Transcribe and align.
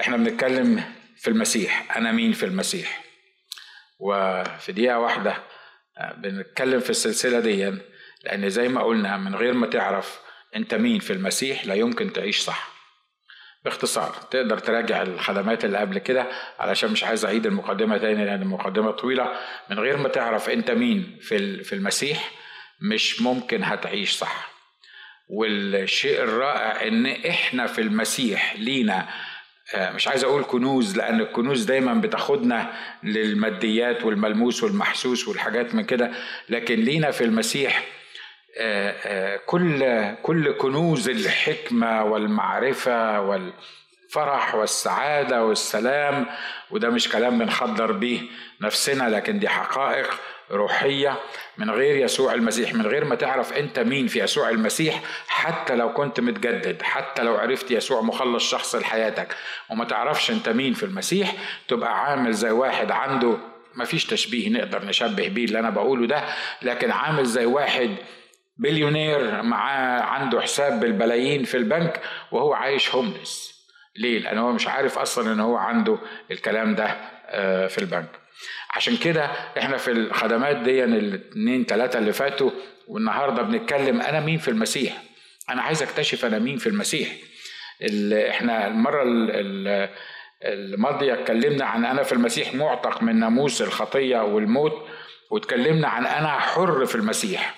إحنا 0.00 0.16
بنتكلم 0.16 0.84
في 1.16 1.28
المسيح. 1.30 1.96
أنا 1.96 2.12
مين 2.12 2.32
في 2.32 2.46
المسيح؟ 2.46 3.04
وفي 3.98 4.72
دقيقة 4.72 4.98
واحدة 4.98 5.36
آه، 5.98 6.12
بنتكلم 6.12 6.80
في 6.80 6.90
السلسلة 6.90 7.40
دي 7.40 7.72
لأن 8.24 8.50
زي 8.50 8.68
ما 8.68 8.82
قلنا 8.82 9.16
من 9.16 9.34
غير 9.34 9.52
ما 9.52 9.66
تعرف 9.66 10.20
أنت 10.56 10.74
مين 10.74 10.98
في 10.98 11.12
المسيح 11.12 11.66
لا 11.66 11.74
يمكن 11.74 12.12
تعيش 12.12 12.38
صح. 12.38 12.70
باختصار 13.64 14.10
تقدر 14.30 14.58
تراجع 14.58 15.02
الخدمات 15.02 15.64
اللي 15.64 15.78
قبل 15.78 15.98
كده 15.98 16.26
علشان 16.58 16.92
مش 16.92 17.04
عايز 17.04 17.24
أعيد 17.24 17.46
المقدمة 17.46 17.98
تاني 17.98 18.24
لأن 18.24 18.42
المقدمة 18.42 18.90
طويلة. 18.90 19.40
من 19.70 19.78
غير 19.78 19.96
ما 19.96 20.08
تعرف 20.08 20.50
أنت 20.50 20.70
مين 20.70 21.18
في 21.22 21.64
في 21.64 21.72
المسيح 21.74 22.30
مش 22.80 23.22
ممكن 23.22 23.64
هتعيش 23.64 24.10
صح. 24.12 24.50
والشيء 25.28 26.22
الرائع 26.22 26.86
إن 26.88 27.06
إحنا 27.06 27.66
في 27.66 27.80
المسيح 27.80 28.56
لينا 28.56 29.08
مش 29.78 30.08
عايز 30.08 30.24
أقول 30.24 30.44
كنوز 30.44 30.96
لأن 30.96 31.20
الكنوز 31.20 31.64
دايما 31.64 31.94
بتاخدنا 31.94 32.72
للماديات 33.02 34.04
والملموس 34.04 34.62
والمحسوس 34.62 35.28
والحاجات 35.28 35.74
من 35.74 35.84
كده. 35.84 36.10
لكن 36.48 36.74
لينا 36.74 37.10
في 37.10 37.24
المسيح 37.24 37.84
آه، 38.58 38.94
آه، 39.04 39.36
كل 39.46 39.84
كل 40.22 40.52
كنوز 40.52 41.08
الحكمة 41.08 42.04
والمعرفة 42.04 43.20
والفرح 43.20 44.54
والسعادة 44.54 45.44
والسلام 45.44 46.26
وده 46.70 46.90
مش 46.90 47.08
كلام 47.08 47.38
بنخدر 47.38 47.92
بيه 47.92 48.20
نفسنا 48.60 49.08
لكن 49.08 49.38
دي 49.38 49.48
حقائق. 49.48 50.10
روحية 50.50 51.16
من 51.58 51.70
غير 51.70 51.96
يسوع 51.96 52.34
المسيح 52.34 52.74
من 52.74 52.86
غير 52.86 53.04
ما 53.04 53.14
تعرف 53.14 53.52
أنت 53.52 53.78
مين 53.78 54.06
في 54.06 54.22
يسوع 54.22 54.48
المسيح 54.50 55.00
حتى 55.28 55.74
لو 55.76 55.92
كنت 55.92 56.20
متجدد 56.20 56.82
حتى 56.82 57.22
لو 57.22 57.36
عرفت 57.36 57.70
يسوع 57.70 58.00
مخلص 58.00 58.50
شخص 58.50 58.74
لحياتك 58.74 59.36
وما 59.70 59.84
تعرفش 59.84 60.30
أنت 60.30 60.48
مين 60.48 60.72
في 60.74 60.82
المسيح 60.82 61.34
تبقى 61.68 62.04
عامل 62.04 62.32
زي 62.32 62.50
واحد 62.50 62.90
عنده 62.90 63.36
مفيش 63.74 64.06
تشبيه 64.06 64.48
نقدر 64.48 64.84
نشبه 64.84 65.28
بيه 65.28 65.44
اللي 65.44 65.58
أنا 65.58 65.70
بقوله 65.70 66.06
ده 66.06 66.24
لكن 66.62 66.90
عامل 66.90 67.24
زي 67.24 67.44
واحد 67.44 67.90
بليونير 68.56 69.42
معاه 69.42 70.00
عنده 70.02 70.40
حساب 70.40 70.80
بالبلايين 70.80 71.44
في 71.44 71.56
البنك 71.56 72.00
وهو 72.32 72.52
عايش 72.52 72.94
هوملس 72.94 73.60
ليه؟ 73.96 74.18
لأن 74.18 74.38
هو 74.38 74.52
مش 74.52 74.68
عارف 74.68 74.98
أصلا 74.98 75.32
إن 75.32 75.40
هو 75.40 75.56
عنده 75.56 75.98
الكلام 76.30 76.74
ده 76.74 76.96
آه، 77.26 77.66
في 77.66 77.78
البنك 77.78 78.19
عشان 78.74 78.96
كده 78.96 79.24
إحنا 79.58 79.76
في 79.76 79.90
الخدمات 79.90 80.56
دي 80.56 80.84
الاثنين 80.84 81.64
ثلاثة 81.64 81.98
اللي 81.98 82.12
فاتوا 82.12 82.50
والنهاردة 82.88 83.42
بنتكلم 83.42 84.00
أنا 84.00 84.20
مين 84.20 84.38
في 84.38 84.48
المسيح؟ 84.48 85.02
أنا 85.50 85.62
عايز 85.62 85.82
أكتشف 85.82 86.24
أنا 86.24 86.38
مين 86.38 86.56
في 86.56 86.66
المسيح. 86.66 87.08
إحنا 88.30 88.66
المرة 88.66 89.02
الماضية 90.44 91.12
اتكلمنا 91.14 91.64
عن 91.64 91.84
أنا 91.84 92.02
في 92.02 92.12
المسيح 92.12 92.54
معتق 92.54 93.02
من 93.02 93.16
ناموس 93.20 93.62
الخطية 93.62 94.18
والموت 94.24 94.88
واتكلمنا 95.30 95.88
عن 95.88 96.06
أنا 96.06 96.38
حر 96.38 96.86
في 96.86 96.94
المسيح. 96.94 97.54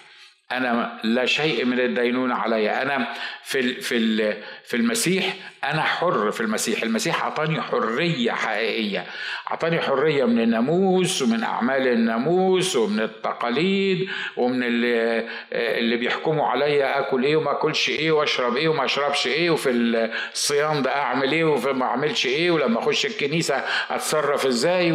أنا 0.56 0.98
لا 1.04 1.26
شيء 1.26 1.64
من 1.64 1.80
الدينونه 1.80 2.34
علي. 2.34 2.70
أنا 2.82 3.08
في 3.44 3.74
في 3.74 4.32
في 4.64 4.76
المسيح 4.76 5.34
أنا 5.64 5.82
حر 5.82 6.30
في 6.30 6.40
المسيح. 6.40 6.82
المسيح 6.82 7.22
أعطاني 7.24 7.60
حرية 7.62 8.32
حقيقية. 8.32 9.04
أعطاني 9.50 9.80
حرية 9.80 10.24
من 10.24 10.40
الناموس 10.40 11.22
ومن 11.22 11.42
أعمال 11.44 11.86
الناموس 11.88 12.76
ومن 12.76 13.00
التقاليد 13.00 14.08
ومن 14.36 14.62
اللي 14.64 15.28
اللي 15.52 15.96
بيحكموا 15.96 16.46
عليا 16.46 16.98
أكل 16.98 17.24
إيه 17.24 17.36
وما 17.36 17.50
أكلش 17.50 17.88
إيه 17.88 18.12
وأشرب 18.12 18.56
إيه 18.56 18.68
وما 18.68 18.84
أشربش 18.84 19.26
إيه 19.26 19.50
وفي 19.50 19.70
الصيام 19.70 20.82
ده 20.82 20.96
أعمل 20.96 21.32
إيه 21.32 21.44
وما 21.44 21.84
أعملش 21.84 22.26
إيه 22.26 22.50
ولما 22.50 22.78
أخش 22.78 23.06
الكنيسة 23.06 23.64
أتصرف 23.90 24.46
إزاي 24.46 24.92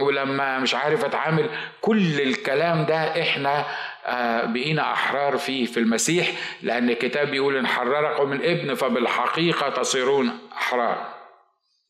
ولما 0.00 0.58
مش 0.58 0.74
عارف 0.74 1.04
أتعامل. 1.04 1.46
كل 1.80 2.20
الكلام 2.20 2.86
ده 2.86 2.96
إحنا 3.22 3.64
بقينا 4.46 4.92
أحرار 4.92 5.36
فيه 5.38 5.66
في 5.66 5.80
المسيح 5.80 6.30
لأن 6.62 6.90
الكتاب 6.90 7.30
بيقول 7.30 7.56
إن 7.56 7.66
حرركم 7.66 8.32
الإبن 8.32 8.74
فبالحقيقة 8.74 9.68
تصيرون 9.68 10.38
أحرار. 10.56 11.06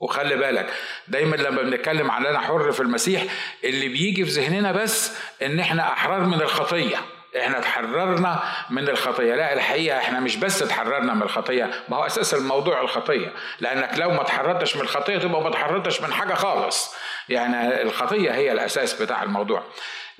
وخلي 0.00 0.36
بالك 0.36 0.70
دايما 1.08 1.36
لما 1.36 1.62
بنتكلم 1.62 2.10
عن 2.10 2.26
أنا 2.26 2.38
حر 2.38 2.72
في 2.72 2.80
المسيح 2.80 3.22
اللي 3.64 3.88
بيجي 3.88 4.24
في 4.24 4.30
ذهننا 4.30 4.72
بس 4.72 5.18
إن 5.42 5.60
إحنا 5.60 5.82
أحرار 5.92 6.20
من 6.20 6.40
الخطية. 6.42 6.96
إحنا 7.38 7.58
اتحررنا 7.58 8.42
من 8.70 8.88
الخطية. 8.88 9.34
لا 9.34 9.52
الحقيقة 9.52 9.98
إحنا 9.98 10.20
مش 10.20 10.36
بس 10.36 10.62
اتحررنا 10.62 11.14
من 11.14 11.22
الخطية 11.22 11.70
ما 11.88 11.96
هو 11.96 12.06
أساس 12.06 12.34
الموضوع 12.34 12.80
الخطية. 12.80 13.32
لأنك 13.60 13.98
لو 13.98 14.10
ما 14.10 14.22
اتحررتش 14.22 14.76
من 14.76 14.82
الخطية 14.82 15.18
تبقى 15.18 15.42
ما 15.42 15.48
اتحررتش 15.48 16.00
من 16.00 16.12
حاجة 16.12 16.34
خالص. 16.34 16.94
يعني 17.28 17.82
الخطية 17.82 18.30
هي 18.34 18.52
الأساس 18.52 19.02
بتاع 19.02 19.22
الموضوع. 19.22 19.62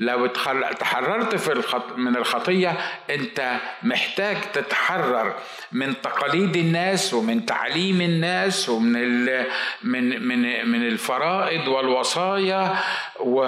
لو 0.03 0.27
تحررت 0.81 1.35
في 1.37 1.53
الخط... 1.53 1.97
من 1.97 2.17
الخطية 2.17 2.77
انت 3.11 3.57
محتاج 3.83 4.37
تتحرر 4.53 5.35
من 5.73 6.01
تقاليد 6.03 6.57
الناس 6.57 7.15
ومن 7.15 7.47
تعليم 7.47 8.01
الناس 8.01 8.69
ومن 8.69 8.97
ال... 8.97 9.47
من 9.83 10.29
من 10.29 10.69
من 10.69 10.87
الفرائض 10.87 11.69
والوصايا 11.69 12.77
و... 13.21 13.41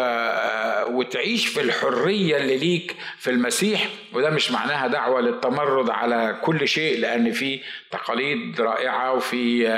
وتعيش 0.87 1.47
في 1.47 1.60
الحرية 1.60 2.37
اللي 2.37 2.56
ليك 2.56 2.97
في 3.19 3.31
المسيح. 3.31 3.88
وده 4.12 4.31
مش 4.31 4.50
معناها 4.50 4.86
دعوة 4.86 5.21
للتمرد 5.21 5.91
على 5.91 6.36
كل 6.42 6.69
شيء 6.69 7.00
لأن 7.00 7.32
في 7.32 7.60
تقاليد 7.91 8.60
رائعة 8.60 9.12
وفي 9.12 9.69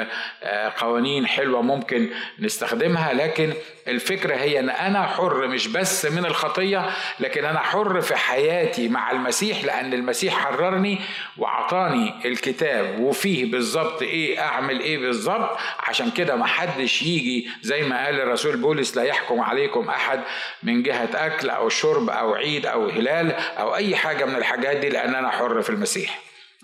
آه، 0.43 0.73
قوانين 0.79 1.27
حلوة 1.27 1.63
ممكن 1.63 2.09
نستخدمها. 2.39 3.13
لكن 3.13 3.53
الفكرة 3.89 4.35
هي 4.35 4.61
إن 4.61 4.71
أنا 4.71 5.07
حر 5.07 5.47
مش 5.49 5.69
بس 5.69 6.07
من 6.07 6.27
الخطية 6.27 6.91
لكن 7.21 7.45
أنا 7.45 7.59
حر 7.59 8.01
في 8.01 8.17
حياتي 8.17 8.89
مع 8.89 9.11
المسيح 9.11 9.65
لأن 9.65 9.93
المسيح 9.95 10.35
حررني 10.35 10.99
واعطاني 11.37 12.15
الكتاب 12.25 13.01
وفيه 13.01 13.51
بالظبط 13.51 14.03
إيه 14.03 14.41
أعمل 14.41 14.81
إيه 14.81 14.99
بالظبط. 14.99 15.59
عشان 15.79 16.11
كده 16.11 16.37
ما 16.37 16.47
حدش 16.47 17.03
يجي 17.03 17.49
زي 17.63 17.83
ما 17.83 18.05
قال 18.05 18.21
الرسول 18.21 18.57
بولس 18.57 18.97
لا 18.97 19.03
يحكم 19.03 19.41
عليكم 19.41 19.89
أحد 19.89 20.21
من 20.63 20.83
جهة 20.83 21.09
أكل 21.15 21.51
أو 21.51 21.69
شرب 21.69 22.11
أو 22.11 22.35
عيد 22.35 22.67
أو 22.67 22.89
هلال 22.89 23.33
أو 23.33 23.75
أي 23.75 23.97
حاجة 23.97 24.25
من 24.25 24.37
الحاجات 24.37 24.77
دي 24.77 24.89
لأن 24.89 25.15
أنا 25.15 25.31
حر 25.31 25.63
في 25.63 25.71
المسيح. 25.71 26.19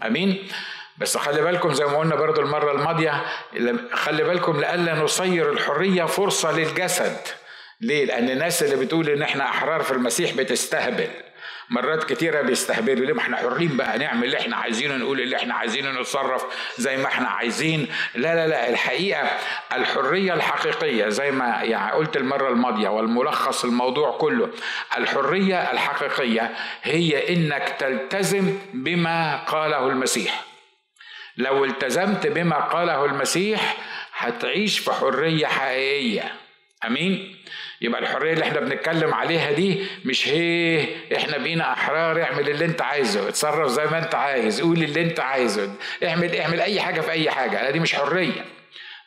آمين؟ 0.06 0.48
بس 0.98 1.16
خلي 1.16 1.42
بالكم 1.42 1.72
زي 1.72 1.84
ما 1.84 1.98
قلنا 1.98 2.14
برضو 2.14 2.40
المرة 2.40 2.72
الماضية 2.72 3.22
خلي 3.92 4.24
بالكم 4.24 4.60
لألا 4.60 4.94
نصير 4.94 5.52
الحرية 5.52 6.04
فرصة 6.04 6.52
للجسد. 6.52 7.16
ليه؟ 7.80 8.04
لأن 8.04 8.30
الناس 8.30 8.62
اللي 8.62 8.76
بتقول 8.84 9.08
إن 9.08 9.22
إحنا 9.22 9.44
أحرار 9.44 9.82
في 9.82 9.90
المسيح 9.90 10.34
بتستهبل. 10.34 11.08
مرات 11.70 12.04
كتيرة 12.04 12.40
بيستهبلوا. 12.42 13.06
ليه؟ 13.06 13.12
ما 13.12 13.20
إحنا 13.20 13.36
حرين 13.36 13.76
بقى 13.76 13.98
نعمل 13.98 14.24
اللي 14.24 14.38
إحنا 14.40 14.56
عايزينه 14.56 14.96
نقول 14.96 15.20
اللي 15.20 15.36
إحنا 15.36 15.54
عايزينه 15.54 16.00
نتصرف 16.00 16.44
زي 16.78 16.96
ما 16.96 17.06
إحنا 17.06 17.28
عايزين. 17.28 17.86
لا 18.14 18.34
لا 18.34 18.46
لا. 18.48 18.68
الحقيقة 18.70 19.22
الحرية 19.72 20.34
الحقيقية 20.34 21.08
زي 21.08 21.30
ما 21.30 21.44
يعني 21.62 21.92
قلت 21.92 22.16
المرة 22.16 22.48
الماضية 22.48 22.88
والملخص 22.88 23.64
الموضوع 23.64 24.10
كله 24.18 24.48
الحرية 24.98 25.72
الحقيقية 25.72 26.50
هي 26.82 27.34
إنك 27.34 27.76
تلتزم 27.78 28.58
بما 28.74 29.44
قاله 29.44 29.86
المسيح. 29.86 30.51
لو 31.36 31.64
التزمت 31.64 32.26
بما 32.26 32.56
قاله 32.60 33.04
المسيح 33.04 33.76
هتعيش 34.16 34.78
في 34.78 34.92
حرية 34.92 35.46
حقيقية. 35.46 36.32
آمين؟ 36.86 37.36
يبقى 37.80 38.00
الحرية 38.00 38.32
اللي 38.32 38.44
إحنا 38.44 38.60
بنتكلم 38.60 39.14
عليها 39.14 39.52
دي 39.52 39.86
مش 40.04 40.28
هي 40.28 40.86
إحنا 41.16 41.38
بقينا 41.38 41.72
أحرار 41.72 42.22
اعمل 42.22 42.48
اللي 42.48 42.64
انت 42.64 42.82
عايزه 42.82 43.28
اتصرف 43.28 43.68
زي 43.70 43.86
ما 43.86 43.98
انت 43.98 44.14
عايز 44.14 44.60
قول 44.60 44.82
اللي 44.82 45.02
انت 45.02 45.20
عايزه 45.20 45.74
اعمل 46.04 46.36
اعمل 46.36 46.60
أي 46.60 46.80
حاجة 46.80 47.00
في 47.00 47.10
أي 47.10 47.30
حاجة. 47.30 47.70
دي 47.70 47.80
مش 47.80 47.94
حرية 47.94 48.44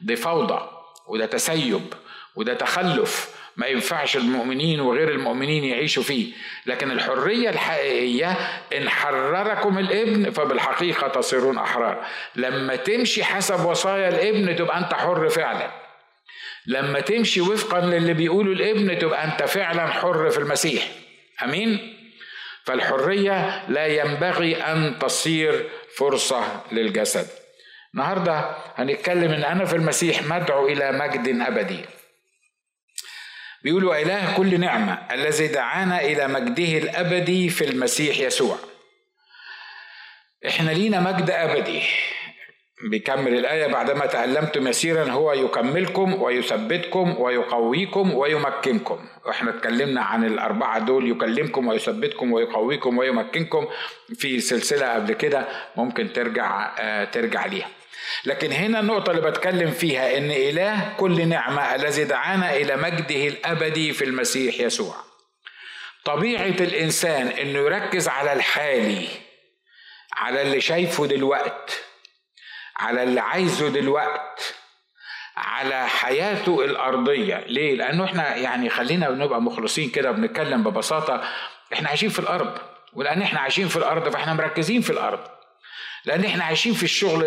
دي 0.01 0.15
فوضى 0.15 0.69
وده 1.07 1.25
تسيب 1.25 1.93
وده 2.35 2.53
تخلف 2.53 3.35
ما 3.57 3.67
ينفعش 3.67 4.17
المؤمنين 4.17 4.79
وغير 4.79 5.09
المؤمنين 5.09 5.63
يعيشوا 5.63 6.03
فيه. 6.03 6.33
لكن 6.65 6.91
الحرية 6.91 7.49
الحقيقية 7.49 8.31
إن 8.77 8.89
حرركم 8.89 9.77
الإبن 9.77 10.31
فبالحقيقة 10.31 11.07
تصيرون 11.07 11.57
أحرار. 11.57 12.05
لما 12.35 12.75
تمشي 12.75 13.23
حسب 13.23 13.65
وصايا 13.65 14.09
الإبن 14.09 14.55
تبقى 14.55 14.77
أنت 14.77 14.93
حر 14.93 15.29
فعلا. 15.29 15.71
لما 16.67 16.99
تمشي 16.99 17.41
وفقا 17.41 17.81
للي 17.81 18.13
بيقوله 18.13 18.51
الإبن 18.51 18.97
تبقى 18.99 19.23
أنت 19.23 19.43
فعلا 19.43 19.87
حر 19.87 20.29
في 20.29 20.37
المسيح. 20.37 20.83
أمين؟ 21.43 21.95
فالحرية 22.63 23.65
لا 23.69 23.87
ينبغي 23.87 24.55
أن 24.55 24.99
تصير 24.99 25.69
فرصة 25.97 26.61
للجسد. 26.71 27.27
النهارده 27.93 28.55
هنتكلم 28.75 29.31
إن 29.31 29.43
أنا 29.43 29.65
في 29.65 29.75
المسيح 29.75 30.23
مدعو 30.23 30.67
إلى 30.67 30.91
مجد 30.91 31.41
أبدي. 31.41 31.79
بيقولوا 33.65 34.01
إله 34.01 34.37
كل 34.37 34.59
نعمة 34.59 34.99
الذي 35.11 35.47
دعانا 35.47 36.01
إلى 36.01 36.27
مجده 36.27 36.77
الأبدي 36.77 37.49
في 37.49 37.65
المسيح 37.65 38.19
يسوع. 38.19 38.57
إحنا 40.47 40.71
لينا 40.71 40.99
مجد 40.99 41.29
أبدي. 41.29 41.81
بيكمل 42.91 43.33
الآية 43.33 43.67
بعدما 43.67 44.05
تألمتم 44.05 44.67
يسيرا 44.67 45.11
هو 45.11 45.33
يكملكم 45.33 46.21
ويثبتكم 46.21 47.15
ويقويكم 47.19 48.13
ويمكنكم. 48.13 48.99
وإحنا 49.25 49.49
اتكلمنا 49.49 50.01
عن 50.01 50.23
الأربعة 50.23 50.79
دول 50.79 51.09
يكلمكم 51.11 51.67
ويثبتكم 51.67 52.31
ويقويكم 52.31 52.97
ويمكنكم 52.97 53.67
في 54.15 54.39
سلسلة 54.39 54.93
قبل 54.93 55.13
كده. 55.13 55.47
ممكن 55.75 56.13
ترجع 56.13 56.75
آه 56.79 57.03
ترجع 57.05 57.45
ليها. 57.45 57.69
لكن 58.25 58.51
هنا 58.51 58.79
النقطة 58.79 59.11
اللي 59.11 59.21
بتكلم 59.31 59.71
فيها 59.71 60.17
إن 60.17 60.31
إله 60.31 60.93
كل 60.97 61.27
نعمة 61.27 61.75
الذي 61.75 62.03
دعانا 62.03 62.55
إلى 62.55 62.75
مجده 62.75 63.27
الأبدي 63.27 63.93
في 63.93 64.03
المسيح 64.05 64.59
يسوع. 64.59 64.95
طبيعة 66.05 66.45
الإنسان 66.45 67.27
إنه 67.27 67.59
يركز 67.59 68.07
على 68.07 68.33
الحالي 68.33 69.07
على 70.13 70.41
اللي 70.41 70.61
شايفه 70.61 71.05
دلوقت 71.05 71.83
على 72.77 73.03
اللي 73.03 73.19
عايزه 73.21 73.69
دلوقت 73.69 74.53
على 75.37 75.87
حياته 75.87 76.65
الأرضية. 76.65 77.43
ليه؟ 77.47 77.75
لأنه 77.75 78.05
إحنا 78.05 78.35
يعني 78.35 78.69
خلينا 78.69 79.09
نبقى 79.09 79.41
مخلصين 79.41 79.89
كده 79.89 80.11
بنتكلم 80.11 80.63
ببساطة 80.63 81.23
إحنا 81.73 81.89
عايشين 81.89 82.09
في 82.09 82.19
الأرض. 82.19 82.57
ولأن 82.93 83.21
إحنا 83.21 83.39
عايشين 83.39 83.67
في 83.67 83.75
الأرض 83.77 84.09
فإحنا 84.09 84.33
مركزين 84.33 84.81
في 84.81 84.89
الأرض. 84.89 85.19
لأن 86.05 86.25
إحنا 86.25 86.43
عايشين 86.43 86.73
في 86.73 86.83
الشغل 86.83 87.23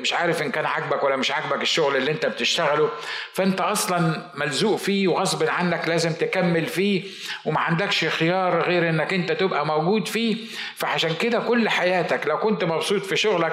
مش 0.00 0.12
عارف 0.12 0.42
إن 0.42 0.50
كان 0.50 0.66
عاجبك 0.66 1.04
ولا 1.04 1.16
مش 1.16 1.30
عاجبك 1.30 1.62
الشغل 1.62 1.96
اللي 1.96 2.10
أنت 2.10 2.26
بتشتغله 2.26 2.90
فأنت 3.32 3.60
أصلا 3.60 4.30
ملزوق 4.34 4.76
فيه 4.78 5.08
وغصب 5.08 5.48
عنك 5.48 5.88
لازم 5.88 6.12
تكمل 6.12 6.66
فيه 6.66 7.02
وما 7.44 7.60
عندكش 7.60 8.04
خيار 8.04 8.62
غير 8.62 8.88
إنك 8.88 9.12
أنت 9.14 9.32
تبقى 9.32 9.66
موجود 9.66 10.08
فيه. 10.08 10.36
فعشان 10.76 11.14
كده 11.14 11.38
كل 11.38 11.68
حياتك 11.68 12.26
لو 12.26 12.38
كنت 12.38 12.64
مبسوط 12.64 13.02
في 13.02 13.16
شغلك 13.16 13.52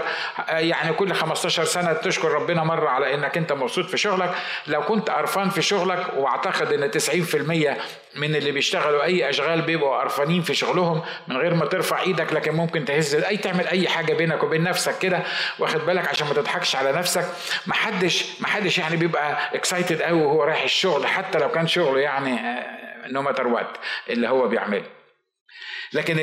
يعني 0.49 0.93
كل 0.93 1.13
15 1.13 1.63
سنة 1.63 1.93
تشكر 1.93 2.31
ربنا 2.31 2.63
مرة 2.63 2.89
على 2.89 3.13
إنك 3.13 3.37
أنت 3.37 3.53
مبسوط 3.53 3.85
في 3.85 3.97
شغلك. 3.97 4.31
لو 4.67 4.81
كنت 4.81 5.09
قرفان 5.09 5.49
في 5.49 5.61
شغلك 5.61 6.05
وأعتقد 6.17 6.73
إن 6.73 6.91
90% 6.91 7.77
من 8.15 8.35
اللي 8.35 8.51
بيشتغلوا 8.51 9.03
أي 9.03 9.29
أشغال 9.29 9.61
بيبقوا 9.61 9.97
قرفانين 9.97 10.41
في 10.41 10.53
شغلهم 10.53 11.01
من 11.27 11.37
غير 11.37 11.53
ما 11.53 11.65
ترفع 11.65 12.01
إيدك 12.01 12.33
لكن 12.33 12.51
ممكن 12.53 12.85
تهز 12.85 13.15
أي 13.15 13.37
تعمل 13.37 13.67
أي 13.67 13.87
حاجة 13.87 14.13
بينك 14.13 14.43
وبين 14.43 14.63
نفسك 14.63 14.99
كده. 14.99 15.23
واخد 15.59 15.79
بالك؟ 15.85 16.06
عشان 16.07 16.27
ما 16.27 16.33
تضحكش 16.33 16.75
على 16.75 16.91
نفسك. 16.91 17.25
محدش 17.67 18.25
محدش 18.41 18.77
يعني 18.77 18.95
بيبقى 18.95 19.55
excited 19.55 20.01
قوي 20.01 20.21
وهو 20.21 20.43
رايح 20.43 20.63
الشغل 20.63 21.07
حتى 21.07 21.39
لو 21.39 21.51
كان 21.51 21.67
شغله 21.67 21.99
يعني 21.99 22.39
no 23.11 23.20
matter 23.20 23.47
what 23.47 23.77
اللي 24.09 24.29
هو 24.29 24.47
بيعمله. 24.47 24.83
لكن 25.93 26.19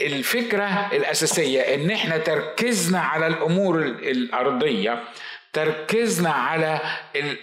الفكرة 0.00 0.88
الأساسية 0.92 1.60
إن 1.74 1.90
إحنا 1.90 2.18
تركيزنا 2.18 3.00
على 3.00 3.26
الأمور 3.26 3.78
الأرضية 3.82 5.04
تركيزنا 5.52 6.30
على 6.30 6.80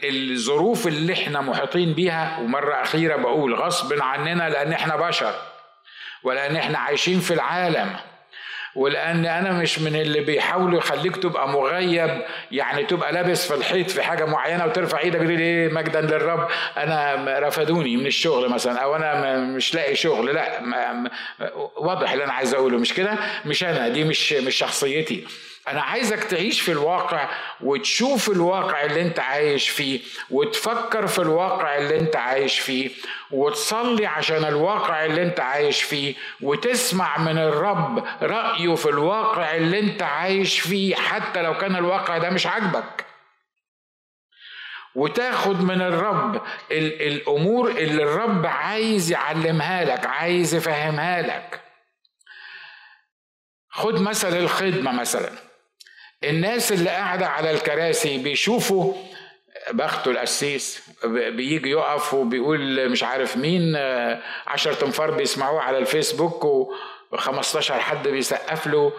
الظروف 0.04 0.88
اللي 0.88 1.14
إحنا 1.14 1.42
محيطين 1.42 1.94
بيها. 1.94 2.40
ومرة 2.40 2.82
أخيرة 2.82 3.16
بقول 3.16 3.56
غصب 3.56 4.02
عننا 4.02 4.50
لأن 4.50 4.74
إحنا 4.74 4.96
بشر 4.96 5.34
ولأن 6.24 6.56
إحنا 6.56 6.78
عايشين 6.78 7.20
في 7.20 7.34
العالم. 7.34 7.96
ولأن 8.76 9.26
أنا 9.26 9.52
مش 9.52 9.80
من 9.80 9.96
اللي 9.96 10.20
بيحاولوا 10.20 10.78
يخليك 10.78 11.18
تبقى 11.18 11.50
مغيب 11.50 12.22
يعني 12.52 12.84
تبقى 12.84 13.12
لابس 13.14 13.48
في 13.48 13.56
الحيط 13.58 13.90
في 13.90 14.02
حاجة 14.04 14.26
معينة 14.26 14.66
وترفع 14.66 15.00
إيدك 15.00 15.20
تقول 15.20 15.40
إيه 15.40 15.70
مجدا 15.74 16.02
للرب؟ 16.02 16.48
أنا 16.78 17.26
رفدوني 17.40 17.98
من 17.98 18.06
الشغل 18.06 18.50
مثلا 18.50 18.80
أو 18.80 18.96
أنا 18.96 19.38
مش 19.38 19.76
لاقي 19.76 19.96
شغل 19.96 20.34
لا 20.36 20.62
واضح 21.78 22.12
اللي 22.12 22.24
أنا 22.24 22.34
عايز 22.34 22.54
أقوله 22.54 22.78
مش 22.78 22.94
كده؟ 22.94 23.18
مش 23.46 23.64
أنا 23.64 23.88
دي 23.90 24.04
مش 24.04 24.34
مش 24.34 24.56
شخصيتي. 24.56 25.26
أنا 25.70 25.82
عايزك 25.82 26.24
تعيش 26.24 26.62
في 26.62 26.72
الواقع 26.72 27.30
وتشوف 27.62 28.30
الواقع 28.30 28.84
اللي 28.84 29.02
أنت 29.02 29.20
عايش 29.20 29.70
فيه 29.70 30.00
وتفكر 30.30 31.08
في 31.08 31.20
الواقع 31.20 31.78
اللي 31.78 32.00
أنت 32.00 32.16
عايش 32.16 32.60
فيه 32.60 32.90
وتصلي 33.32 34.06
عشان 34.06 34.46
الواقع 34.46 35.06
اللي 35.06 35.24
أنت 35.24 35.40
عايش 35.40 35.84
فيه 35.84 36.16
وتسمع 36.42 37.18
من 37.18 37.38
الرب 37.38 38.06
رأيه 38.22 38.76
في 38.76 38.90
الواقع 38.90 39.56
اللي 39.56 39.80
أنت 39.80 40.02
عايش 40.02 40.60
فيه 40.60 40.96
حتى 40.96 41.42
لو 41.42 41.58
كان 41.58 41.76
الواقع 41.76 42.18
ده 42.18 42.30
مش 42.30 42.48
عاجبك. 42.48 43.06
وتاخد 44.96 45.64
من 45.64 45.82
الرب 45.82 46.42
الأمور 46.72 47.70
اللي 47.70 48.04
الرب 48.04 48.46
عايز 48.46 49.12
يعلمها 49.12 49.86
لك 49.86 50.06
عايز 50.06 50.56
يفهمها 50.56 51.22
لك. 51.22 51.62
خد 53.70 54.02
مثل 54.02 54.38
الخدمة 54.38 54.92
مثلا. 54.92 55.49
الناس 56.24 56.72
اللي 56.72 56.90
قاعدة 56.90 57.28
على 57.28 57.52
الكراسي 57.52 58.18
بيشوفوا 58.18 58.94
بخته 59.72 60.12
القسيس 60.12 60.82
بيجي 61.06 61.70
يقف 61.70 62.14
وبيقول 62.14 62.90
مش 62.90 63.04
عارف 63.04 63.38
مين 63.38 63.76
عشر 64.48 64.74
تنفار 64.74 65.12
بيسمعوه 65.12 65.62
على 65.62 65.78
الفيسبوك 65.78 66.72
و15 67.16 67.72
حد 67.72 68.08
بيسقف 68.08 68.68
له. 68.68 68.94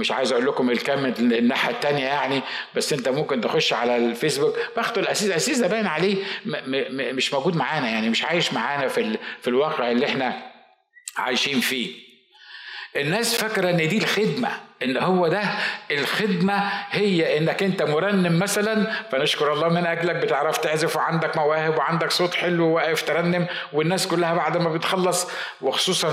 مش 0.00 0.10
عايز 0.10 0.32
أقول 0.32 0.46
لكم 0.46 0.70
الكم 0.70 1.04
الناحية 1.18 1.70
التانية 1.70 2.04
يعني 2.04 2.42
بس 2.74 2.92
أنت 2.92 3.08
ممكن 3.08 3.40
تخش 3.40 3.72
على 3.72 3.96
الفيسبوك. 3.96 4.56
بخته 4.76 4.98
الاسيس 5.00 5.28
الاسيس 5.28 5.58
ده 5.58 5.66
باين 5.66 5.86
عليه 5.86 6.24
مش 7.12 7.34
موجود 7.34 7.56
معانا 7.56 7.88
يعني 7.88 8.10
مش 8.10 8.24
عايش 8.24 8.52
معانا 8.52 8.88
في 8.88 9.18
في 9.42 9.48
الواقع 9.48 9.90
اللي 9.90 10.06
إحنا 10.06 10.42
عايشين 11.16 11.60
فيه. 11.60 11.94
الناس 12.96 13.34
فاكرة 13.36 13.70
إن 13.70 13.88
دي 13.88 13.98
الخدمة. 13.98 14.67
إن 14.82 14.96
هو 14.96 15.28
ده 15.28 15.42
الخدمة 15.90 16.62
هي 16.90 17.38
إنك 17.38 17.62
أنت 17.62 17.82
مرنم 17.82 18.38
مثلا 18.38 18.86
فنشكر 19.12 19.52
الله 19.52 19.68
من 19.68 19.86
أجلك 19.86 20.16
بتعرف 20.16 20.58
تعزف 20.58 20.96
وعندك 20.96 21.36
مواهب 21.36 21.78
وعندك 21.78 22.10
صوت 22.10 22.34
حلو 22.34 22.66
وواقف 22.66 23.02
ترنم 23.02 23.46
والناس 23.72 24.06
كلها 24.06 24.34
بعد 24.34 24.56
ما 24.56 24.70
بتخلص 24.72 25.30
وخصوصا 25.60 26.10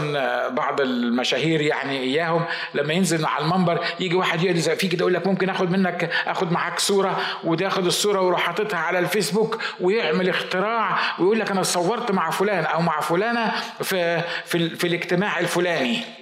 بعض 0.50 0.82
المشاهير 0.82 1.62
يعني 1.62 2.00
إياهم 2.00 2.46
لما 2.74 2.94
ينزل 2.94 3.26
على 3.26 3.46
المنبر 3.46 3.86
يجي 4.00 4.16
واحد 4.16 4.44
يقعد 4.44 4.58
فيه 4.60 4.90
كده 4.90 5.00
يقول 5.00 5.14
لك 5.14 5.28
ممكن 5.28 5.50
آخد 5.50 5.72
منك 5.72 6.10
آخد 6.28 6.52
معاك 6.52 6.80
صورة؟ 6.80 7.18
وتاخد 7.44 7.86
الصورة 7.86 8.22
ويروح 8.22 8.42
حاططها 8.42 8.80
على 8.80 9.00
الفيسبوك 9.00 9.62
ويعمل 9.80 10.30
اختراع 10.30 10.98
ويقول 11.20 11.40
لك 11.40 11.52
أنا 11.52 11.64
صورت 11.64 12.12
مع 12.12 12.30
فلان 12.30 12.64
أو 12.64 12.82
مع 12.82 13.00
فلانة 13.02 13.52
في 13.84 14.22
في, 14.46 14.70
في 14.70 14.88
الاجتماع 14.88 15.40
الفلاني. 15.40 16.15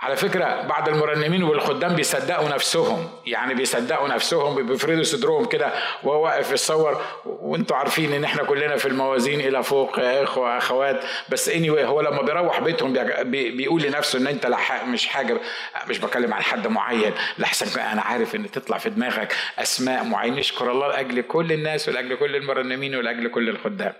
على 0.00 0.16
فكرة 0.16 0.62
بعض 0.62 0.88
المرنمين 0.88 1.42
والخدام 1.42 1.94
بيصدقوا 1.96 2.48
نفسهم. 2.48 3.10
يعني 3.26 3.54
بيصدقوا 3.54 4.08
نفسهم 4.08 4.66
بيفردوا 4.66 5.02
صدرهم 5.02 5.44
كده 5.44 5.72
وهو 6.02 6.24
واقف 6.24 6.50
يتصور 6.50 7.02
وانتوا 7.24 7.76
عارفين 7.76 8.12
ان 8.12 8.24
إحنا 8.24 8.42
كلنا 8.42 8.76
في 8.76 8.86
الموازين 8.88 9.40
إلى 9.40 9.62
فوق 9.62 9.98
يا 9.98 10.22
إخوة 10.22 10.58
أخوات. 10.58 11.04
بس 11.28 11.48
اني 11.48 11.70
anyway 11.70 11.84
هو 11.84 12.00
لما 12.00 12.22
بيروح 12.22 12.60
بيتهم 12.60 12.92
بيقول 13.30 13.82
لنفسه 13.82 14.18
إن 14.18 14.26
أنت 14.26 14.46
مش 14.86 15.06
حاجة 15.06 15.40
مش 15.88 15.98
بكلم 15.98 16.34
عن 16.34 16.42
حد 16.42 16.66
معين. 16.66 17.12
لحسن 17.38 17.80
أنا 17.80 18.02
عارف 18.02 18.34
إن 18.34 18.50
تطلع 18.50 18.78
في 18.78 18.90
دماغك 18.90 19.36
أسماء 19.58 20.04
معينة. 20.04 20.36
نشكر 20.38 20.70
الله 20.70 20.88
لأجل 20.88 21.20
كل 21.20 21.52
الناس 21.52 21.88
ولأجل 21.88 22.16
كل 22.16 22.36
المرنمين 22.36 22.96
ولأجل 22.96 23.28
كل 23.28 23.48
الخدام. 23.48 23.92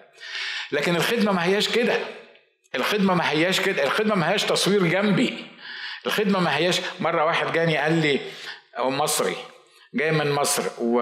لكن 0.72 0.96
الخدمة 0.96 1.32
ما 1.32 1.44
هياش 1.44 1.68
كده. 1.68 1.94
الخدمة 2.74 3.14
ما 3.14 3.30
هياش 3.30 3.60
كده. 3.60 3.84
الخدمة 3.84 4.14
ما 4.14 4.30
هياش 4.30 4.44
تصوير 4.44 4.86
جنبي. 4.86 5.49
الخدمة 6.06 6.40
ما 6.40 6.56
هياش. 6.56 6.80
مرة 7.00 7.24
واحد 7.24 7.52
جاني 7.52 7.76
قال 7.76 7.92
لي 7.92 8.20
مصري 8.78 9.36
جاي 9.94 10.10
من 10.10 10.32
مصر 10.32 10.62
و... 10.78 10.96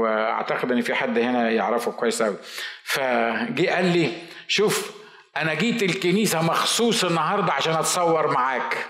وأعتقد 0.00 0.72
إن 0.72 0.80
في 0.80 0.94
حد 0.94 1.18
هنا 1.18 1.50
يعرفه 1.50 1.92
كويس 1.92 2.22
قوي 2.22 2.36
فجي 2.84 3.68
قال 3.68 3.84
لي 3.84 4.12
شوف 4.48 4.90
أنا 5.36 5.54
جيت 5.54 5.82
الكنيسة 5.82 6.42
مخصوص 6.42 7.04
النهارده 7.04 7.52
عشان 7.52 7.72
أتصور 7.72 8.30
معاك. 8.30 8.86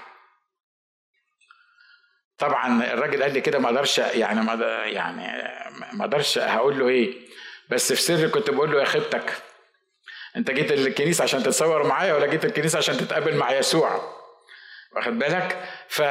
طبعا 2.38 2.84
الراجل 2.92 3.22
قال 3.22 3.32
لي 3.32 3.40
كده 3.40 3.58
ما 3.58 3.66
أقدرش 3.66 3.98
يعني 3.98 4.40
ما 4.42 4.52
يعني 4.84 5.52
ما 5.92 6.04
أقدرش 6.04 6.38
هقول 6.38 6.78
له 6.78 6.88
إيه. 6.88 7.14
بس 7.70 7.92
في 7.92 8.02
سر 8.02 8.28
كنت 8.28 8.50
بقول 8.50 8.72
له 8.72 8.80
يا 8.80 8.84
خيبتك 8.84 9.42
أنت 10.36 10.50
جيت 10.50 10.72
الكنيسة 10.72 11.22
عشان 11.24 11.42
تتصور 11.42 11.86
معايا 11.86 12.14
ولا 12.14 12.26
جيت 12.26 12.44
الكنيسة 12.44 12.76
عشان 12.76 12.96
تتقابل 12.96 13.36
مع 13.36 13.52
يسوع؟ 13.52 14.15
واخد 14.96 15.18
بالك؟ 15.18 15.56
ف 15.88 16.02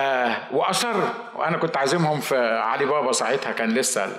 وأصر 0.52 0.96
وأنا 1.36 1.58
كنت 1.58 1.78
عازمهم 1.78 2.20
في 2.20 2.38
علي 2.60 2.86
بابا 2.86 3.12
ساعتها 3.12 3.52
كان 3.52 3.70
لسه 3.74 4.18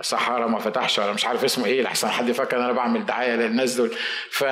صحارى 0.00 0.48
ما 0.48 0.58
فتحش 0.58 0.98
ولا 0.98 1.12
مش 1.12 1.26
عارف 1.26 1.44
اسمه 1.44 1.66
إيه 1.66 1.82
لحسن 1.82 2.08
حد 2.10 2.32
فاكر 2.32 2.56
إن 2.56 2.62
أنا 2.62 2.72
بعمل 2.72 3.06
دعاية 3.06 3.34
للناس 3.36 3.74
دول. 3.74 3.90
ف... 4.30 4.44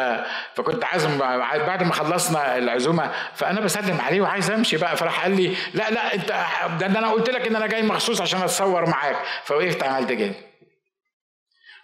فكنت 0.55 0.85
عازم 0.85 1.19
بعد 1.19 1.83
ما 1.83 1.93
خلصنا 1.93 2.57
العزومة 2.59 3.11
فأنا 3.35 3.61
بسلم 3.61 4.01
عليه 4.01 4.21
وعايز 4.21 4.51
أمشي 4.51 4.77
بقى 4.77 4.97
فراح 4.97 5.23
قال 5.23 5.37
لي 5.37 5.57
لا 5.75 5.91
لا 5.91 6.15
أنت 6.15 6.45
ده 6.81 6.87
أنا 6.87 7.11
قلت 7.11 7.31
لك 7.31 7.47
إن 7.47 7.57
أنا 7.57 7.67
جاي 7.67 7.83
مخصوص 7.83 8.21
عشان 8.21 8.43
أتصور 8.43 8.89
معاك. 8.89 9.17
فوقفت 9.45 9.83
عملت 9.83 10.13
كده. 10.13 10.35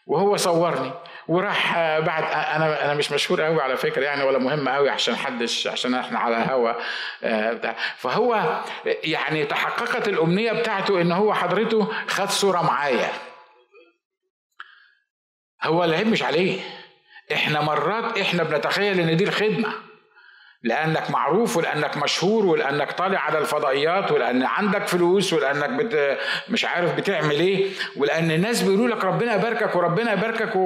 وهو 0.07 0.37
صورني. 0.37 0.93
وراح 1.28 1.75
بعد 1.99 2.23
أنا 2.25 2.85
أنا 2.85 2.94
مش 2.94 3.12
مشهور 3.12 3.42
قوي 3.42 3.62
على 3.62 3.76
فكرة 3.76 4.04
يعني 4.04 4.23
ولا 4.23 4.38
مهم 4.38 4.68
قوي 4.68 4.90
عشان 4.90 5.16
حدش 5.16 5.66
عشان 5.66 5.94
إحنا 5.94 6.18
على 6.18 6.37
هوا 6.50 6.73
آه، 7.25 7.76
فهو 7.97 8.61
يعني 9.04 9.44
تحققت 9.44 10.08
الأمنية 10.08 10.52
بتاعته 10.52 11.00
إن 11.00 11.12
هو 11.12 11.35
حضرته 11.35 11.92
خد 12.08 12.28
صورة 12.28 12.62
معايا. 12.62 13.12
هو 15.62 15.85
العيب 15.85 16.06
مش 16.06 16.23
عليه. 16.23 16.61
إحنا 17.32 17.61
مرات 17.61 18.18
إحنا 18.18 18.42
بنتخيل 18.42 19.00
إن 19.00 19.16
دي 19.16 19.25
الخدمة. 19.25 19.88
لأنك 20.62 21.11
معروف 21.11 21.57
ولأنك 21.57 21.97
مشهور 21.97 22.47
ولأنك 22.47 22.93
طالع 22.93 23.21
على 23.21 23.38
الفضائيات 23.38 24.12
ولأن 24.12 24.43
عندك 24.43 24.87
فلوس 24.87 25.33
ولأنك 25.33 25.71
بت 25.71 26.19
مش 26.49 26.65
عارف 26.65 26.95
بتعمل 26.95 27.41
إيه 27.41 27.71
ولأن 27.97 28.31
الناس 28.31 28.62
بيقولوا 28.62 28.97
لك 28.97 29.05
ربنا 29.05 29.35
يباركك 29.35 29.77
وربنا 29.77 30.12
يباركك 30.12 30.57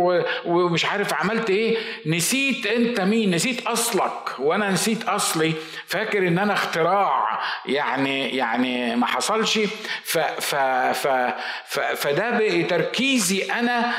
ومش 0.45 0.85
عارف 0.85 1.15
عملت 1.15 1.51
إيه. 1.51 1.77
نسيت 2.07 2.67
أنت 2.67 3.01
مين؟ 3.01 3.35
نسيت 3.35 3.67
أصلك. 3.67 4.39
وأنا 4.39 4.71
نسيت 4.71 5.09
أصلي. 5.09 5.53
فاكر 5.87 6.29
إن 6.29 6.39
أنا 6.39 6.53
اختراع. 6.53 7.41
يعني 7.67 8.37
يعني 8.37 8.97
ما 8.97 9.07
حصلش. 9.07 9.59
ف 10.05 10.19
ف 10.19 10.55
ف 10.95 11.07
ف 11.67 11.81
فده 11.81 12.63
تركيزي 12.63 13.53
أنا 13.53 13.93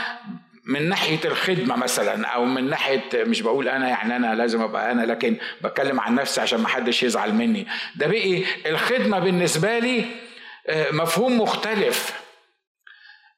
من 0.65 0.89
ناحية 0.89 1.19
الخدمة 1.25 1.75
مثلا 1.75 2.27
أو 2.27 2.45
من 2.45 2.69
ناحية 2.69 3.03
مش 3.15 3.41
بقول 3.41 3.67
أنا 3.67 3.89
يعني 3.89 4.15
أنا 4.15 4.35
لازم 4.35 4.61
أبقى 4.61 4.91
أنا 4.91 5.01
لكن 5.01 5.37
بتكلم 5.61 5.99
عن 5.99 6.15
نفسي 6.15 6.41
عشان 6.41 6.59
ما 6.59 6.67
حدش 6.67 7.03
يزعل 7.03 7.33
مني. 7.33 7.67
ده 7.95 8.07
بقي 8.07 8.43
الخدمة 8.65 9.19
بالنسبة 9.19 9.79
لي 9.79 10.05
آه، 10.67 10.91
مفهوم 10.91 11.41
مختلف. 11.41 12.21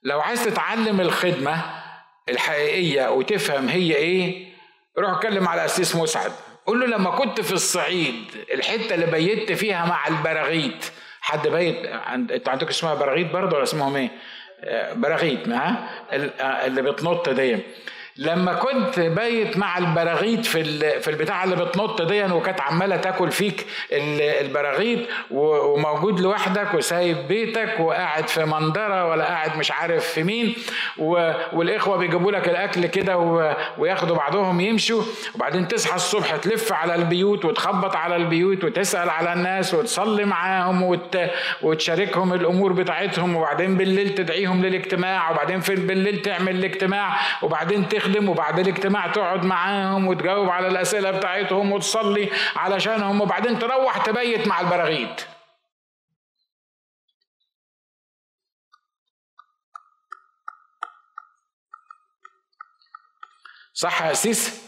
لو 0.03 0.22
عايز 0.22 0.44
تتعلم 0.44 1.01
الخدمة 1.01 1.62
الحقيقية 2.29 3.12
وتفهم 3.12 3.67
هي 3.67 3.96
إيه 3.96 4.53
روح 4.98 5.12
اتكلم 5.12 5.48
على 5.48 5.65
اسيس 5.65 5.96
مسعد. 5.96 6.32
قول 6.65 6.79
له 6.79 6.86
لما 6.86 7.10
كنت 7.10 7.41
في 7.41 7.51
الصعيد 7.53 8.25
الحتة 8.53 8.96
اللي 8.96 9.05
بيت 9.05 9.51
فيها 9.51 9.86
مع 9.86 10.08
البراغيث 10.08 10.89
حد 11.22 11.48
بيت 11.48 11.86
عند 11.88 12.32
أنتوا 12.32 12.51
عندكم 12.51 12.70
اسمها 12.70 12.94
براغيث 12.96 13.32
برضه 13.32 13.55
ولا 13.55 13.63
اسمهم 13.63 13.96
إيه؟ 13.96 14.10
براغيث 14.96 15.48
ها؟ 15.50 15.90
اللي 16.66 16.82
بتنط 16.82 17.30
دي. 17.30 17.58
لما 18.18 18.54
كنت 18.54 19.00
بايت 19.00 19.58
مع 19.58 19.78
البراغيث 19.78 20.48
في 20.48 20.80
في 21.02 21.08
البتاع 21.08 21.44
اللي 21.44 21.56
بتنط 21.56 22.02
دي 22.02 22.24
وكانت 22.24 22.62
عمالة 22.62 22.96
تاكل 22.96 23.32
فيك 23.32 23.66
البراغيث 24.42 25.00
وموجود 25.32 26.20
لوحدك 26.20 26.74
وسايب 26.74 27.18
بيتك 27.28 27.80
وقاعد 27.80 28.28
في 28.28 28.46
منظره 28.46 29.10
ولا 29.10 29.26
قاعد 29.26 29.58
مش 29.58 29.72
عارف 29.72 30.08
في 30.08 30.24
مين 30.24 30.56
والإخوة 31.54 31.98
بيجيبوا 31.98 32.32
لك 32.32 32.50
الأكل 32.50 32.86
كده 32.86 33.18
وياخدوا 33.78 34.16
بعضهم 34.16 34.60
يمشوا 34.62 35.04
وبعدين 35.36 35.68
تصحى 35.68 35.96
الصبح 35.96 36.36
تلف 36.36 36.74
على 36.74 36.96
البيوت 36.96 37.46
وتخبط 37.46 37.96
على 37.96 38.16
البيوت 38.16 38.64
وتسأل 38.64 39.10
على 39.10 39.34
الناس 39.34 39.74
وتصلي 39.74 40.26
معاهم 40.26 40.84
وت... 40.84 41.18
وتشاركهم 41.62 42.34
الأمور 42.34 42.74
بتاعتهم 42.74 43.36
وبعدين 43.36 43.78
بالليل 43.78 44.16
تدعيهم 44.16 44.66
للاجتماع 44.66 45.32
وبعدين 45.32 45.60
في 45.60 45.76
بالليل 45.76 46.22
تعمل 46.22 46.56
الاجتماع 46.56 47.18
وبعدين 47.42 47.88
تخ 47.90 48.05
تخدم 48.06 48.30
وبعد 48.30 48.60
الاجتماع 48.60 49.08
تقعد 49.08 49.46
معاهم 49.46 50.08
وتجاوب 50.08 50.50
على 50.50 50.68
الأسئلة 50.68 51.12
بتاعتهم 51.12 51.72
وتصلي 51.72 52.30
علشانهم 52.56 53.22
وبعدين 53.22 53.60
تروح 53.60 54.06
تبيت 54.06 54.48
مع 54.48 54.62
البراغيث 54.62 55.26
صح 63.74 64.02
يا 64.02 64.14
سيس 64.14 64.66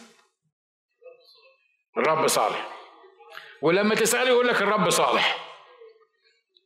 الرب 1.97 2.27
صالح. 2.27 2.69
ولما 3.61 3.95
تسأله 3.95 4.29
يقول 4.29 4.47
لك 4.47 4.61
الرب 4.61 4.89
صالح. 4.89 5.47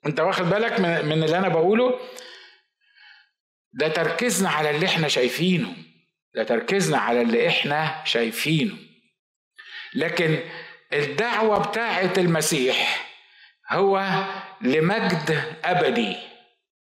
أنت 0.05 0.19
واخد 0.19 0.45
بالك 0.45 0.79
من 0.79 1.23
اللي 1.23 1.37
أنا 1.37 1.47
بقوله؟ 1.47 1.99
ده 3.73 3.87
تركيزنا 3.87 4.49
على 4.49 4.69
اللي 4.69 4.85
إحنا 4.85 5.07
شايفينه. 5.07 5.90
ده 6.35 6.43
تركيزنا 6.43 6.97
على 6.97 7.21
اللي 7.21 7.47
إحنا 7.47 8.01
شايفينه. 8.05 8.77
لكن 9.95 10.39
الدعوة 10.93 11.59
بتاعة 11.67 12.13
المسيح 12.17 13.07
هو 13.69 14.23
لمجد 14.61 15.43
أبدي. 15.65 16.17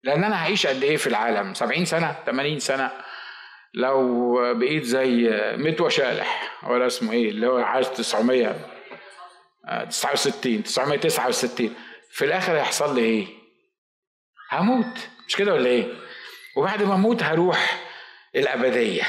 لأن 0.03 0.25
أنا 0.25 0.43
هعيش 0.43 0.67
قد 0.67 0.83
إيه 0.83 0.97
في 0.97 1.07
العالم؟ 1.07 1.55
سبعين 1.55 1.85
سنة؟ 1.85 2.17
تمانين 2.27 2.59
سنة؟ 2.59 2.91
لو 3.75 4.35
بقيت 4.55 4.85
زي 4.85 5.31
متوى 5.57 5.91
شالح 5.91 6.59
ولا 6.69 6.87
اسمه 6.87 7.13
إيه 7.13 7.29
اللي 7.31 7.47
هو 7.47 7.59
وستين 10.13 10.63
تسعمية 10.63 10.97
تسعة 10.97 11.29
وستين. 11.29 11.75
في 12.11 12.25
الآخر 12.25 12.57
هيحصل 12.57 12.95
لي 12.95 13.01
إيه؟ 13.01 13.27
هموت. 14.53 14.99
مش 15.29 15.37
كده 15.37 15.55
ولا 15.55 15.67
إيه؟ 15.71 15.87
وبعد 16.57 16.83
ما 16.83 16.95
أموت 16.95 17.23
هروح 17.23 17.81
الأبدية. 18.37 19.03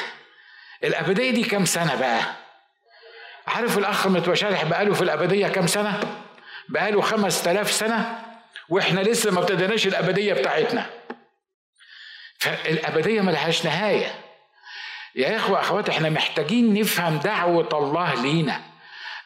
الأبدية 0.84 1.32
دي 1.32 1.44
كام 1.44 1.66
سنة 1.66 1.96
بقى؟ 1.96 2.22
عارف 3.48 3.78
الأخ 3.78 4.08
متوشالح 4.08 4.64
بقاله 4.64 4.94
في 4.94 5.02
الأبدية 5.02 5.48
كام 5.48 5.68
سنة؟ 5.68 6.00
بقاله 6.70 7.02
خمس 7.02 7.44
تلاف 7.44 7.72
سنة 7.72 8.20
وإحنا 8.70 9.02
لسه 9.02 9.32
ما 9.32 9.40
ابتديناش 9.40 9.88
الأبدية 9.88 10.34
بتاعتنا. 10.34 10.86
فالأبدية 12.40 13.22
ملهاش 13.22 13.66
نهاية. 13.66 14.16
يا 15.16 15.38
إخوة 15.38 15.60
أخوات 15.60 15.90
إحنا 15.90 16.10
محتاجين 16.10 16.74
نفهم 16.74 17.18
دعوة 17.18 17.70
الله 17.74 18.22
لينا. 18.22 18.62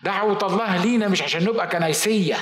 دعوة 0.02 0.40
الله 0.44 0.78
لينا 0.84 1.08
مش 1.08 1.22
عشان 1.22 1.44
نبقى 1.44 1.68
كنيسية. 1.68 2.38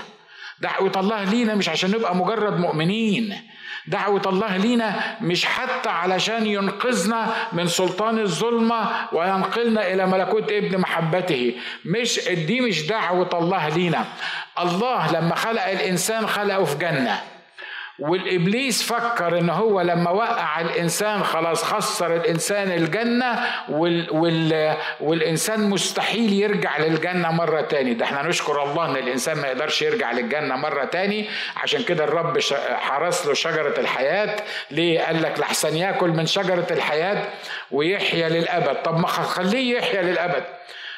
دعوة 0.59 0.91
الله 0.95 1.23
لينا 1.23 1.55
مش 1.55 1.69
عشان 1.69 1.91
نبقى 1.91 2.15
مجرد 2.15 2.59
مؤمنين. 2.59 3.49
دعوة 3.87 4.21
الله 4.25 4.57
لينا 4.57 5.17
مش 5.21 5.45
حتى 5.45 5.89
علشان 5.89 6.45
ينقذنا 6.45 7.33
من 7.53 7.67
سلطان 7.67 8.19
الظلمة 8.19 8.89
وينقلنا 9.11 9.93
إلى 9.93 10.05
ملكوت 10.07 10.51
ابن 10.51 10.77
محبته. 10.77 11.55
مش 11.85 12.19
دي 12.29 12.61
مش 12.61 12.87
دعوة 12.87 13.29
الله 13.33 13.69
لينا. 13.69 14.05
الله 14.59 15.11
لما 15.11 15.35
خلق 15.35 15.67
الإنسان 15.67 16.27
خلقه 16.27 16.63
في 16.63 16.77
جنة. 16.77 17.32
والإبليس 17.99 18.83
فكر 18.83 19.39
إن 19.39 19.49
هو 19.49 19.81
لما 19.81 20.11
وقع 20.11 20.61
الإنسان 20.61 21.23
خلاص 21.23 21.63
خسر 21.63 22.15
الإنسان 22.15 22.71
الجنة 22.71 23.39
وال 23.69 24.07
وال 24.11 24.77
والإنسان 25.01 25.69
مستحيل 25.69 26.33
يرجع 26.33 26.77
للجنة 26.77 27.31
مرة 27.31 27.61
تاني. 27.61 27.93
ده 27.93 28.05
إحنا 28.05 28.23
نشكر 28.23 28.63
الله 28.63 28.85
إن 28.85 28.95
الإنسان 28.97 29.37
ما 29.37 29.47
يقدرش 29.47 29.81
يرجع 29.81 30.11
للجنة 30.11 30.55
مرة 30.55 30.85
تاني. 30.85 31.29
عشان 31.57 31.83
كده 31.83 32.03
الرب 32.03 32.39
حرس 32.73 33.25
له 33.27 33.33
شجرة 33.33 33.79
الحياة. 33.79 34.35
ليه؟ 34.71 35.01
قال 35.01 35.21
لك 35.21 35.39
لحسن 35.39 35.75
يأكل 35.75 36.09
من 36.09 36.25
شجرة 36.25 36.67
الحياة 36.71 37.23
ويحيا 37.71 38.29
للأبد. 38.29 38.81
طب 38.83 38.99
ما 38.99 39.07
خليه 39.07 39.77
يحيا 39.77 40.01
للأبد. 40.01 40.43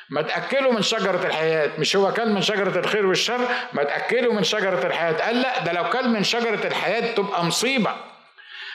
ما 0.10 0.22
تأكلوا 0.22 0.74
من 0.74 0.82
شجرة 0.82 1.26
الحياة. 1.28 1.70
مش 1.78 1.96
هو 1.96 2.14
كل 2.14 2.30
من 2.30 2.42
شجرة 2.42 2.80
الخير 2.80 3.06
والشر؟ 3.06 3.48
ما 3.74 3.84
تأكلوا 3.84 4.34
من 4.34 4.44
شجرة 4.44 4.88
الحياة. 4.88 5.14
قال 5.14 5.42
لا 5.42 5.64
ده 5.64 5.72
لو 5.74 5.90
كل 5.90 6.10
من 6.10 6.24
شجرة 6.24 6.68
الحياة 6.68 7.14
تبقى 7.14 7.46
مصيبة. 7.46 7.92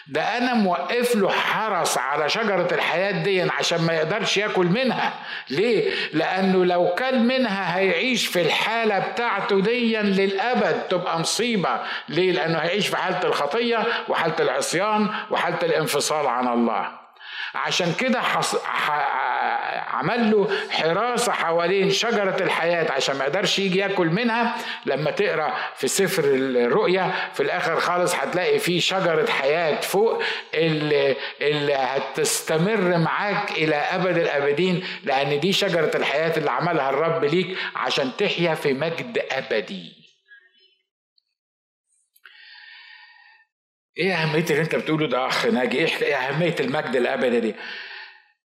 ده 0.07 0.39
أنا 0.39 0.55
موقف 0.55 1.17
له 1.17 1.29
حرس 1.31 1.99
على 1.99 2.29
شجرة 2.29 2.69
الحياة 2.73 3.11
دي 3.23 3.43
عشان 3.43 3.83
ما 3.83 3.93
يقدرش 3.93 4.37
ياكل 4.37 4.67
منها. 4.67 5.13
ليه؟ 5.51 5.91
لأنه 6.13 6.65
لو 6.65 6.95
كل 6.99 7.19
منها 7.19 7.79
هيعيش 7.79 8.27
في 8.27 8.41
الحالة 8.43 8.99
بتاعته 8.99 9.61
دي 9.61 9.97
للأبد 9.97 10.83
تبقى 10.89 11.21
مصيبة. 11.21 11.81
ليه؟ 12.09 12.33
لأنه 12.33 12.59
هيعيش 12.59 12.89
في 12.89 12.97
حالة 12.97 13.23
الخطية 13.25 13.87
وحالة 14.09 14.35
العصيان 14.41 15.09
وحالة 15.31 15.59
الانفصال 15.63 16.27
عن 16.27 16.49
الله. 16.49 17.00
عشان 17.55 17.93
كده 17.93 18.21
حص... 18.21 18.57
ح... 18.65 18.91
عمل 19.95 20.31
له 20.31 20.49
حراسة 20.71 21.33
حوالين 21.33 21.91
شجرة 21.91 22.37
الحياة 22.43 22.93
عشان 22.93 23.17
ما 23.17 23.25
يقدرش 23.25 23.59
يجي 23.59 23.79
ياكل 23.79 24.07
منها. 24.07 24.57
لما 24.87 25.11
تقرأ 25.11 25.55
في 25.77 25.89
سفر 25.89 26.25
الرؤيا 26.25 27.13
في 27.35 27.43
الآخر 27.43 27.81
خالص 27.81 28.15
هتلاقي 28.15 28.59
في 28.59 28.81
شجرة 28.81 29.31
حياة 29.31 29.81
فوق 29.81 30.23
اللي, 30.55 31.17
اللي 31.41 31.75
هتستمر 31.75 32.99
معاك 32.99 33.51
إلى 33.51 33.75
أبد 33.77 34.19
الأبدين 34.19 34.85
لأن 35.05 35.41
دي 35.41 35.53
شجرة 35.53 35.91
الحياة 35.95 36.37
اللي 36.37 36.51
عملها 36.51 36.91
الرب 36.91 37.25
ليك 37.25 37.57
عشان 37.77 38.11
تحيا 38.19 38.55
في 38.55 38.73
مجد 38.73 39.23
أبدي. 39.33 40.00
إيه 43.99 44.15
أهمية 44.15 44.45
اللي 44.51 44.61
أنت 44.61 44.75
بتقوله 44.75 45.07
ده 45.09 45.27
اخ 45.27 45.47
ناجي؟ 45.47 45.79
إيه 45.79 46.17
أهمية 46.17 46.55
المجد 46.61 46.97
الأبدي 46.97 47.41
دي؟ 47.41 47.55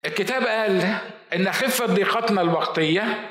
الكتاب 0.05 0.43
قال 0.43 0.97
إن 1.35 1.51
خفه 1.51 1.85
ضيقتنا 1.85 2.41
الوقتية 2.41 3.29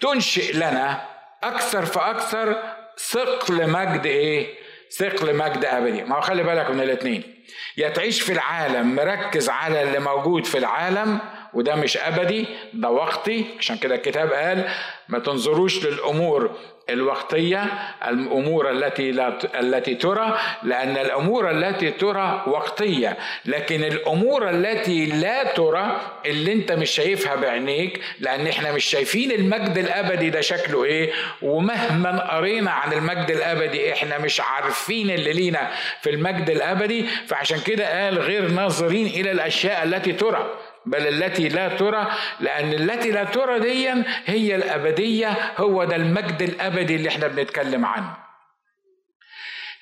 تنشئ 0.00 0.52
لنا 0.56 1.04
أكثر 1.42 1.86
فأكثر 1.86 2.56
ثقل 2.98 3.70
مجد 3.70 4.06
إيه؟ 4.06 4.54
ثقل 4.98 5.36
مجد 5.36 5.64
أبدي. 5.64 6.04
ما 6.04 6.16
هو 6.16 6.20
خلي 6.20 6.42
بالك 6.42 6.70
من 6.70 6.80
الاثنين 6.80 7.44
يا 7.76 7.88
تعيش 7.88 8.20
في 8.20 8.32
العالم 8.32 8.94
مركز 8.94 9.48
على 9.48 9.82
اللي 9.82 9.98
موجود 9.98 10.46
في 10.46 10.58
العالم 10.58 11.18
وده 11.54 11.74
مش 11.74 11.96
أبدي 11.96 12.46
ده 12.74 12.90
وقتي. 12.90 13.46
عشان 13.58 13.76
كده 13.78 13.94
الكتاب 13.94 14.32
قال 14.32 14.68
ما 15.08 15.18
تنظروش 15.18 15.84
للأمور 15.84 16.56
الوقتية 16.90 17.64
الأمور 18.08 18.70
التي 18.70 19.10
لا 19.12 19.38
التي 19.60 19.94
ترى 19.94 20.38
لأن 20.62 20.96
الأمور 20.96 21.50
التي 21.50 21.90
ترى 21.90 22.42
وقتية. 22.46 23.16
لكن 23.44 23.84
الأمور 23.84 24.50
التي 24.50 25.06
لا 25.06 25.44
ترى 25.44 26.00
اللي 26.26 26.52
أنت 26.52 26.72
مش 26.72 26.90
شايفها 26.90 27.34
بعينيك 27.34 28.00
لأن 28.20 28.46
إحنا 28.46 28.72
مش 28.72 28.84
شايفين 28.84 29.30
المجد 29.32 29.78
الأبدي 29.78 30.30
ده 30.30 30.40
شكله 30.40 30.84
إيه. 30.84 31.12
ومهما 31.42 32.36
قرينا 32.36 32.70
عن 32.70 32.92
المجد 32.92 33.30
الأبدي 33.30 33.92
إحنا 33.92 34.18
مش 34.18 34.40
عارفين 34.40 35.10
اللي 35.10 35.32
لينا 35.32 35.70
في 36.00 36.10
المجد 36.10 36.50
الأبدي. 36.50 37.06
فعشان 37.26 37.60
كده 37.60 38.04
قال 38.04 38.18
غير 38.18 38.48
ناظرين 38.50 39.06
إلى 39.06 39.30
الأشياء 39.32 39.84
التي 39.84 40.12
ترى. 40.12 40.50
بل 40.86 41.06
التي 41.06 41.48
لا 41.48 41.68
ترى 41.76 42.12
لأن 42.40 42.72
التي 42.72 43.10
لا 43.10 43.24
ترى 43.24 43.58
دي 43.60 43.88
هي 44.26 44.54
الأبدية 44.56 45.54
هو 45.56 45.84
ده 45.84 45.96
المجد 45.96 46.42
الأبدي 46.42 46.96
اللي 46.96 47.08
إحنا 47.08 47.26
بنتكلم 47.26 47.84
عنه. 47.86 48.16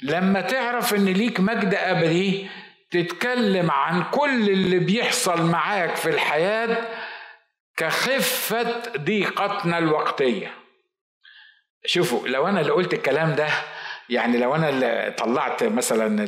لما 0.02 0.40
تعرف 0.40 0.94
إن 0.94 1.04
ليك 1.04 1.40
مجد 1.40 1.74
أبدي 1.74 2.48
تتكلم 2.90 3.70
عن 3.70 4.04
كل 4.10 4.50
اللي 4.50 4.78
بيحصل 4.78 5.42
معاك 5.42 5.96
في 5.96 6.08
الحياة 6.10 6.78
كخفة 7.76 8.82
ضيقتنا 8.96 9.78
الوقتية. 9.78 10.54
شوفوا 11.86 12.28
لو 12.28 12.48
أنا 12.48 12.60
اللي 12.60 12.72
قلت 12.72 12.94
الكلام 12.94 13.34
ده 13.34 13.48
يعني 14.08 14.38
لو 14.38 14.54
أنا 14.54 15.08
طلعت 15.08 15.62
مثلا 15.64 16.26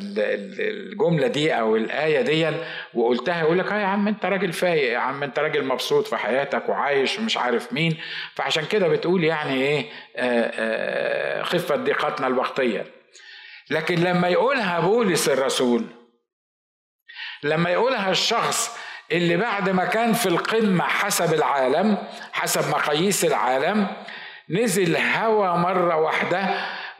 الجملة 0.59 1.27
دي 1.27 1.53
أو 1.53 1.77
الآية 1.77 2.21
دي 2.21 2.57
وقلتها 2.95 3.41
يقول 3.41 3.59
لك 3.59 3.73
آه 3.73 3.81
يا 3.81 3.87
عم 3.87 4.09
أنت 4.09 4.25
راجل 4.27 4.53
فايق 4.53 4.93
يا 4.93 4.99
عم 4.99 5.23
أنت 5.23 5.39
راجل 5.39 5.65
مبسوط 5.65 6.07
في 6.07 6.17
حياتك 6.17 6.69
وعايش 6.69 7.19
ومش 7.19 7.37
عارف 7.37 7.73
مين. 7.73 7.97
فعشان 8.35 8.65
كده 8.65 8.89
بتقول 8.89 9.25
يعني 9.25 9.55
إيه 9.63 9.87
خفة 11.43 11.77
ضيقتنا 11.77 12.27
الوقتية. 12.27 12.85
لكن 13.71 13.95
لما 13.95 14.29
يقولها 14.29 14.81
بولس 14.81 15.29
الرسول 15.29 15.85
لما 17.43 17.71
يقولها 17.71 18.11
الشخص 18.11 18.79
اللي 19.13 19.37
بعد 19.37 19.69
ما 19.71 19.85
كان 19.85 20.13
في 20.13 20.27
القمة 20.27 20.85
حسب 20.85 21.35
العالم 21.35 21.99
حسب 22.33 22.71
مقاييس 22.71 23.25
العالم 23.25 23.87
نزل 24.51 24.97
هوا 24.97 25.57
مرة 25.57 25.97
واحدة 25.97 26.49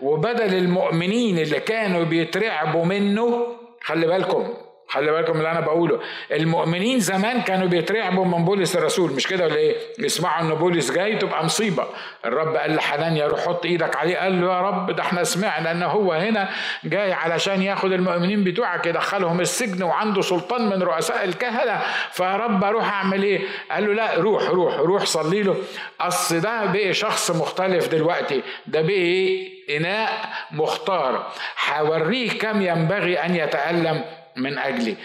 وبدل 0.01 0.55
المؤمنين 0.55 1.39
اللي 1.39 1.61
كانوا 1.61 2.05
بيترعبوا 2.05 2.85
منه 2.85 3.47
خلي 3.83 4.07
بالكم 4.07 4.55
خلي 4.97 5.13
بالكم 5.13 5.39
اللي 5.39 5.51
أنا 5.51 5.61
بقوله. 5.61 6.01
المؤمنين 6.33 7.01
زمان 7.01 7.43
كانوا 7.43 7.69
بيترعبوا 7.69 8.25
من 8.25 8.45
بولس 8.45 8.77
الرسول. 8.77 9.13
مش 9.13 9.27
كده 9.27 9.45
ولا 9.45 9.57
إيه؟ 9.57 9.77
يسمعوا 9.99 10.43
ان 10.43 10.55
بولس 10.55 10.93
جاي 10.93 11.17
تبقى 11.17 11.45
مصيبة. 11.45 11.85
الرب 12.25 12.57
قال 12.57 12.77
لحنانيا 12.77 13.27
روح 13.27 13.41
حط 13.41 13.65
إيدك 13.67 13.97
عليه. 13.97 14.17
قال 14.17 14.41
له 14.41 14.55
يا 14.55 14.61
رب 14.61 14.91
ده 14.91 15.03
إحنا 15.03 15.25
سمعنا 15.25 15.71
ان 15.71 15.83
هو 15.83 16.13
هنا 16.13 16.49
جاي 16.85 17.13
علشان 17.13 17.63
ياخد 17.63 17.93
المؤمنين 17.93 18.45
بتوعك 18.45 18.87
يدخلهم 18.87 19.41
السجن 19.41 19.83
وعنده 19.83 20.23
سلطان 20.23 20.69
من 20.69 20.83
رؤساء 20.83 21.25
الكهنة. 21.25 21.81
فيا 22.13 22.37
رب 22.37 22.65
أروح 22.65 22.93
اعمل 22.93 23.23
إيه؟ 23.23 23.41
قال 23.71 23.87
له 23.87 23.93
لا 23.95 24.15
روح 24.21 24.49
روح 24.49 24.77
روح 24.77 25.05
صلي 25.05 25.43
له. 25.43 25.57
اصل 26.01 26.41
ده 26.41 26.65
بقي 26.65 26.95
شخص 26.95 27.31
مختلف 27.31 27.89
دلوقتي. 27.89 28.43
ده 28.67 28.81
بقي 28.81 28.93
إيه؟ 28.95 29.57
إناء 29.77 30.11
مختار. 30.51 31.27
هوريه 31.69 32.39
كم 32.39 32.63
ينبغي 32.63 33.19
أن 33.19 33.37
يتألم. 33.37 34.05
من 34.37 34.59
أجلي. 34.59 34.97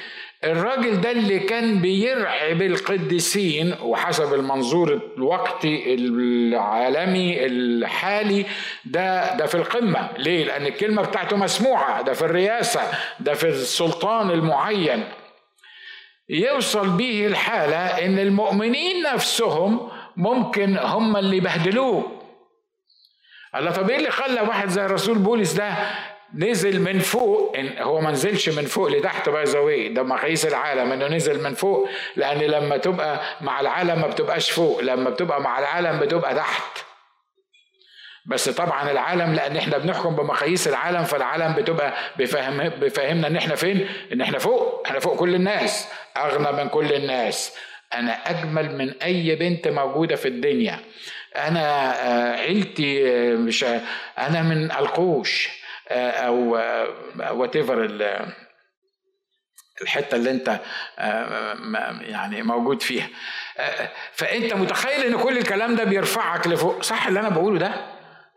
الراجل 0.44 1.02
ده 1.02 1.12
اللي 1.12 1.40
كان 1.40 1.82
بيرعب 1.82 2.62
القديسين 2.62 3.76
وحسب 3.82 4.34
المنظور 4.34 5.02
الوقتي 5.18 5.96
العالمي 5.96 7.46
الحالي 7.46 8.46
ده 8.86 9.36
ده 9.36 9.46
في 9.46 9.56
القمة. 9.56 10.10
ليه؟ 10.18 10.44
لأن 10.46 10.66
الكلمة 10.66 11.02
بتاعته 11.02 11.38
مسموعة. 11.38 12.02
ده 12.02 12.14
في 12.14 12.22
الرئاسة 12.22 12.82
ده 13.20 13.34
في 13.34 13.48
السلطان 13.48 14.32
المعين. 14.32 15.04
يوصل 16.30 16.90
به 16.90 17.28
الحالة 17.28 18.06
إن 18.06 18.20
المؤمنين 18.20 19.04
نفسهم 19.14 19.90
ممكن 20.18 20.77
هم 20.77 21.18
اللي 21.18 21.38
يبهدلوه. 21.38 22.22
الله 23.55 23.72
طب 23.72 23.90
إيه 23.90 23.98
اللي 23.98 24.12
خلى 24.12 24.42
واحد 24.42 24.70
زي 24.70 24.86
الرسول 24.86 25.18
بولس 25.18 25.53
ده 25.53 25.74
نزل 26.35 26.81
من 26.81 27.00
فوق 27.00 27.57
هو 27.79 28.01
ما 28.01 28.11
نزلش 28.11 28.50
من 28.50 28.65
فوق 28.65 28.87
لتحت 28.87 29.29
باي 29.29 29.44
ذا 29.44 29.94
ده 29.94 30.03
مقاييس 30.03 30.46
العالم 30.46 30.91
إنه 30.91 31.07
نزل 31.07 31.44
من 31.44 31.53
فوق 31.53 31.89
لأن 32.15 32.37
لما 32.37 32.77
تبقى 32.77 33.22
مع 33.41 33.59
العالم 33.59 34.01
ما 34.01 34.07
بتبقاش 34.07 34.51
فوق 34.51 34.79
لما 34.79 35.09
بتبقى 35.09 35.41
مع 35.41 35.59
العالم 35.59 36.00
بتبقى 36.00 36.35
تحت. 36.35 36.77
بس 38.25 38.50
طبعا 38.50 38.91
العالم 38.91 39.33
لأن 39.33 39.57
إحنا 39.57 39.77
بنحكم 39.77 40.15
بمقاييس 40.15 40.67
العالم 40.67 41.03
فالعالم 41.03 41.55
بتبقى 41.55 41.94
بفهم 42.20 42.70
بفهمنا 42.70 43.27
إن 43.27 43.35
إحنا 43.35 43.55
فين؟ 43.55 43.87
إن 44.13 44.22
إحنا 44.22 44.39
فوق 44.39 44.83
إحنا 44.85 45.00
فوق 45.00 45.15
كل 45.15 45.35
الناس 45.35 45.87
أغنى 46.17 46.63
من 46.63 46.70
كل 46.70 46.94
الناس. 46.94 47.55
أنا 47.94 48.11
أجمل 48.11 48.77
من 48.77 48.94
أي 49.03 49.35
بنت 49.35 49.67
موجودة 49.67 50.15
في 50.15 50.27
الدنيا. 50.27 50.79
أنا 51.35 51.94
آه، 52.07 52.35
عيلتي 52.35 53.09
آه، 53.11 53.35
مش 53.35 53.65
أنا 54.17 54.41
من 54.41 54.72
القوش. 54.72 55.61
أو 56.27 56.54
وات 57.32 57.56
ايفر 57.56 57.84
الحتة 59.82 60.16
اللي 60.16 60.32
أنت 60.32 60.60
يعني 62.01 62.42
موجود 62.42 62.82
فيها. 62.82 63.08
فأنت 64.14 64.54
متخيل 64.54 65.06
إن 65.06 65.18
كل 65.18 65.38
الكلام 65.38 65.75
ده 65.75 65.84
بيرفعك 65.84 66.48
لفوق؟ 66.48 66.84
صح 66.84 67.08
اللي 67.08 67.20
أنا 67.20 67.30
بقوله 67.30 67.60
ده؟ 67.60 67.72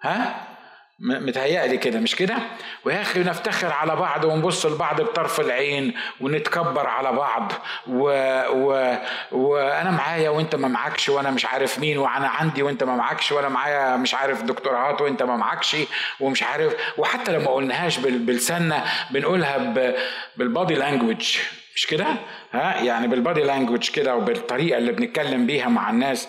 ها؟ 0.03 0.54
متهيألي 0.98 1.76
كده 1.76 2.00
مش 2.00 2.16
كده؟ 2.16 2.37
ويا 2.85 3.00
أخي 3.00 3.20
نفتخر 3.20 3.72
على 3.72 3.96
بعض 3.96 4.24
ونبص 4.24 4.66
لبعض 4.66 5.00
بطرف 5.00 5.40
العين 5.40 5.94
ونتكبر 6.20 6.87
على 6.87 7.12
بعض. 7.12 7.52
و... 7.87 8.09
و... 8.50 8.96
وأنا 9.33 9.90
معايا 9.90 10.30
وأنت 10.30 10.54
ما 10.54 10.68
معكش 10.68 11.09
وأنا 11.09 11.30
مش 11.30 11.46
عارف 11.46 11.78
مين 11.78 11.98
وأنا 11.98 12.28
عندي 12.28 12.62
وأنت 12.62 12.85
ما 12.85 12.96
معكش 12.96 13.33
وأنا 13.33 13.48
معايا 13.48 13.96
مش 13.96 14.14
عارف 14.14 14.42
دكتوراهات 14.42 15.00
وأنت 15.00 15.22
ما 15.22 15.37
معكش 15.37 15.76
ومش 16.20 16.42
عارف. 16.42 16.74
وحتى 16.98 17.33
لو 17.33 17.40
ما 17.40 17.50
قلناهاش 17.50 17.98
بلساننا 17.98 18.85
بنقولها 19.11 19.59
ب... 19.59 19.94
بالبادي 20.37 20.74
لانجوج 20.74 21.38
مش 21.76 21.87
كده؟ 21.87 22.07
ها؟ 22.52 22.83
يعني 22.83 23.09
بالبادي 23.09 23.42
لانجوج 23.42 23.90
كده 23.90 24.16
وبالطريقة 24.16 24.78
اللي 24.78 24.92
بنتكلم 24.92 25.46
بيها 25.46 25.68
مع 25.68 25.90
الناس. 25.90 26.28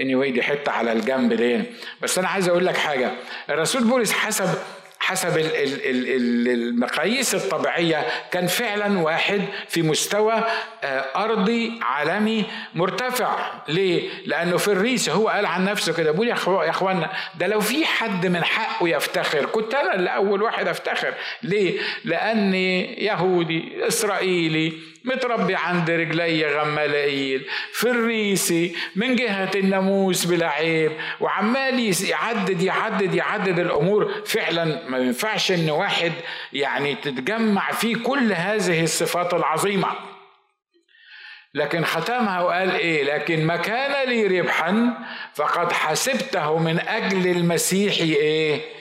Anyway 0.00 0.32
دي 0.32 0.42
حتة 0.42 0.72
على 0.72 0.92
الجنب 0.92 1.32
دي 1.32 1.62
بس 2.02 2.18
أنا 2.18 2.28
عايز 2.28 2.48
أقول 2.48 2.66
لك 2.66 2.76
حاجة. 2.76 3.10
الرسول 3.50 3.84
بولس 3.84 4.12
حسب 4.12 4.48
حسب 5.02 5.38
المقاييس 6.46 7.34
الطبيعية 7.34 8.06
كان 8.30 8.46
فعلا 8.46 8.98
واحد 8.98 9.42
في 9.68 9.82
مستوى 9.82 10.44
آه، 10.84 11.04
أرضي 11.24 11.72
عالمي 11.82 12.44
مرتفع. 12.74 13.52
ليه؟ 13.68 14.08
لأنه 14.26 14.56
في 14.56 14.68
الريس 14.68 15.08
هو 15.10 15.28
قال 15.28 15.46
عن 15.46 15.64
نفسه 15.64 15.92
كده. 15.92 16.10
بيقول 16.10 16.28
يا 16.28 16.70
اخوانا 16.70 17.10
ده 17.38 17.46
لو 17.46 17.60
في 17.60 17.86
حد 17.86 18.26
من 18.26 18.44
حقه 18.44 18.88
يفتخر 18.88 19.44
كنت 19.44 19.74
أنا 19.74 19.94
اللي 19.94 20.10
أول 20.10 20.42
واحد 20.42 20.68
أفتخر. 20.68 21.14
ليه؟ 21.42 21.80
لأني 22.04 23.04
يهودي 23.04 23.86
إسرائيلي 23.88 24.72
متربي 25.04 25.54
عند 25.54 25.90
رجلي 25.90 26.46
غمالائيل 26.46 27.46
في 27.72 27.90
الريسي 27.90 28.76
من 28.96 29.16
جهة 29.16 29.50
الناموس 29.54 30.24
بلا 30.24 30.48
عيب. 30.48 30.92
وعمال 31.20 31.94
يعدد 32.10 32.62
يعدد 32.62 33.14
يعدد 33.14 33.58
الأمور. 33.58 34.22
فعلا 34.26 34.88
ما 34.88 34.98
ينفعش 34.98 35.52
إن 35.52 35.70
واحد 35.70 36.12
يعني 36.52 36.94
تتجمع 36.94 37.72
فيه 37.72 37.96
كل 37.96 38.32
هذه 38.32 38.82
الصفات 38.82 39.34
العظيمة. 39.34 39.88
لكن 41.54 41.84
ختمها 41.84 42.42
وقال 42.42 42.70
إيه؟ 42.70 43.04
لكن 43.04 43.46
ما 43.46 43.56
كان 43.56 44.08
لي 44.08 44.40
ربحا 44.40 44.98
فقد 45.34 45.72
حسبته 45.72 46.58
من 46.58 46.80
أجل 46.80 47.26
المسيح 47.26 47.94
إيه؟ 48.00 48.79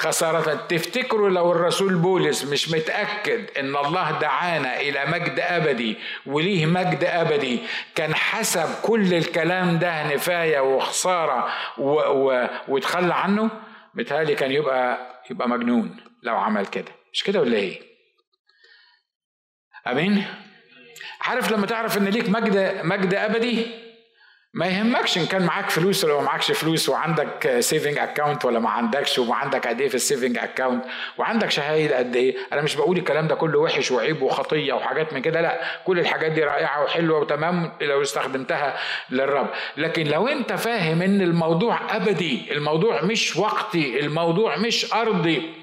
خسارة. 0.00 0.54
تفتكروا 0.54 1.30
لو 1.30 1.52
الرسول 1.52 1.94
بولس 1.94 2.44
مش 2.44 2.70
متأكد 2.70 3.58
إن 3.58 3.76
الله 3.76 4.18
دعانا 4.18 4.80
إلى 4.80 5.06
مجد 5.06 5.40
أبدي 5.40 5.96
وليه 6.26 6.66
مجد 6.66 7.04
أبدي 7.04 7.60
كان 7.94 8.14
حسب 8.14 8.68
كل 8.82 9.14
الكلام 9.14 9.78
ده 9.78 10.14
نفاية 10.14 10.60
وخسارة 10.60 11.48
و... 11.78 11.90
و... 12.00 12.48
وتخلى 12.68 13.14
عنه 13.14 13.50
متهيألي 13.94 14.34
كان 14.34 14.52
يبقى 14.52 14.98
يبقى 15.30 15.48
مجنون 15.48 15.96
لو 16.22 16.36
عمل 16.36 16.66
كده. 16.66 16.92
مش 17.12 17.24
كده 17.24 17.40
ولا 17.40 17.56
إيه؟ 17.56 17.80
آمين؟ 19.86 20.24
عارف 21.20 21.50
لما 21.52 21.66
تعرف 21.66 21.98
إن 21.98 22.04
ليك 22.04 22.28
مجد 22.28 22.80
مجد 22.84 23.14
أبدي؟ 23.14 23.66
ما 24.54 24.66
يهمكش 24.66 25.18
إن 25.18 25.26
كان 25.26 25.42
معاك 25.46 25.70
فلوس 25.70 26.04
ولا 26.04 26.14
ما 26.14 26.20
معكش 26.22 26.52
فلوس 26.52 26.88
وعندك 26.88 27.56
saving 27.60 27.98
account 27.98 28.44
ولا 28.44 28.58
ما 28.58 28.70
عندكش 28.70 29.18
وعندك 29.18 29.66
قد 29.68 29.80
إيه 29.80 29.88
في 29.88 29.94
ال 29.94 30.00
saving 30.00 30.38
account 30.38 30.84
وعندك 31.18 31.50
شهايد 31.50 31.92
قد 31.92 32.16
إيه. 32.16 32.36
أنا 32.52 32.62
مش 32.62 32.76
بقول 32.76 32.96
الكلام 32.98 33.26
ده 33.28 33.34
كله 33.34 33.58
وحش 33.58 33.90
وعيب 33.90 34.22
وخطية 34.22 34.72
وحاجات 34.72 35.12
من 35.12 35.22
كده 35.22 35.40
لا. 35.40 35.60
كل 35.84 35.98
الحاجات 35.98 36.32
دي 36.32 36.44
رائعة 36.44 36.84
وحلوة 36.84 37.18
وتمام 37.18 37.72
لو 37.80 38.02
استخدمتها 38.02 38.76
للرب. 39.10 39.46
لكن 39.76 40.06
لو 40.06 40.28
أنت 40.28 40.52
فاهم 40.52 41.02
إن 41.02 41.20
الموضوع 41.20 41.96
أبدي 41.96 42.52
الموضوع 42.52 43.02
مش 43.02 43.36
وقتي 43.36 44.00
الموضوع 44.00 44.56
مش 44.56 44.94
أرضي 44.94 45.59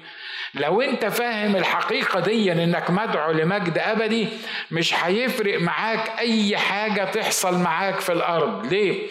لو 0.54 0.80
انت 0.82 1.06
فاهم 1.06 1.56
الحقيقة 1.56 2.20
دي 2.20 2.52
انك 2.52 2.90
مدعو 2.90 3.32
لمجد 3.32 3.78
ابدي 3.78 4.28
مش 4.70 4.94
هيفرق 5.04 5.60
معاك 5.60 6.18
اي 6.18 6.56
حاجة 6.56 7.04
تحصل 7.04 7.58
معاك 7.58 8.00
في 8.00 8.12
الأرض. 8.12 8.66
ليه؟ 8.66 9.08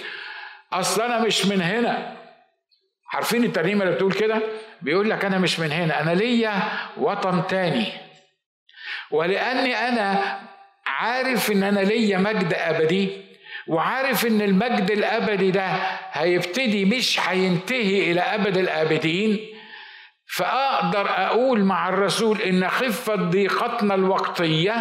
اصل 0.74 1.02
أنا 1.02 1.20
مش 1.20 1.46
من 1.46 1.62
هنا. 1.62 2.18
عارفين 3.14 3.44
الترنيمة 3.44 3.84
اللي 3.84 3.96
بتقول 3.96 4.14
كده؟ 4.14 4.42
بيقول 4.82 5.10
لك 5.10 5.26
أنا 5.26 5.38
مش 5.38 5.60
من 5.60 5.72
هنا 5.72 6.02
أنا 6.02 6.12
ليا 6.12 6.54
وطن 6.98 7.48
تاني. 7.48 7.86
ولاني 9.12 9.76
أنا 9.76 10.40
عارف 10.88 11.52
ان 11.52 11.64
أنا 11.64 11.80
ليا 11.80 12.18
مجد 12.18 12.54
ابدي 12.54 13.10
وعارف 13.68 14.26
ان 14.26 14.42
المجد 14.42 14.92
الابدي 14.92 15.52
ده 15.52 15.66
هيبتدي 16.12 16.86
مش 16.86 17.20
هينتهي 17.20 18.12
إلى 18.12 18.22
ابد 18.22 18.58
الابدين 18.58 19.40
فأقدر 20.30 21.10
أقول 21.10 21.64
مع 21.64 21.90
الرسول 21.90 22.42
إن 22.42 22.70
خفة 22.70 23.16
ضيقتنا 23.16 23.96
الوقتية 23.96 24.76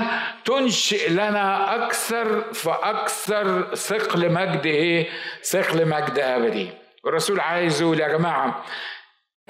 تنشئ 0.44 1.10
لنا 1.10 1.74
أكثر 1.84 2.52
فأكثر 2.52 3.74
ثقل 3.74 4.32
مجد 4.32 4.66
إيه؟ 4.66 5.08
ثقل 5.42 5.88
مجد 5.88 6.18
أبدي. 6.18 6.70
الرسول 7.06 7.40
عايز 7.40 7.82
يقول 7.82 8.00
يا 8.00 8.08
جماعة 8.08 8.64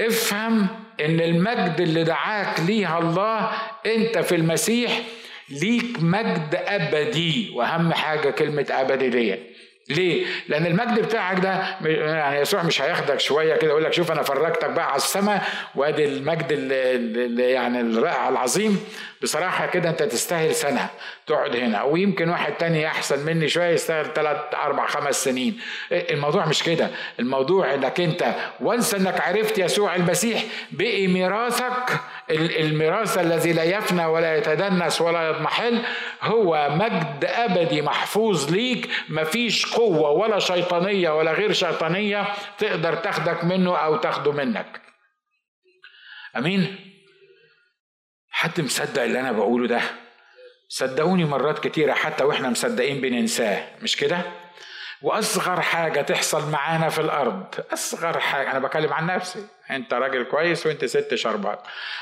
افهم 0.01 0.67
إن 1.01 1.21
المجد 1.21 1.81
اللي 1.81 2.05
دعاك 2.05 2.61
ليها 2.61 2.99
الله 2.99 3.51
أنت 3.87 4.19
في 4.19 4.35
المسيح 4.35 5.01
ليك 5.49 5.97
مجد 6.03 6.63
أبدي. 6.67 7.51
وأهم 7.55 7.93
حاجة 7.93 8.31
كلمة 8.31 8.67
أبدي 8.71 9.09
ديت. 9.09 9.57
ليه؟ 9.89 10.27
لأن 10.49 10.67
المجد 10.67 11.01
بتاعك 11.01 11.39
ده 11.41 11.77
يعني 11.89 12.41
يسوع 12.41 12.63
مش 12.63 12.83
هياخدك 12.83 13.21
شوية 13.21 13.57
كده 13.57 13.71
يقول 13.71 13.85
لك 13.85 13.93
شوف 13.93 14.13
أنا 14.13 14.23
فرجتك 14.23 14.71
بقى 14.71 14.87
على 14.87 14.97
السماء 14.97 15.43
وأدي 15.75 16.05
المجد 16.05 16.47
اللي 16.53 17.51
يعني 17.51 17.81
الرائع 17.81 18.29
العظيم 18.29 18.85
بصراحة 19.23 19.67
كده 19.67 19.89
أنت 19.91 20.03
تستاهل 20.03 20.55
سنة 20.55 20.89
تقعد 21.27 21.57
هنا. 21.57 21.83
ويمكن 21.83 22.29
واحد 22.29 22.55
تاني 22.55 22.87
أحسن 22.87 23.27
مني 23.27 23.49
شوية 23.49 23.71
يستاهل 23.71 24.13
ثلاث 24.15 24.55
أربع 24.55 24.87
خمس 24.87 25.25
سنين. 25.25 25.61
الموضوع 25.93 26.47
مش 26.47 26.63
كده. 26.63 26.91
الموضوع 27.21 27.75
إنك 27.75 28.01
أنت 28.01 28.35
وانس 28.61 28.95
إنك 28.95 29.21
عرفت 29.21 29.59
يسوع 29.59 29.97
المسيح 29.97 30.45
بقي 30.71 31.07
ميراثك 31.07 32.01
الميراث 32.31 33.19
الذي 33.19 33.53
لا 33.53 33.65
يفنى 33.65 34.07
ولا 34.07 34.37
يتدنس 34.37 35.01
ولا 35.01 35.29
يضمحل 35.29 35.83
هو 36.23 36.69
مجد 36.71 37.25
أبدي 37.25 37.83
محفوظ 37.83 38.53
ليك. 38.53 38.91
مفيش 39.09 39.75
قوة 39.75 40.11
ولا 40.11 40.39
شيطانية 40.39 41.19
ولا 41.19 41.33
غير 41.33 41.53
شيطانية 41.53 42.27
تقدر 42.59 42.95
تاخدك 42.95 43.45
منه 43.45 43.77
أو 43.77 43.97
تاخده 43.97 44.33
منك. 44.33 44.81
أمين؟ 46.37 46.77
حد 48.31 48.61
مصدق 48.61 49.03
اللي 49.03 49.21
أنا 49.21 49.33
بقوله 49.33 49.67
ده؟ 49.67 49.81
صدقوني 50.69 51.25
مرات 51.25 51.59
كتيرة 51.67 51.93
حتى 51.93 52.25
وإحنا 52.25 52.51
مصدقين 52.51 53.01
بننساه 53.01 53.69
مش 53.83 53.97
كده؟ 53.97 54.19
وأصغر 55.03 55.61
حاجة 55.61 56.01
تحصل 56.01 56.51
معانا 56.51 56.89
في 56.89 57.01
الأرض 57.01 57.45
أصغر 57.73 58.21
حاجة 58.21 58.51
أنا 58.51 58.59
بكلم 58.59 58.93
عن 58.93 59.07
نفسي. 59.07 59.47
انت 59.71 59.95
راجل 59.95 60.25
كويس 60.25 60.67
وانت 60.67 60.85
ست 60.85 61.15
شربات. 61.15 61.61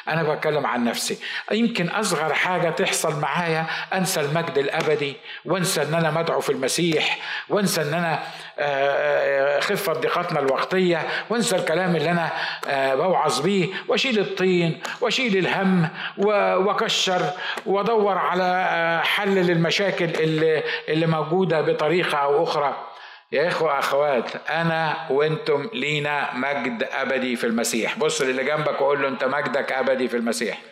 أنا 0.09 0.35
بتكلم 0.35 0.67
عن 0.67 0.85
نفسي. 0.85 1.19
يمكن 1.53 1.89
اصغر 1.89 2.35
حاجة 2.35 2.71
تحصل 2.71 3.21
معايا 3.21 3.67
انسى 3.95 4.21
المجد 4.21 4.59
الابدي 4.59 5.17
وانسى 5.45 5.83
ان 5.83 5.95
أنا 5.95 6.11
مدعو 6.11 6.41
في 6.41 6.51
المسيح 6.51 7.19
وانسى 7.49 7.83
ان 7.83 7.95
أنا 7.95 8.23
آه، 8.59 9.57
آه، 9.57 9.61
خفه 9.61 9.93
ضيقتنا 9.93 10.41
الوقتية 10.41 11.09
وانسى 11.31 11.57
الكلام 11.57 11.97
اللي 11.97 12.11
أنا 12.11 12.33
آه، 12.69 12.95
بوعظ 12.95 13.41
بيه 13.41 13.69
واشيل 13.89 14.19
الطين 14.19 14.81
واشيل 15.01 15.37
الهم 15.37 15.89
واكشر 16.19 17.31
وادور 17.67 18.19
على 18.19 19.01
حل 19.05 19.35
للمشاكل 19.35 20.05
اللي 20.05 20.63
اللي 20.89 21.07
موجودة 21.07 21.61
بطريقة 21.61 22.19
أو 22.19 22.45
أخرى. 22.45 22.94
يا 23.33 23.49
إخوة 23.49 23.79
أخوات 23.79 24.37
أنا 24.37 25.09
وأنتم 25.11 25.71
لينا 25.73 26.35
مجد 26.35 26.83
أبدي 26.83 27.37
في 27.37 27.47
المسيح. 27.47 27.99
بص 27.99 28.23
للي 28.23 28.45
جنبك 28.45 28.81
وقول 28.81 29.03
له 29.03 29.09
أنت 29.09 29.25
مجدك 29.25 29.73
أبدي 29.73 30.09
في 30.09 30.17
المسيح. 30.17 30.63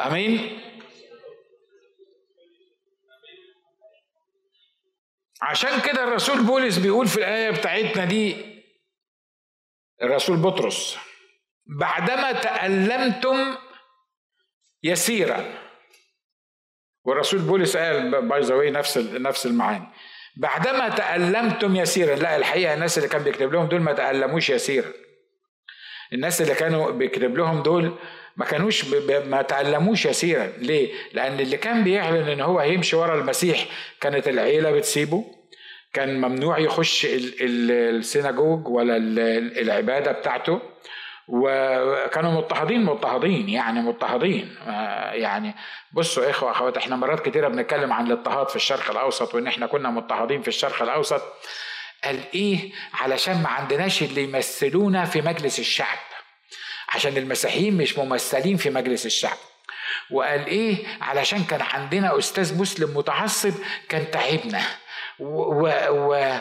أمين؟ 0.00 0.60
عشان 5.42 5.80
كده 5.80 6.04
الرسول 6.04 6.42
بولس 6.46 6.78
بيقول 6.78 7.06
في 7.08 7.16
الآية 7.16 7.50
بتاعتنا 7.50 8.04
دي 8.04 8.36
الرسول 10.02 10.36
بطرس 10.36 10.98
بعدما 11.66 12.32
تألمتم 12.32 13.56
يسيرا. 14.82 15.66
والرسول 17.04 17.40
بولس 17.40 17.76
قال 17.76 18.28
باي 18.28 18.40
ذا 18.40 18.70
نفس 18.70 18.98
نفس 18.98 19.46
المعاني. 19.46 19.86
بعدما 20.36 20.88
تألمتم 20.88 21.76
يسيرا 21.76 22.16
لا 22.16 22.36
الحقيقة 22.36 22.74
الناس 22.74 22.98
اللي 22.98 23.08
كان 23.08 23.22
بيكتب 23.22 23.52
لهم 23.52 23.66
دول 23.68 23.80
ما 23.80 23.92
تألموش 23.92 24.50
يسيرا. 24.50 24.92
الناس 26.12 26.42
اللي 26.42 26.54
كانوا 26.54 26.90
بيكتب 26.90 27.36
لهم 27.36 27.62
دول 27.62 27.92
ما 28.36 28.44
كانوش 28.44 28.84
ما 29.26 29.42
تألموش 29.42 30.06
يسيرا. 30.06 30.52
ليه؟ 30.58 30.92
لأن 31.12 31.40
اللي 31.40 31.56
كان 31.56 31.84
بيعلن 31.84 32.28
إن 32.28 32.40
هو 32.40 32.58
هيمشي 32.58 32.96
ورا 32.96 33.20
المسيح 33.20 33.66
كانت 34.00 34.28
العيلة 34.28 34.70
بتسيبه. 34.70 35.24
كان 35.92 36.20
ممنوع 36.20 36.58
يخش 36.58 37.06
السيناجوج 37.10 38.68
ولا 38.68 38.96
العبادة 39.60 40.12
بتاعته. 40.12 40.60
وكانوا 41.28 42.32
مضطهدين 42.32 42.84
مضطهدين 42.84 43.48
يعني 43.48 43.80
مضطهدين. 43.80 44.56
آه، 44.66 45.12
يعني 45.12 45.54
بصوا 45.92 46.30
إخوة 46.30 46.50
أخوات 46.50 46.76
إحنا 46.76 46.96
مرات 46.96 47.28
كتيرة 47.28 47.48
بنتكلم 47.48 47.92
عن 47.92 48.06
الاضطهاد 48.06 48.48
في 48.48 48.56
الشرق 48.56 48.90
الأوسط 48.90 49.34
وإن 49.34 49.46
إحنا 49.46 49.66
كنا 49.66 49.90
مضطهدين 49.90 50.42
في 50.42 50.48
الشرق 50.48 50.82
الأوسط. 50.82 51.22
قال 52.04 52.20
إيه؟ 52.34 52.72
علشان 52.94 53.42
ما 53.42 53.48
عندناش 53.48 54.02
اللي 54.02 54.24
يمثلونا 54.24 55.04
في 55.04 55.20
مجلس 55.22 55.58
الشعب. 55.58 55.98
عشان 56.88 57.16
المسيحيين 57.16 57.76
مش 57.76 57.98
ممثلين 57.98 58.56
في 58.56 58.70
مجلس 58.70 59.06
الشعب. 59.06 59.36
وقال 60.10 60.46
إيه؟ 60.46 60.86
علشان 61.00 61.44
كان 61.44 61.62
عندنا 61.62 62.18
أستاذ 62.18 62.60
مسلم 62.60 62.96
متعصب 62.96 63.54
كان 63.88 64.10
تعبنا. 64.10 64.62
و, 65.18 65.68
و 65.90 66.38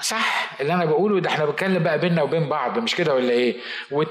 صح 0.00 0.50
اللي 0.60 0.72
أنا 0.74 0.84
بقوله 0.84 1.20
ده 1.20 1.30
إحنا 1.30 1.44
بنتكلم 1.44 1.82
بقى 1.82 1.98
بيننا 1.98 2.22
وبين 2.22 2.48
بعض 2.48 2.78
مش 2.78 2.94
كده 2.94 3.14
ولا 3.14 3.30
إيه؟ 3.30 3.56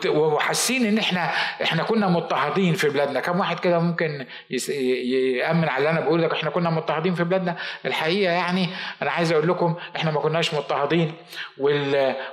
وحاسين 0.07 0.85
إن 0.85 0.97
إحنا 0.97 1.29
إحنا 1.63 1.83
كنا 1.83 2.07
مضطهدين 2.07 2.73
في 2.73 2.89
بلادنا. 2.89 3.19
كم 3.19 3.39
واحد 3.39 3.59
كده 3.59 3.79
ممكن 3.79 4.25
يأمن 4.49 5.69
على 5.69 5.77
اللي 5.77 5.89
أنا 5.89 5.99
بقوله 5.99 6.27
ده 6.27 6.33
إحنا 6.33 6.49
كنا 6.49 6.69
مضطهدين 6.69 7.13
في 7.15 7.23
بلادنا. 7.23 7.55
الحقيقة 7.85 8.31
يعني 8.33 8.69
أنا 9.01 9.11
عايز 9.11 9.31
أقول 9.31 9.47
لكم 9.47 9.75
إحنا 9.95 10.11
ما 10.11 10.19
كناش 10.19 10.53
مضطهدين. 10.53 11.13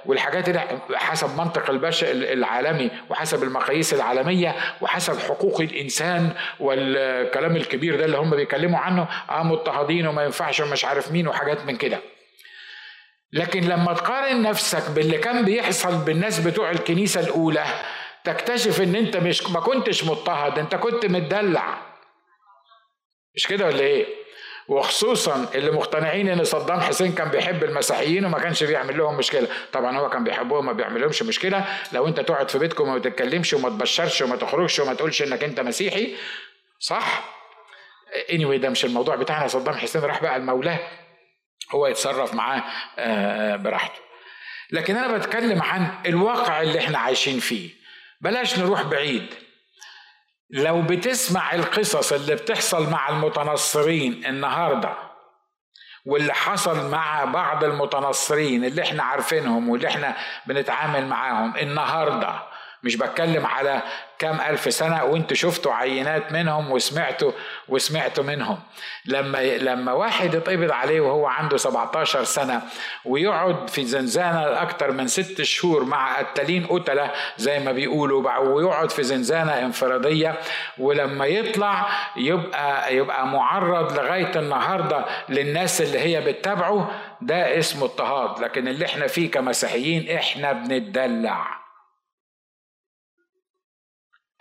والحاجات 0.07 0.51
دي 0.51 0.59
حسب 0.95 1.39
منطق 1.39 1.71
البشر 1.71 2.07
العالمي 2.11 2.91
وحسب 3.11 3.43
المقاييس 3.43 3.95
العالمية 3.95 4.55
وحسب 4.81 5.19
حقوق 5.19 5.61
الإنسان 5.61 6.31
والكلام 6.61 7.57
الكبير 7.57 7.97
ده 7.97 8.05
اللي 8.05 8.17
هم 8.19 8.31
بيتكلموا 8.31 8.79
عنه 8.79 9.07
آه 9.31 9.43
مضطهدين 9.43 10.07
وما 10.07 10.25
ينفعش 10.25 10.61
ومش 10.61 10.85
عارف 10.85 11.13
مين 11.13 11.29
وحاجات 11.29 11.67
من 11.67 11.77
كده. 11.77 11.99
لكن 13.35 13.61
لما 13.61 13.93
تقارن 13.93 14.43
نفسك 14.43 14.91
باللي 14.91 15.19
كان 15.19 15.45
بيحصل 15.45 15.97
بالناس 15.99 16.39
بتوع 16.41 16.71
الكنيسة 16.71 17.21
الأولى 17.21 17.65
تكتشف 18.25 18.81
إن 18.81 18.95
أنت 18.95 19.17
مش 19.17 19.51
ما 19.51 19.61
كنتش 19.61 20.05
مضطهد 20.05 20.59
أنت 20.59 20.75
كنت 20.75 21.07
متدلع. 21.07 21.79
مش 23.35 23.47
كده 23.47 23.67
ولا 23.67 23.81
إيه؟ 23.81 24.07
وخصوصا 24.69 25.47
اللي 25.55 25.71
مقتنعين 25.71 26.29
إن 26.29 26.45
صدام 26.45 26.81
حسين 26.81 27.13
كان 27.13 27.29
بيحب 27.29 27.65
المسيحيين 27.65 28.25
وما 28.25 28.39
كانش 28.39 28.65
بيعمل 28.65 28.99
لهم 28.99 29.17
مشكلة. 29.17 29.49
طبعا 29.73 29.99
هو 29.99 30.09
كان 30.11 30.25
بيحبهم 30.25 30.59
وما 30.59 30.73
بيعملهمش 30.73 31.23
مشكلة. 31.23 31.65
لو 31.93 32.09
أنت 32.09 32.21
تقعد 32.21 32.51
في 32.51 32.59
بيتكم 32.59 32.89
وما 32.89 32.99
تتكلمش 32.99 33.55
وما 33.55 33.69
تبشرش 33.69 34.23
وما 34.23 34.37
تخرجش 34.37 34.81
وما 34.81 34.95
تقولش 34.95 35.23
إنك 35.23 35.45
أنت 35.45 35.61
مسيحي 35.61 36.15
صح؟ 36.79 37.25
Anyway 38.31 38.57
ده 38.57 38.69
مش 38.69 38.85
الموضوع 38.85 39.17
بتاعنا. 39.17 39.47
صدام 39.49 39.75
حسين 39.75 40.03
راح 40.03 40.23
بقى 40.23 40.37
المولاه. 40.37 40.79
هو 41.71 41.87
يتصرف 41.87 42.35
معاه 42.35 42.63
آه، 42.99 43.55
آه، 43.55 43.57
براحته. 43.57 44.01
لكن 44.71 44.97
أنا 44.97 45.17
بتكلم 45.17 45.63
عن 45.63 45.89
الواقع 46.07 46.63
اللي 46.63 46.79
إحنا 46.79 46.99
عايشين 46.99 47.41
فيه. 47.41 47.71
بلاش 48.21 48.59
نروح 48.59 48.83
بعيد. 48.83 49.35
لو 50.51 50.83
بتسمع 50.83 51.55
القصص 51.55 52.13
اللي 52.13 52.35
بتحصل 52.35 52.91
مع 52.91 53.09
المتنصرين 53.09 54.27
النهارده 54.27 54.97
واللي 56.07 56.35
حصل 56.35 56.91
مع 56.91 57.25
بعض 57.25 57.65
المتنصرين 57.65 58.65
اللي 58.65 58.83
إحنا 58.83 59.03
عارفينهم 59.03 59.69
واللي 59.69 59.89
إحنا 59.89 60.17
بنتعامل 60.47 61.07
معاهم 61.07 61.57
النهارده 61.57 62.43
مش 62.85 62.97
بتكلم 62.97 63.47
على 63.47 63.83
كام 64.19 64.41
ألف 64.41 64.73
سنة 64.75 65.05
وانتوا 65.05 65.37
شفتوا 65.37 65.73
عينات 65.73 66.33
منهم 66.33 66.71
وسمعتوا 66.73 67.33
وسمعتوا 67.69 68.25
منهم. 68.25 68.59
لما 69.07 69.39
لما 69.57 69.93
واحد 69.93 70.35
يتقبض 70.35 70.71
عليه 70.71 71.01
وهو 71.01 71.27
عنده 71.27 71.57
17 71.57 72.25
سنة 72.25 72.63
ويقعد 73.05 73.71
في 73.71 73.85
زنزانة 73.85 74.63
أكتر 74.63 74.91
من 74.93 75.07
ست 75.09 75.43
شهور 75.43 75.85
مع 75.85 76.19
قتالين 76.19 76.67
قتلة 76.67 77.11
زي 77.37 77.59
ما 77.61 77.73
بيقولوا 77.73 78.39
ويقعد 78.39 78.91
في 78.91 79.03
زنزانة 79.03 79.53
انفرادية 79.59 80.35
ولما 80.79 81.27
يطلع 81.27 81.87
يبقى 82.17 82.97
يبقى 82.97 83.27
معرض 83.27 83.99
لغاية 83.99 84.31
النهاردة 84.37 85.05
للناس 85.29 85.83
اللي 85.83 85.99
هي 85.99 86.21
بتتابعه 86.21 86.91
ده 87.21 87.59
اسمه 87.59 87.85
اضطهاد. 87.85 88.41
لكن 88.45 88.69
اللي 88.69 88.85
إحنا 88.87 89.07
فيه 89.07 89.31
كمسيحيين 89.31 90.17
إحنا 90.17 90.53
بنتدلع. 90.53 91.64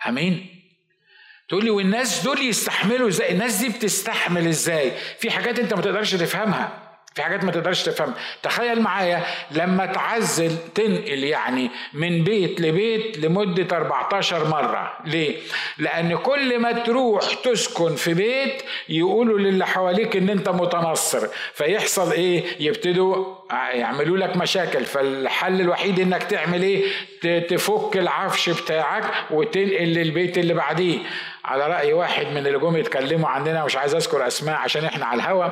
آمين. 0.08 0.46
تقول 1.48 1.64
لي 1.64 1.70
والناس 1.70 2.24
دول 2.24 2.42
يستحملوا 2.42 3.08
إزاي؟ 3.08 3.32
الناس 3.32 3.56
دي 3.56 3.68
بتستحمل 3.68 4.46
إزاي؟ 4.46 4.92
في 5.18 5.30
حاجات 5.30 5.58
أنت 5.58 5.74
ما 5.74 5.82
تقدرش 5.82 6.14
تفهمها. 6.14 6.83
في 7.14 7.22
حاجات 7.22 7.44
ما 7.44 7.52
تقدرش 7.52 7.82
تفهم 7.82 8.14
تخيل 8.42 8.80
معايا 8.82 9.22
لما 9.50 9.86
تعزل 9.86 10.56
تنقل 10.74 11.24
يعني 11.24 11.70
من 11.92 12.24
بيت 12.24 12.60
لبيت 12.60 13.18
لمدة 13.18 13.76
14 13.76 14.48
مرة 14.48 14.92
ليه؟ 15.04 15.36
لأن 15.78 16.16
كل 16.16 16.58
ما 16.58 16.72
تروح 16.72 17.34
تسكن 17.34 17.96
في 17.96 18.14
بيت 18.14 18.62
يقولوا 18.88 19.38
للي 19.38 19.66
حواليك 19.66 20.16
إن 20.16 20.30
أنت 20.30 20.48
متنصر 20.48 21.26
فيحصل 21.54 22.12
إيه؟ 22.12 22.44
يبتدوا 22.60 23.34
يعملوا 23.72 24.16
لك 24.18 24.36
مشاكل 24.36 24.84
فالحل 24.84 25.60
الوحيد 25.60 26.00
إنك 26.00 26.22
تعمل 26.22 26.62
إيه؟ 26.62 26.84
تفك 27.48 27.96
العفش 27.96 28.50
بتاعك 28.50 29.04
وتنقل 29.30 29.84
للبيت 29.84 30.38
اللي 30.38 30.54
بعديه 30.54 30.98
على 31.44 31.66
رأي 31.66 31.92
واحد 31.92 32.26
من 32.26 32.46
اللي 32.46 32.58
جم 32.58 32.76
يتكلموا 32.76 33.28
عننا 33.28 33.64
مش 33.64 33.76
عايز 33.76 33.94
أذكر 33.94 34.26
أسماء 34.26 34.56
عشان 34.56 34.84
إحنا 34.84 35.06
على 35.06 35.22
الهوا. 35.22 35.46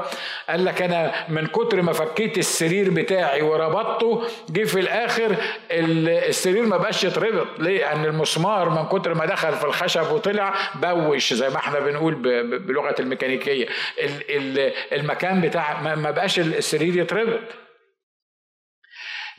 قال 0.48 0.64
لك 0.64 0.82
أنا 0.82 1.12
من 1.28 1.46
كتر 1.46 1.82
ما 1.82 1.92
فكيت 1.92 2.38
السرير 2.38 2.90
بتاعي 2.90 3.42
وربطته 3.42 4.22
جه 4.50 4.64
في 4.64 4.80
الآخر 4.80 5.36
السرير 5.70 6.62
ما 6.62 6.76
بقاش 6.76 7.04
يتربط. 7.04 7.46
ليه؟ 7.58 7.78
لأن 7.78 8.04
المسمار 8.04 8.68
من 8.68 8.84
كتر 8.98 9.14
ما 9.14 9.26
دخل 9.26 9.52
في 9.52 9.64
الخشب 9.64 10.12
وطلع 10.12 10.54
بوش 10.74 11.32
زي 11.32 11.48
ما 11.48 11.56
إحنا 11.56 11.80
بنقول 11.80 12.14
بلغة 12.58 12.94
الميكانيكية. 13.00 13.66
المكان 14.92 15.40
بتاع 15.40 15.80
ما 15.94 16.10
بقاش 16.10 16.38
السرير 16.38 16.96
يتربط. 16.96 17.40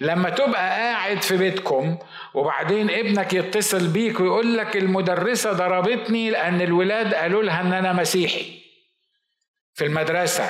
لما 0.04 0.30
تبقى 0.30 0.70
قاعد 0.70 1.22
في 1.22 1.38
بيتكم 1.38 1.98
وبعدين 2.34 2.90
ابنك 2.90 3.34
يتصل 3.34 3.88
بيك 3.88 4.20
ويقول 4.20 4.58
لك 4.58 4.78
المدرسة 4.78 5.52
ضربتني 5.52 6.30
لأن 6.30 6.62
الولاد 6.62 7.14
قالوا 7.14 7.44
لها 7.44 7.62
إن 7.62 7.74
أنا 7.74 7.94
مسيحي. 7.94 8.64
في 9.74 9.86
المدرسة. 9.86 10.50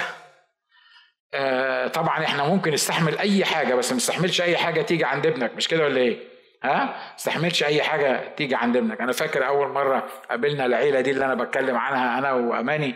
آه 1.33 1.87
طبعا 1.87 2.23
إحنا 2.23 2.47
ممكن 2.47 2.71
نستحمل 2.73 3.17
أي 3.17 3.45
حاجة 3.45 3.75
بس 3.75 3.91
ما 3.91 3.97
نستحملش 3.97 4.41
أي 4.41 4.57
حاجة 4.57 4.81
تيجي 4.81 5.05
عند 5.05 5.25
ابنك. 5.25 5.55
مش 5.55 5.67
كده 5.67 5.83
ولا 5.83 5.97
إيه؟ 6.01 6.17
ها؟ 6.63 6.95
استحملش 7.17 7.63
أي 7.63 7.83
حاجة 7.83 8.33
تيجي 8.37 8.55
عند 8.55 8.77
ابنك. 8.77 9.01
أنا 9.01 9.11
فاكر 9.11 9.47
أول 9.47 9.67
مرة 9.67 10.07
قابلنا 10.29 10.65
العيلة 10.65 11.01
دي 11.01 11.11
اللي 11.11 11.25
أنا 11.25 11.35
بتكلم 11.35 11.77
عنها 11.77 12.19
أنا 12.19 12.31
وأماني. 12.33 12.89
آه 12.89 12.95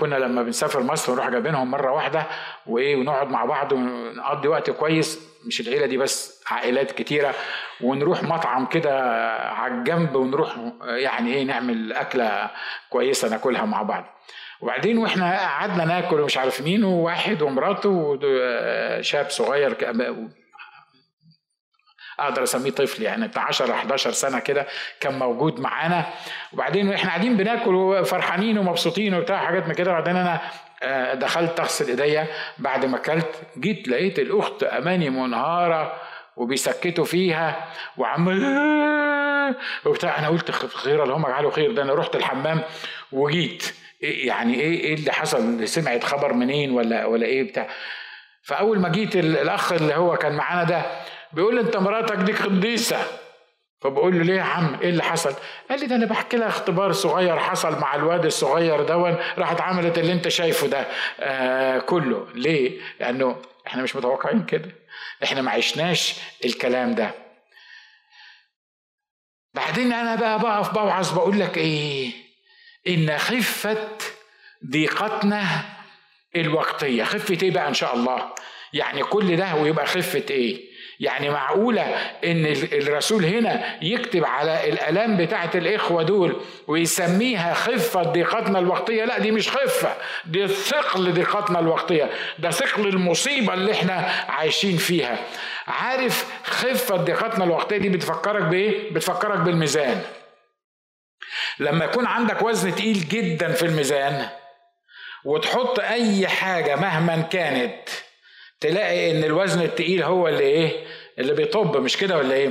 كنا 0.00 0.16
لما 0.16 0.42
بنسافر 0.42 0.82
مصر 0.82 1.12
نروح 1.12 1.28
جايبينهم 1.28 1.70
مرة 1.70 1.92
واحدة 1.92 2.26
وإيه 2.66 2.96
ونقعد 2.96 3.30
مع 3.30 3.44
بعض 3.44 3.72
ونقضي 3.72 4.48
وقت 4.48 4.70
كويس 4.70 5.20
مش 5.46 5.60
العيلة 5.60 5.86
دي 5.86 5.96
بس 5.96 6.44
عائلات 6.50 6.92
كتيرة 6.92 7.34
ونروح 7.80 8.22
مطعم 8.22 8.66
كده 8.66 9.00
على 9.50 9.74
الجنب 9.74 10.14
ونروح 10.16 10.56
يعني 10.82 11.34
إيه 11.34 11.44
نعمل 11.44 11.92
أكلة 11.92 12.50
كويسة 12.90 13.28
ناكلها 13.28 13.64
مع 13.64 13.82
بعض. 13.82 14.04
وبعدين 14.60 14.98
وإحنا 14.98 15.38
قعدنا 15.40 15.84
ناكل 15.84 16.20
ومش 16.20 16.38
عارف 16.38 16.60
مين 16.60 16.84
وواحد 16.84 17.42
ومراته 17.42 18.18
وشاب 18.22 19.30
صغير 19.30 19.72
أقدر 22.20 22.42
أسميه 22.42 22.70
طفل 22.70 23.02
يعني 23.02 23.28
بتاع 23.28 23.42
10 23.42 23.72
11 23.72 24.12
سنة 24.12 24.38
كده 24.38 24.66
كان 25.00 25.18
موجود 25.18 25.60
معانا. 25.60 26.06
وبعدين 26.52 26.88
وإحنا 26.88 27.08
قاعدين 27.08 27.36
بناكل 27.36 27.74
وفرحانين 27.74 28.58
ومبسوطين 28.58 29.14
وبتاع 29.14 29.46
حاجات 29.46 29.66
من 29.68 29.74
كده. 29.74 29.90
وبعدين 29.90 30.16
أنا 30.16 30.40
آه، 30.82 31.14
دخلت 31.14 31.60
اغسل 31.60 31.88
إيديا. 31.88 32.26
بعد 32.58 32.84
ما 32.84 32.96
أكلت 32.96 33.42
جيت 33.58 33.88
لقيت 33.88 34.18
الأخت 34.18 34.62
اماني 34.62 35.10
منهارة 35.10 35.96
وبيسكتوا 36.36 37.04
فيها 37.04 37.64
وعمال 37.96 38.42
وبتاع. 39.86 40.18
أنا 40.18 40.28
قلت 40.28 40.50
خير 40.50 41.04
اللهم 41.04 41.26
اجعله 41.26 41.50
خير. 41.50 41.72
ده 41.72 41.82
أنا 41.82 41.94
رحت 41.94 42.16
الحمام 42.16 42.62
وجيت. 43.12 43.74
إيه 44.02 44.26
يعني 44.26 44.54
إيه 44.54 44.80
إيه 44.80 44.94
اللي 44.94 45.12
حصل؟ 45.12 45.68
سمعت 45.68 46.04
خبر 46.04 46.32
منين 46.32 46.70
ولا 46.70 47.04
ولا 47.06 47.26
إيه 47.26 47.42
بتاع؟ 47.42 47.68
فأول 48.42 48.78
ما 48.78 48.88
جيت 48.88 49.16
الأخ 49.16 49.72
اللي 49.72 49.94
هو 49.94 50.16
كان 50.16 50.32
معانا 50.32 50.64
ده 50.64 50.82
بيقول 51.36 51.54
لي 51.54 51.60
انت 51.60 51.76
مراتك 51.76 52.16
دي 52.16 52.32
قديسة. 52.32 53.06
فبقول 53.80 54.18
له 54.18 54.24
ليه 54.24 54.34
يا 54.36 54.42
عم؟ 54.42 54.78
إيه 54.82 54.90
اللي 54.90 55.02
حصل؟ 55.02 55.34
قال 55.70 55.80
لي 55.80 55.86
ده 55.86 55.96
أنا 55.96 56.06
بحكي 56.06 56.36
لها 56.36 56.48
اختبار 56.48 56.92
صغير 56.92 57.38
حصل 57.38 57.78
مع 57.80 57.94
الواد 57.94 58.24
الصغير 58.24 58.82
دون 58.82 59.16
راحت 59.38 59.60
عملت 59.60 59.98
اللي 59.98 60.12
أنت 60.12 60.28
شايفه 60.28 60.66
ده. 60.66 60.86
آه 61.20 61.78
كله. 61.78 62.28
ليه؟ 62.34 62.80
لأنه 63.00 63.42
إحنا 63.66 63.82
مش 63.82 63.96
متوقعين 63.96 64.44
كده. 64.46 64.70
إحنا 65.24 65.42
ما 65.42 65.50
عشناش 65.50 66.14
الكلام 66.44 66.94
ده. 66.94 67.14
بعدين 69.54 69.92
أنا 69.92 70.14
بقى 70.14 70.38
بقف 70.38 70.70
بوعظ 70.74 71.12
بقول 71.12 71.40
لك 71.40 71.58
إيه؟ 71.58 72.10
إن 72.88 73.18
خفه 73.18 73.88
ضيقتنا 74.70 75.42
الوقتية. 76.36 77.04
خفة 77.04 77.38
إيه 77.42 77.50
بقى 77.50 77.68
إن 77.68 77.74
شاء 77.74 77.94
الله؟ 77.94 78.32
يعني 78.72 79.02
كل 79.02 79.36
ده 79.36 79.54
ويبقى 79.54 79.86
خفة 79.86 80.24
إيه؟ 80.30 80.75
يعني 81.00 81.30
معقولة 81.30 81.82
إن 82.24 82.46
الرسول 82.72 83.24
هنا 83.24 83.84
يكتب 83.84 84.24
على 84.24 84.68
الآلام 84.68 85.16
بتاعة 85.16 85.50
الإخوة 85.54 86.02
دول 86.02 86.40
ويسميها 86.66 87.54
خفة 87.54 88.02
ضيقتنا 88.02 88.58
الوقتية؟ 88.58 89.04
لا 89.04 89.18
دي 89.18 89.30
مش 89.30 89.48
خفة 89.50 89.96
دي 90.24 90.48
ثقل 90.48 91.12
ضيقتنا 91.12 91.58
الوقتية. 91.58 92.10
ده 92.38 92.50
ثقل 92.50 92.88
المصيبة 92.88 93.54
اللي 93.54 93.72
إحنا 93.72 93.94
عايشين 94.28 94.76
فيها. 94.76 95.18
عارف 95.66 96.26
خفة 96.44 96.96
ضيقتنا 96.96 97.44
الوقتية 97.44 97.76
دي 97.76 97.88
بتفكرك 97.88 98.42
بإيه؟ 98.42 98.90
بتفكرك 98.92 99.38
بالميزان. 99.38 100.02
لما 101.58 101.84
يكون 101.84 102.06
عندك 102.06 102.42
وزن 102.42 102.74
تقيل 102.74 103.08
جدا 103.08 103.52
في 103.52 103.62
الميزان 103.62 104.28
وتحط 105.24 105.80
أي 105.80 106.28
حاجة 106.28 106.76
مهما 106.76 107.20
كانت 107.20 107.88
تلاقي 108.60 109.10
إن 109.10 109.24
الوزن 109.24 109.62
التقيل 109.62 110.02
هو 110.02 110.28
اللي 110.28 110.40
إيه؟ 110.42 110.86
اللي 111.18 111.32
بيطب 111.32 111.76
مش 111.76 111.96
كده 111.96 112.16
ولا 112.16 112.34
إيه؟ 112.34 112.50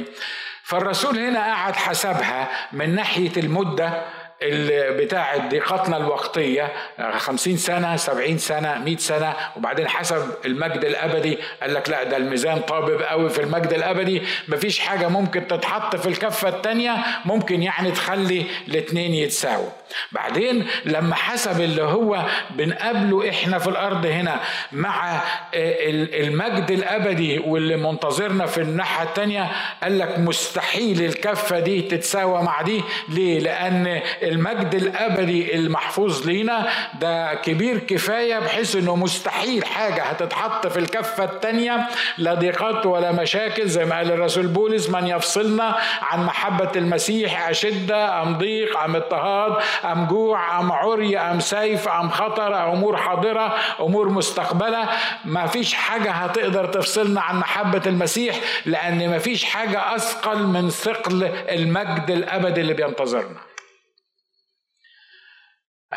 فالرسول 0.64 1.20
هنا 1.20 1.40
قعد 1.40 1.76
حسبها 1.76 2.50
من 2.74 2.96
ناحية 2.96 3.32
المدة 3.38 4.06
بتاعة 4.44 5.50
ضيقتنا 5.50 5.98
الوقتية 5.98 6.72
خمسين 7.18 7.58
سنة 7.58 7.96
سبعين 7.96 8.38
سنة 8.38 8.78
مئة 8.78 8.98
سنة 8.98 9.34
وبعدين 9.58 9.88
حسب 9.88 10.22
المجد 10.46 10.86
الأبدي 10.86 11.38
قال 11.62 11.74
لك 11.74 11.90
لا 11.90 12.04
ده 12.04 12.18
الميزان 12.18 12.60
طابب 12.60 13.02
قوي 13.02 13.30
في 13.30 13.42
المجد 13.42 13.74
الأبدي. 13.74 14.22
مفيش 14.48 14.80
حاجة 14.80 15.08
ممكن 15.08 15.48
تتحط 15.48 15.96
في 15.96 16.08
الكفة 16.10 16.50
التانية 16.50 16.96
ممكن 17.26 17.64
يعني 17.64 17.92
تخلي 17.92 18.46
الاتنين 18.68 19.14
يتساووا. 19.14 19.70
بعدين 20.12 20.68
لما 20.86 21.16
حسب 21.16 21.62
اللي 21.62 21.84
هو 21.84 22.22
بنقابله 22.50 23.30
إحنا 23.30 23.60
في 23.60 23.68
الأرض 23.68 24.06
هنا 24.06 24.40
مع 24.72 25.22
المجد 25.56 26.72
الأبدي 26.72 27.40
واللي 27.40 27.76
منتظرنا 27.78 28.46
في 28.46 28.62
الناحية 28.62 29.04
التانية 29.04 29.52
قال 29.84 30.00
لك 30.00 30.20
مستحيل 30.20 31.06
الكفة 31.06 31.60
دي 31.60 31.82
تتساوى 31.82 32.42
مع 32.44 32.62
دي. 32.62 32.82
ليه؟ 33.10 33.40
لأن 33.40 34.02
المجد 34.26 34.76
الأبدي 34.76 35.56
المحفوظ 35.56 36.28
لينا 36.28 36.68
ده 37.00 37.34
كبير 37.34 37.78
كفاية 37.78 38.40
بحيث 38.40 38.76
إنه 38.76 38.96
مستحيل 38.96 39.66
حاجة 39.66 40.04
هتتحط 40.04 40.68
في 40.68 40.80
الكفة 40.80 41.24
الثانية 41.24 41.88
لا 42.18 42.34
ضيقات 42.34 42.86
ولا 42.86 43.12
مشاكل 43.12 43.68
زي 43.68 43.86
ما 43.86 43.96
قال 43.98 44.12
الرسول 44.12 44.48
بولس 44.48 44.90
من 44.90 45.08
يفصلنا 45.08 45.76
عن 46.02 46.26
محبة 46.26 46.72
المسيح 46.76 47.50
أشدة 47.50 48.22
أم 48.22 48.38
ضيق 48.38 48.78
أم 48.80 48.96
اضطهاد 48.96 49.64
أم 49.86 50.06
جوع 50.08 50.60
أم 50.60 50.72
عري 50.72 51.18
أم 51.18 51.40
سيف 51.40 51.88
أم 51.88 52.10
خطر 52.10 52.72
أمور 52.74 52.98
حاضرة 52.98 53.56
أمور 53.80 54.10
مستقبلة. 54.10 54.90
ما 55.26 55.46
فيش 55.48 55.74
حاجة 55.74 56.12
هتقدر 56.12 56.66
تفصلنا 56.66 57.22
عن 57.22 57.40
محبة 57.40 57.82
المسيح 57.86 58.36
لأن 58.66 59.10
ما 59.10 59.18
فيش 59.20 59.44
حاجة 59.44 59.96
أثقل 59.96 60.44
من 60.48 60.70
ثقل 60.70 61.24
المجد 61.50 62.12
الأبدي 62.12 62.62
اللي 62.62 62.74
بينتظرنا. 62.74 63.55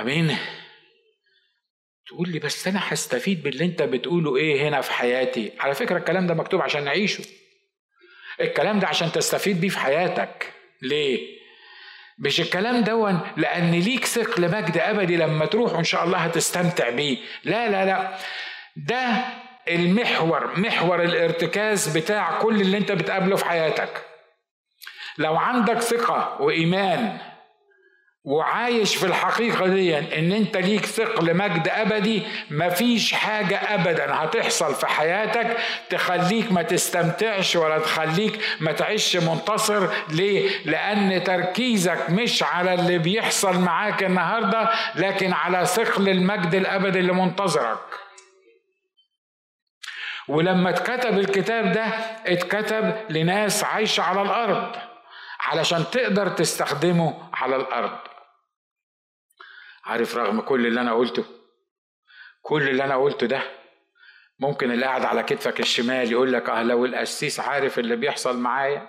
أمين. 0.00 0.36
تقول 2.06 2.28
لي 2.28 2.38
بس 2.38 2.68
أنا 2.68 2.80
هستفيد 2.82 3.42
باللي 3.42 3.64
أنت 3.64 3.82
بتقوله 3.82 4.36
إيه 4.36 4.68
هنا 4.68 4.80
في 4.80 4.92
حياتي؟ 4.92 5.52
على 5.60 5.74
فكرة 5.74 5.96
الكلام 5.98 6.26
ده 6.26 6.34
مكتوب 6.34 6.60
عشان 6.62 6.84
نعيشه. 6.84 7.24
الكلام 8.40 8.78
ده 8.78 8.86
عشان 8.88 9.12
تستفيد 9.12 9.60
بيه 9.60 9.68
في 9.68 9.78
حياتك. 9.78 10.52
ليه؟ 10.82 11.38
مش 12.18 12.40
الكلام 12.40 12.84
دون 12.84 13.20
لأن 13.36 13.70
ليك 13.70 14.04
ثقل 14.04 14.42
مجد 14.50 14.78
أبدي 14.78 15.16
لما 15.16 15.46
تروح 15.46 15.72
وإن 15.72 15.84
شاء 15.84 16.04
الله 16.04 16.18
هتستمتع 16.18 16.88
بيه. 16.90 17.18
لا 17.44 17.68
لا 17.68 17.84
لا. 17.84 18.18
ده 18.76 19.24
المحور 19.68 20.60
محور 20.60 21.02
الارتكاز 21.02 21.98
بتاع 21.98 22.38
كل 22.38 22.60
اللي 22.60 22.78
أنت 22.78 22.92
بتقابله 22.92 23.36
في 23.36 23.44
حياتك. 23.44 24.04
لو 25.18 25.36
عندك 25.36 25.80
ثقة 25.80 26.42
وإيمان 26.42 27.18
وعايش 28.24 28.96
في 28.96 29.06
الحقيقة 29.06 29.66
دي 29.66 29.98
إن 29.98 30.32
أنت 30.32 30.56
ليك 30.56 30.86
ثقل 30.86 31.36
مجد 31.36 31.68
أبدي 31.68 32.22
مفيش 32.50 33.12
حاجة 33.14 33.56
ابدا 33.74 34.14
هتحصل 34.14 34.74
في 34.74 34.86
حياتك 34.86 35.56
تخليك 35.90 36.52
ما 36.52 36.62
تستمتعش 36.62 37.56
ولا 37.56 37.78
تخليك 37.78 38.40
ما 38.60 38.72
تعيش 38.72 39.16
منتصر. 39.16 39.88
ليه؟ 40.10 40.50
لأن 40.64 41.24
تركيزك 41.24 42.10
مش 42.10 42.42
على 42.42 42.74
اللي 42.74 42.98
بيحصل 42.98 43.58
معاك 43.60 44.02
النهاردة 44.02 44.70
لكن 44.94 45.32
على 45.32 45.66
ثقل 45.66 46.08
المجد 46.08 46.54
الأبدي 46.54 46.98
اللي 46.98 47.12
منتظرك. 47.12 47.78
ولما 50.28 50.70
اتكتب 50.70 51.18
الكتاب 51.18 51.72
ده 51.72 51.84
اتكتب 52.26 52.94
لناس 53.10 53.64
عايشة 53.64 54.02
على 54.02 54.22
الأرض 54.22 54.76
علشان 55.40 55.84
تقدر 55.92 56.28
تستخدمه 56.28 57.14
على 57.34 57.56
الأرض. 57.56 57.98
عارف 59.88 60.16
رغم 60.16 60.40
كل 60.40 60.66
اللي 60.66 60.80
أنا 60.80 60.92
قلته 60.94 61.24
كل 62.42 62.68
اللي 62.68 62.84
أنا 62.84 62.96
قلته 62.96 63.26
ده 63.26 63.42
ممكن 64.38 64.70
اللي 64.72 64.86
قاعد 64.86 65.04
على 65.04 65.22
كتفك 65.22 65.60
الشمال 65.60 66.12
يقول 66.12 66.32
لك 66.32 66.48
أه 66.50 66.62
لو 66.62 66.84
القسيس 66.84 67.40
عارف 67.40 67.78
اللي 67.78 67.96
بيحصل 67.96 68.38
معايا 68.38 68.88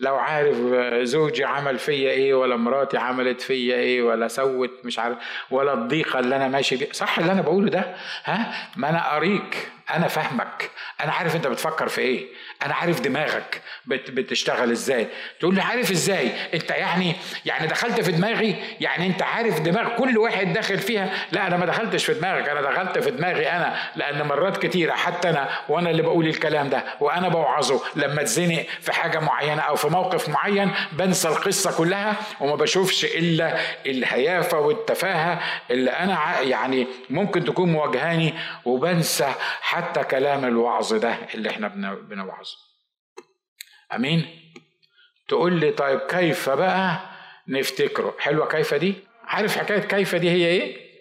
لو 0.00 0.16
عارف 0.16 0.56
زوجي 1.02 1.44
عمل 1.44 1.78
فيا 1.78 2.10
إيه 2.10 2.34
ولا 2.34 2.56
مراتي 2.56 2.98
عملت 2.98 3.40
فيا 3.40 3.74
إيه 3.76 4.02
ولا 4.02 4.28
سوت 4.28 4.70
مش 4.84 4.98
عارف 4.98 5.18
ولا 5.50 5.72
الضيقة 5.74 6.18
اللي 6.18 6.36
أنا 6.36 6.48
ماشي 6.48 6.76
بيها 6.76 6.92
صح 6.92 7.18
اللي 7.18 7.32
أنا 7.32 7.42
بقوله 7.42 7.70
ده؟ 7.70 7.94
ها؟ 8.24 8.52
ما 8.76 8.88
أنا 8.90 9.16
أريك 9.16 9.72
أنا 9.90 10.08
فاهمك. 10.08 10.70
أنا 11.00 11.12
عارف 11.12 11.36
أنت 11.36 11.46
بتفكر 11.46 11.88
في 11.88 12.00
إيه. 12.00 12.26
أنا 12.66 12.74
عارف 12.74 13.00
دماغك 13.00 13.62
بت 13.86 14.10
بتشتغل 14.10 14.70
إزاي. 14.70 15.06
تقول 15.40 15.54
لي 15.54 15.62
عارف 15.62 15.90
إزاي. 15.90 16.30
أنت 16.54 16.70
يعني 16.70 17.14
يعني 17.44 17.66
دخلت 17.66 18.00
في 18.00 18.12
دماغي 18.12 18.56
يعني 18.80 19.06
أنت 19.06 19.22
عارف 19.22 19.60
دماغ 19.60 19.96
كل 19.96 20.18
واحد 20.18 20.52
داخل 20.52 20.78
فيها. 20.78 21.10
لا 21.32 21.46
أنا 21.46 21.56
ما 21.56 21.66
دخلتش 21.66 22.04
في 22.04 22.14
دماغك. 22.14 22.48
أنا 22.48 22.60
دخلت 22.62 22.98
في 22.98 23.10
دماغي 23.10 23.50
أنا 23.50 23.76
لأن 23.96 24.22
مرات 24.26 24.66
كتيرة 24.66 24.92
حتى 24.92 25.30
أنا 25.30 25.48
وأنا 25.68 25.90
اللي 25.90 26.02
بقول 26.02 26.26
الكلام 26.26 26.68
ده. 26.70 26.84
وأنا 27.00 27.28
بوعظه. 27.28 27.82
لما 27.96 28.22
أتزنق 28.22 28.66
في 28.80 28.92
حاجة 28.92 29.18
معينة 29.18 29.62
أو 29.62 29.76
في 29.76 29.88
موقف 29.88 30.28
معين 30.28 30.70
بنسى 30.92 31.28
القصة 31.28 31.76
كلها 31.76 32.16
وما 32.40 32.54
بشوفش 32.56 33.04
إلا 33.04 33.56
الهيافة 33.86 34.58
والتفاهة 34.58 35.40
اللي 35.70 35.90
أنا 35.90 36.40
يعني 36.40 36.86
ممكن 37.10 37.44
تكون 37.44 37.72
مواجهاني. 37.72 38.34
وبنسى 38.64 39.32
حتى 39.72 40.04
كلام 40.04 40.44
الوعظ 40.44 40.94
ده 40.94 41.14
اللي 41.34 41.50
إحنا 41.50 41.68
بنوعظه. 41.94 42.56
أمين؟ 43.94 44.52
تقول 45.28 45.60
لي 45.60 45.70
طيب 45.70 46.00
كيف 46.00 46.50
بقى 46.50 47.00
نفتكره؟ 47.48 48.16
حلوة 48.18 48.46
كيف 48.48 48.74
دي؟ 48.74 48.94
عارف 49.24 49.58
حكاية 49.58 49.80
كيف 49.80 50.14
دي 50.14 50.30
هي 50.30 50.46
إيه؟ 50.46 50.92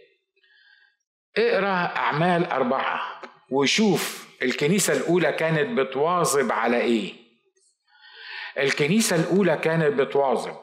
اقرأ 1.38 1.96
أعمال 1.98 2.46
أربعة 2.46 3.22
وشوف 3.50 4.28
الكنيسة 4.42 4.94
الأولى 4.94 5.32
كانت 5.32 5.80
بتواظب 5.80 6.52
على 6.52 6.78
إيه. 6.82 7.14
الكنيسة 8.58 9.16
الأولى 9.16 9.58
كانت 9.58 10.00
بتواظب 10.02 10.58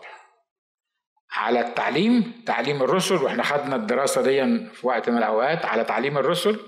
على 1.32 1.60
التعليم 1.60 2.42
تعليم 2.46 2.82
الرسل 2.82 3.14
وإحنا 3.14 3.42
خدنا 3.42 3.76
الدراسة 3.76 4.22
دي 4.22 4.68
في 4.70 4.86
وقت 4.86 5.10
من 5.10 5.18
الأوقات 5.18 5.64
على 5.64 5.84
تعليم 5.84 6.18
الرسل. 6.18 6.60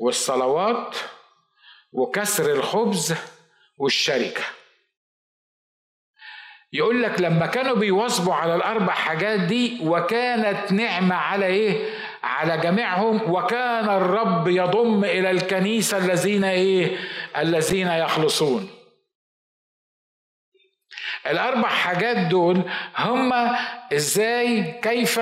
والصلوات 0.00 0.96
وكسر 1.92 2.52
الخبز 2.52 3.14
والشركة. 3.76 4.42
يقول 6.72 7.02
لك 7.02 7.20
لما 7.20 7.46
كانوا 7.46 7.76
بيواظبوا 7.76 8.34
على 8.34 8.54
الأربع 8.54 8.92
حاجات 8.92 9.40
دي 9.40 9.78
وكانت 9.82 10.72
نعمة 10.72 11.14
على 11.14 11.46
إيه؟ 11.46 11.94
على 12.22 12.58
جميعهم. 12.58 13.30
وكان 13.30 13.88
الرب 13.88 14.48
يضم 14.48 15.04
إلى 15.04 15.30
الكنيسة 15.30 15.98
الذين 15.98 16.44
إيه؟ 16.44 16.96
الذين 17.36 17.88
يخلصون. 17.88 18.70
الأربع 21.26 21.68
حاجات 21.68 22.16
دول 22.16 22.62
هما 22.98 23.58
إزاي 23.92 24.62
كيف 24.82 25.20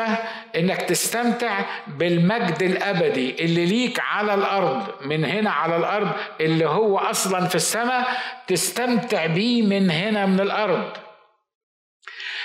إنك 0.57 0.83
تستمتع 0.83 1.59
بالمجد 1.87 2.63
الأبدي 2.63 3.45
اللي 3.45 3.67
ليك 3.67 4.01
على 4.01 4.35
الأرض 4.35 4.87
من 5.05 5.25
هنا 5.25 5.51
على 5.51 5.77
الأرض 5.77 6.13
اللي 6.41 6.67
هو 6.67 6.99
أصلا 6.99 7.47
في 7.47 7.55
السماء 7.55 8.09
تستمتع 8.47 9.27
بيه 9.27 9.63
من 9.63 9.91
هنا 9.91 10.27
من 10.27 10.41
الأرض. 10.41 10.93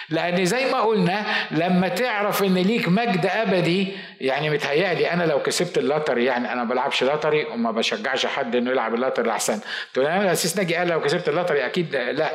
لأن 0.09 0.45
زي 0.45 0.71
ما 0.71 0.81
قلنا 0.81 1.25
لما 1.51 1.87
تعرف 1.87 2.43
إن 2.43 2.53
ليك 2.53 2.89
مجد 2.89 3.25
أبدي 3.25 3.87
يعني 4.23 4.49
متهيألي 4.49 5.11
أنا 5.11 5.23
لو 5.23 5.41
كسبت 5.41 5.77
ال 5.77 5.83
lottery 5.83 6.25
يعني 6.25 6.53
أنا 6.53 6.63
ما 6.63 6.69
بلعبش 6.69 7.03
lottery 7.03 7.45
وما 7.45 7.71
بشجعش 7.71 8.25
حد 8.25 8.55
إنه 8.55 8.71
يلعب 8.71 8.95
ال 8.95 9.00
lottery 9.00 9.31
احسن 9.31 9.59
تقول 9.93 10.05
أنا 10.05 10.23
القسيس 10.23 10.57
ناجي 10.57 10.75
قال 10.75 10.87
لو 10.87 11.01
كسبت 11.01 11.29
ال 11.29 11.34
lottery 11.34 11.65
أكيد 11.65 11.95
لا. 11.95 12.31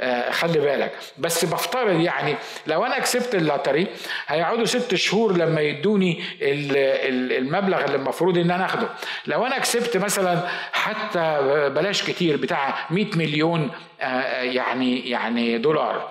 آه 0.00 0.30
خلي 0.30 0.58
بالك. 0.60 0.92
بس 1.18 1.44
بفترض 1.44 2.00
يعني 2.00 2.34
لو 2.66 2.86
أنا 2.86 2.98
كسبت 2.98 3.34
ال 3.34 3.41
lottery 3.41 3.86
هيقعدوا 4.26 4.64
ست 4.64 4.94
شهور 4.94 5.36
لما 5.36 5.60
يدوني 5.60 6.22
المبلغ 6.42 7.84
اللي 7.84 7.96
المفروض 7.96 8.38
إن 8.38 8.50
أنا 8.50 8.64
آخده. 8.64 8.88
لو 9.26 9.46
أنا 9.46 9.58
كسبت 9.58 9.96
مثلا 9.96 10.48
حتى 10.72 11.38
بلاش 11.74 12.02
كتير 12.02 12.36
بتاع 12.36 12.74
100 12.90 13.06
مليون 13.16 13.70
آه 14.00 14.42
يعني 14.42 15.10
يعني 15.10 15.58
دولار 15.58 16.10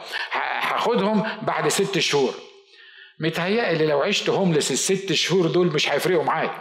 هاخدهم 0.62 1.24
بعد 1.42 1.68
ست 1.68 2.00
شهور. 2.00 2.49
متهيألي 3.20 3.86
لو 3.88 4.02
عشت 4.02 4.30
homeless 4.30 4.72
الست 4.72 5.14
شهور 5.14 5.48
دول 5.48 5.68
مش 5.68 5.90
هيفرقوا 5.92 6.24
معايا 6.24 6.60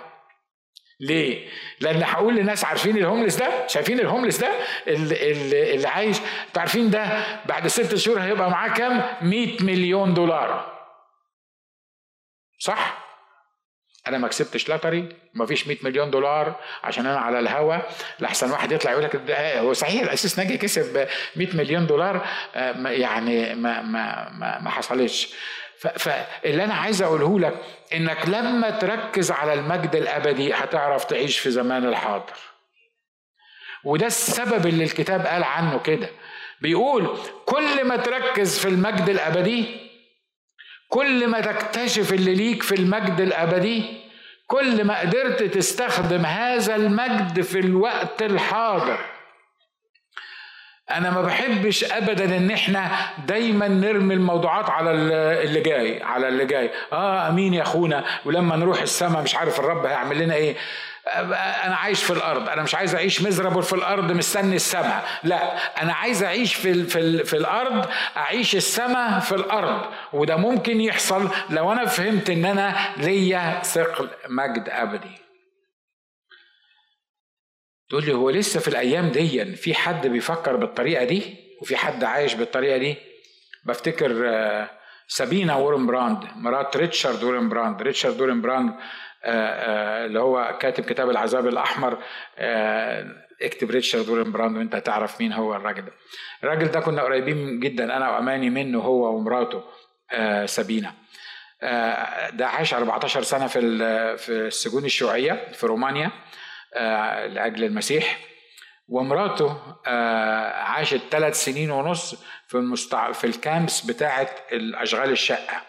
ليه؟ 1.01 1.49
لأن 1.81 2.03
هقول 2.03 2.37
لناس 2.37 2.65
عارفين 2.65 2.97
الهوملس 2.97 3.37
ده؟ 3.37 3.67
شايفين 3.67 4.01
الهوملس 4.01 4.37
ده؟ 4.39 4.53
اللي, 4.87 5.33
اللي, 5.33 5.75
اللي 5.75 5.89
عايش 5.89 6.17
عارفين 6.57 6.91
ده 6.91 7.23
بعد 7.47 7.67
ست 7.67 7.95
شهور 7.95 8.21
هيبقى 8.21 8.51
معاه 8.51 8.69
كام؟ 8.69 9.03
100 9.29 9.63
مليون 9.63 10.15
دولار. 10.15 10.79
صح؟ 12.59 13.09
أنا 14.09 14.19
ما 14.19 14.29
كسبتش 14.29 14.69
لاتري 14.69 15.09
ما 15.35 15.47
فيش 15.47 15.67
100 15.69 15.77
مليون 15.83 16.11
دولار 16.11 16.61
عشان 16.83 17.07
أنا 17.07 17.19
على 17.19 17.39
الهوا 17.39 17.77
لأحسن 18.19 18.51
واحد 18.51 18.73
يطلع 18.73 18.91
يقول 18.91 19.05
لك 19.05 19.31
هو 19.57 19.73
صحيح 19.73 20.03
الأسيس 20.03 20.39
ناجي 20.39 20.57
كسب 20.59 21.09
100 21.37 21.57
مليون 21.57 21.87
دولار 21.87 22.27
يعني 22.87 23.55
ما 23.55 23.83
ما 23.83 24.29
ما, 24.29 24.59
ما 24.61 24.71
حصلتش 24.71 25.35
فاللي 25.79 26.65
أنا 26.65 26.75
عايز 26.75 27.03
أقوله 27.03 27.41
لك 27.41 27.55
إنك 27.95 28.29
لما 28.29 28.71
تركز 28.71 29.31
على 29.31 29.55
المجد 29.55 29.97
الأبدي 29.97 30.55
هتعرف 30.55 31.05
تعيش 31.05 31.39
في 31.39 31.51
زمان 31.51 31.85
الحاضر. 31.89 32.33
وده 33.85 34.07
السبب 34.07 34.67
اللي 34.67 34.85
الكتاب 34.85 35.27
قال 35.27 35.45
عنه 35.45 35.79
كده. 35.79 36.09
بيقول 36.61 37.19
كل 37.47 37.85
ما 37.85 37.97
تركز 37.97 38.59
في 38.59 38.69
المجد 38.69 39.09
الأبدي 39.09 39.89
كل 40.89 41.27
ما 41.27 41.41
تكتشف 41.41 42.13
اللي 42.13 42.35
ليك 42.35 42.63
في 42.63 42.75
المجد 42.75 43.21
الأبدي 43.21 44.01
كل 44.47 44.85
ما 44.85 45.01
قدرت 45.01 45.43
تستخدم 45.43 46.27
هذا 46.27 46.77
المجد 46.77 47.41
في 47.41 47.59
الوقت 47.59 48.23
الحاضر. 48.23 49.18
أنا 50.91 51.11
ما 51.11 51.23
بحبش 51.23 51.85
ابدا 51.85 52.37
إن 52.37 52.51
إحنا 52.51 52.91
دايما 53.27 53.69
نرمي 53.69 54.15
الموضوعات 54.15 54.71
على 54.71 54.91
اللي 54.91 55.61
جاي 55.61 56.03
على 56.03 56.29
اللي 56.29 56.45
جاي. 56.45 56.71
آه 56.93 57.29
أمين 57.29 57.55
يا 57.55 57.63
أخونا 57.63 58.05
ولما 58.25 58.57
نروح 58.57 58.81
السماء 58.83 59.23
مش 59.23 59.35
عارف 59.37 59.61
الرب 59.61 59.87
هيعمل 59.87 60.19
لنا 60.19 60.35
إيه. 60.35 60.57
أنا 61.65 61.77
عايش 61.77 62.03
في 62.05 62.13
الأرض 62.13 62.49
أنا 62.49 62.63
مش 62.63 62.75
عايز 62.75 62.95
أعيش 62.95 63.23
مزربل 63.23 63.63
في 63.63 63.73
الأرض 63.73 64.13
مستني 64.13 64.57
السماء. 64.57 65.05
لا 65.25 65.57
أنا 65.83 65.93
عايز 65.93 66.23
أعيش 66.23 66.55
في 66.55 66.85
في, 66.85 67.25
في 67.25 67.37
الأرض 67.37 67.87
أعيش 68.17 68.57
السماء 68.57 69.19
في 69.21 69.33
الأرض. 69.35 69.81
وده 70.13 70.37
ممكن 70.37 70.81
يحصل 70.81 71.29
لو 71.51 71.73
أنا 71.73 71.85
فهمت 71.87 72.31
إن 72.31 72.45
أنا 72.45 72.75
ليا 72.97 73.61
ثقل 73.63 74.09
مجد 74.29 74.69
أبدي. 74.69 75.28
تقول 77.89 78.05
لي 78.05 78.13
هو 78.15 78.31
لسه 78.31 78.61
في 78.61 78.69
الأيام 78.69 79.09
دي 79.09 79.45
في 79.57 79.75
حد 79.75 80.07
بيفكر 80.07 80.57
بالطريقة 80.57 81.05
دي 81.05 81.37
وفي 81.63 81.77
حد 81.77 82.05
عايش 82.05 82.35
بالطريقة 82.35 82.77
دي؟ 82.79 82.97
بفتكر 83.65 84.11
سابينا 85.09 85.57
وورن 85.57 85.87
براند 85.87 86.25
مرات 86.37 86.77
ريتشارد 86.77 87.23
وورن 87.25 87.49
براند. 87.49 87.83
ريتشارد 87.83 88.21
وورن 88.21 88.41
براند 88.41 88.75
اللي 89.25 90.21
هو 90.21 90.59
كاتب 90.61 90.85
كتاب 90.85 91.11
العذاب 91.11 91.47
الأحمر 91.47 91.99
اكتب 93.43 93.71
ريتشارد 93.71 94.09
ويليام 94.09 94.33
براند 94.33 94.57
وانت 94.57 94.75
هتعرف 94.75 95.21
مين 95.21 95.33
هو 95.33 95.57
الراجل 95.57 95.85
ده. 95.85 95.93
الراجل 96.45 96.67
ده 96.71 96.81
كنا 96.81 97.03
قريبين 97.03 97.61
جدا 97.61 97.97
أنا 97.97 98.11
وأماني 98.11 98.51
منه 98.51 98.79
هو 98.81 99.17
ومراته 99.17 99.63
سابينا. 100.47 100.93
ده 102.33 102.47
عاش 102.47 102.75
14 102.75 103.23
سنة 103.23 103.47
في 103.47 103.61
في 104.17 104.33
السجون 104.33 104.85
الشيوعية 104.85 105.53
في 105.53 105.67
رومانيا. 105.67 106.11
لأجل 107.35 107.65
المسيح. 107.65 108.19
ومراته 108.89 109.57
عاشت 110.65 111.01
ثلاث 111.11 111.45
سنين 111.45 111.71
ونص 111.71 112.25
في 112.49 112.55
المستع... 112.55 113.13
في 113.13 113.27
ال 113.27 113.36
camps 113.36 113.81
بتاعه 113.81 114.29
الأشغال 114.53 115.11
الشاقة. 115.11 115.63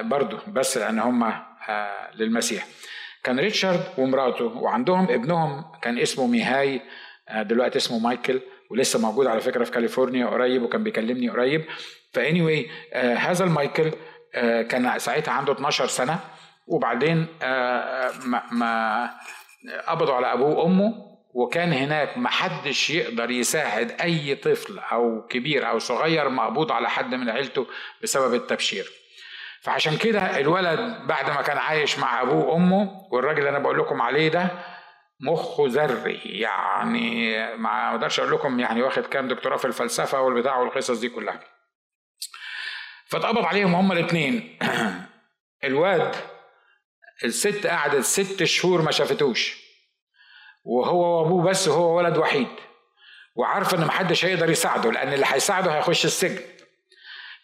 برضو 0.00 0.38
بس 0.48 0.78
لأن 0.78 0.98
هم 0.98 1.32
للمسيح. 2.14 2.66
كان 3.24 3.40
ريتشارد 3.40 3.84
ومراته 3.98 4.44
وعندهم 4.44 5.04
ابنهم 5.10 5.64
كان 5.82 5.98
اسمه 5.98 6.26
ميهاي 6.26 6.80
دلوقتي 7.34 7.78
اسمه 7.78 7.98
مايكل 7.98 8.40
ولسه 8.70 8.98
موجود 8.98 9.26
على 9.26 9.40
فكرة 9.40 9.64
في 9.64 9.70
كاليفورنيا 9.70 10.26
قريب 10.26 10.62
وكان 10.62 10.84
بيكلمني 10.84 11.28
قريب. 11.28 11.64
فاني 12.12 12.70
هذا 13.16 13.44
المايكل 13.44 13.92
كان 14.68 14.98
ساعتها 14.98 15.32
عنده 15.32 15.52
12 15.52 15.86
سنة 15.86 16.18
وبعدين 16.66 17.26
ما, 18.24 18.42
ما 18.52 19.10
قبضوا 19.88 20.14
على 20.14 20.32
أبوه 20.32 20.58
وأمه 20.58 21.10
وكان 21.34 21.72
هناك 21.72 22.18
محدش 22.18 22.90
يقدر 22.90 23.30
يساعد 23.30 24.00
أي 24.00 24.34
طفل 24.34 24.78
أو 24.78 25.26
كبير 25.26 25.68
أو 25.70 25.78
صغير 25.78 26.28
مقبوض 26.28 26.72
على 26.72 26.90
حد 26.90 27.14
من 27.14 27.30
عيلته 27.30 27.66
بسبب 28.02 28.34
التبشير. 28.34 28.90
فعشان 29.62 29.96
كده 29.96 30.38
الولد 30.40 31.06
بعد 31.06 31.30
ما 31.30 31.42
كان 31.42 31.58
عايش 31.58 31.98
مع 31.98 32.22
أبوه 32.22 32.46
وأمه 32.46 33.08
والراجل 33.10 33.38
اللي 33.38 33.50
أنا 33.50 33.58
بقول 33.58 33.78
لكم 33.78 34.02
عليه 34.02 34.28
ده 34.28 34.48
مخه 35.20 35.64
ذري 35.68 36.20
يعني 36.24 37.38
ما 37.56 37.90
أقدرش 37.90 38.20
أقول 38.20 38.32
لكم 38.32 38.60
يعني 38.60 38.82
واخد 38.82 39.06
كام 39.06 39.28
دكتوراه 39.28 39.56
في 39.56 39.64
الفلسفة 39.64 40.20
والبتاع 40.20 40.56
والقصص 40.58 41.00
دي 41.00 41.08
كلها. 41.08 41.40
فاتقبض 43.06 43.44
عليهم 43.44 43.74
هما 43.74 43.94
الاثنين 43.94 44.58
الواد 45.64 46.16
الست 47.24 47.66
قعدت 47.66 48.04
ست 48.04 48.44
شهور 48.44 48.82
ما 48.82 48.90
شافتوش. 48.90 49.56
وهو 50.64 51.18
وابوه 51.22 51.42
بس 51.44 51.68
هو 51.68 51.96
ولد 51.96 52.16
وحيد. 52.16 52.48
وعارفه 53.36 53.76
إن 53.78 53.84
محدش 53.84 54.24
هيقدر 54.24 54.50
يساعده 54.50 54.92
لأن 54.92 55.12
اللي 55.12 55.26
هيساعده 55.28 55.78
هيخش 55.78 56.04
السجن. 56.04 56.40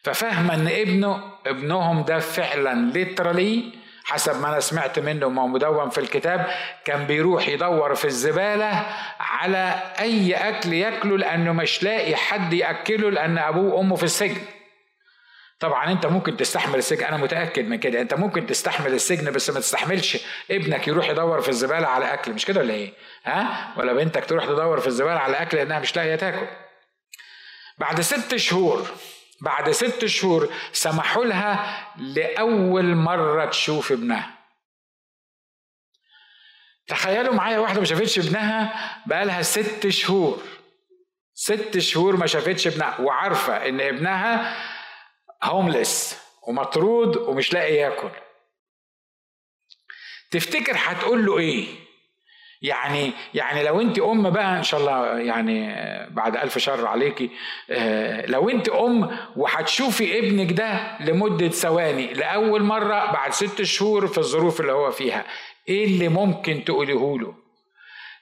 ففاهمه 0.04 0.54
إن 0.54 0.68
ابنه 0.68 1.32
ابنهم 1.46 2.02
ده 2.04 2.18
فعلا 2.18 2.90
ليترالي 2.92 3.72
حسب 4.04 4.40
ما 4.40 4.48
أنا 4.48 4.60
سمعت 4.60 4.98
منه 4.98 5.28
ما 5.28 5.46
مدون 5.46 5.90
في 5.90 5.98
الكتاب 5.98 6.46
كان 6.84 7.06
بيروح 7.06 7.48
يدور 7.48 7.94
في 7.94 8.04
الزبالة 8.04 8.86
على 9.20 9.82
أي 9.98 10.34
أكل 10.34 10.72
ياكله 10.72 11.18
لأنه 11.18 11.52
مش 11.52 11.82
لاقي 11.82 12.16
حد 12.16 12.52
يأكله 12.52 13.10
لأن 13.10 13.38
أبوه 13.38 13.74
وأمه 13.74 13.96
في 13.96 14.02
السجن. 14.02 14.40
طبعا 15.60 15.92
أنت 15.92 16.06
ممكن 16.06 16.36
تستحمل 16.36 16.78
السجن 16.78 17.04
أنا 17.04 17.16
متأكد 17.16 17.64
من 17.64 17.76
كده. 17.78 18.00
أنت 18.00 18.14
ممكن 18.14 18.46
تستحمل 18.46 18.94
السجن 18.94 19.32
بس 19.32 19.50
ما 19.50 19.60
تستحملش 19.60 20.18
ابنك 20.50 20.88
يروح 20.88 21.08
يدور 21.08 21.40
في 21.40 21.48
الزبالة 21.48 21.86
على 21.86 22.14
أكل. 22.14 22.32
مش 22.32 22.44
كده 22.44 22.60
ولا 22.60 22.74
إيه؟ 22.74 22.92
ها؟ 23.24 23.74
ولا 23.76 23.92
بنتك 23.92 24.24
تروح 24.24 24.44
تدور 24.44 24.80
في 24.80 24.86
الزبالة 24.86 25.18
على 25.18 25.42
أكل 25.42 25.56
لانها 25.56 25.78
مش 25.78 25.96
لاقية 25.96 26.16
تاكل. 26.16 26.46
بعد 27.78 28.00
ست 28.00 28.36
شهور 28.36 28.90
بعد 29.40 29.70
ست 29.70 30.04
شهور 30.06 30.52
سمحوا 30.72 31.24
لها 31.24 31.86
لأول 31.96 32.94
مرة 32.94 33.44
تشوف 33.44 33.92
ابنها. 33.92 34.30
تخيلوا 36.88 37.34
معايا 37.34 37.58
واحدة 37.58 37.80
ما 37.80 37.86
شافتش 37.86 38.18
ابنها 38.18 38.74
بقالها 39.06 39.42
ست 39.42 39.88
شهور. 39.88 40.42
ست 41.34 41.78
شهور 41.78 42.16
ما 42.16 42.26
شافتش 42.26 42.66
ابنها. 42.66 43.00
وعارفة 43.00 43.68
إن 43.68 43.80
ابنها 43.80 44.56
هوملس 45.44 46.18
ومطرود 46.48 47.16
ومش 47.16 47.52
لاقي 47.52 47.74
ياكل. 47.74 48.08
تفتكر 50.30 50.72
هتقول 50.76 51.26
له 51.26 51.38
إيه؟ 51.38 51.66
يعني 52.62 53.12
يعني 53.34 53.62
لو 53.62 53.80
أنت 53.80 53.98
أم 53.98 54.30
بقى 54.30 54.58
إن 54.58 54.62
شاء 54.62 54.80
الله 54.80 55.18
يعني 55.18 55.74
بعد 56.10 56.36
ألف 56.36 56.58
شر 56.58 56.86
عليكي 56.86 57.30
لو 58.28 58.48
أنت 58.50 58.68
أم 58.68 59.18
وهتشوفي 59.36 60.18
ابنك 60.18 60.52
ده 60.52 60.98
لمدة 61.00 61.48
ثواني 61.48 62.14
لأول 62.14 62.62
مرة 62.62 63.12
بعد 63.12 63.32
ست 63.32 63.62
شهور 63.62 64.06
في 64.06 64.18
الظروف 64.18 64.60
اللي 64.60 64.72
هو 64.72 64.90
فيها 64.90 65.24
إيه 65.68 65.84
اللي 65.84 66.08
ممكن 66.08 66.64
تقوليه 66.64 67.16
له؟ 67.18 67.34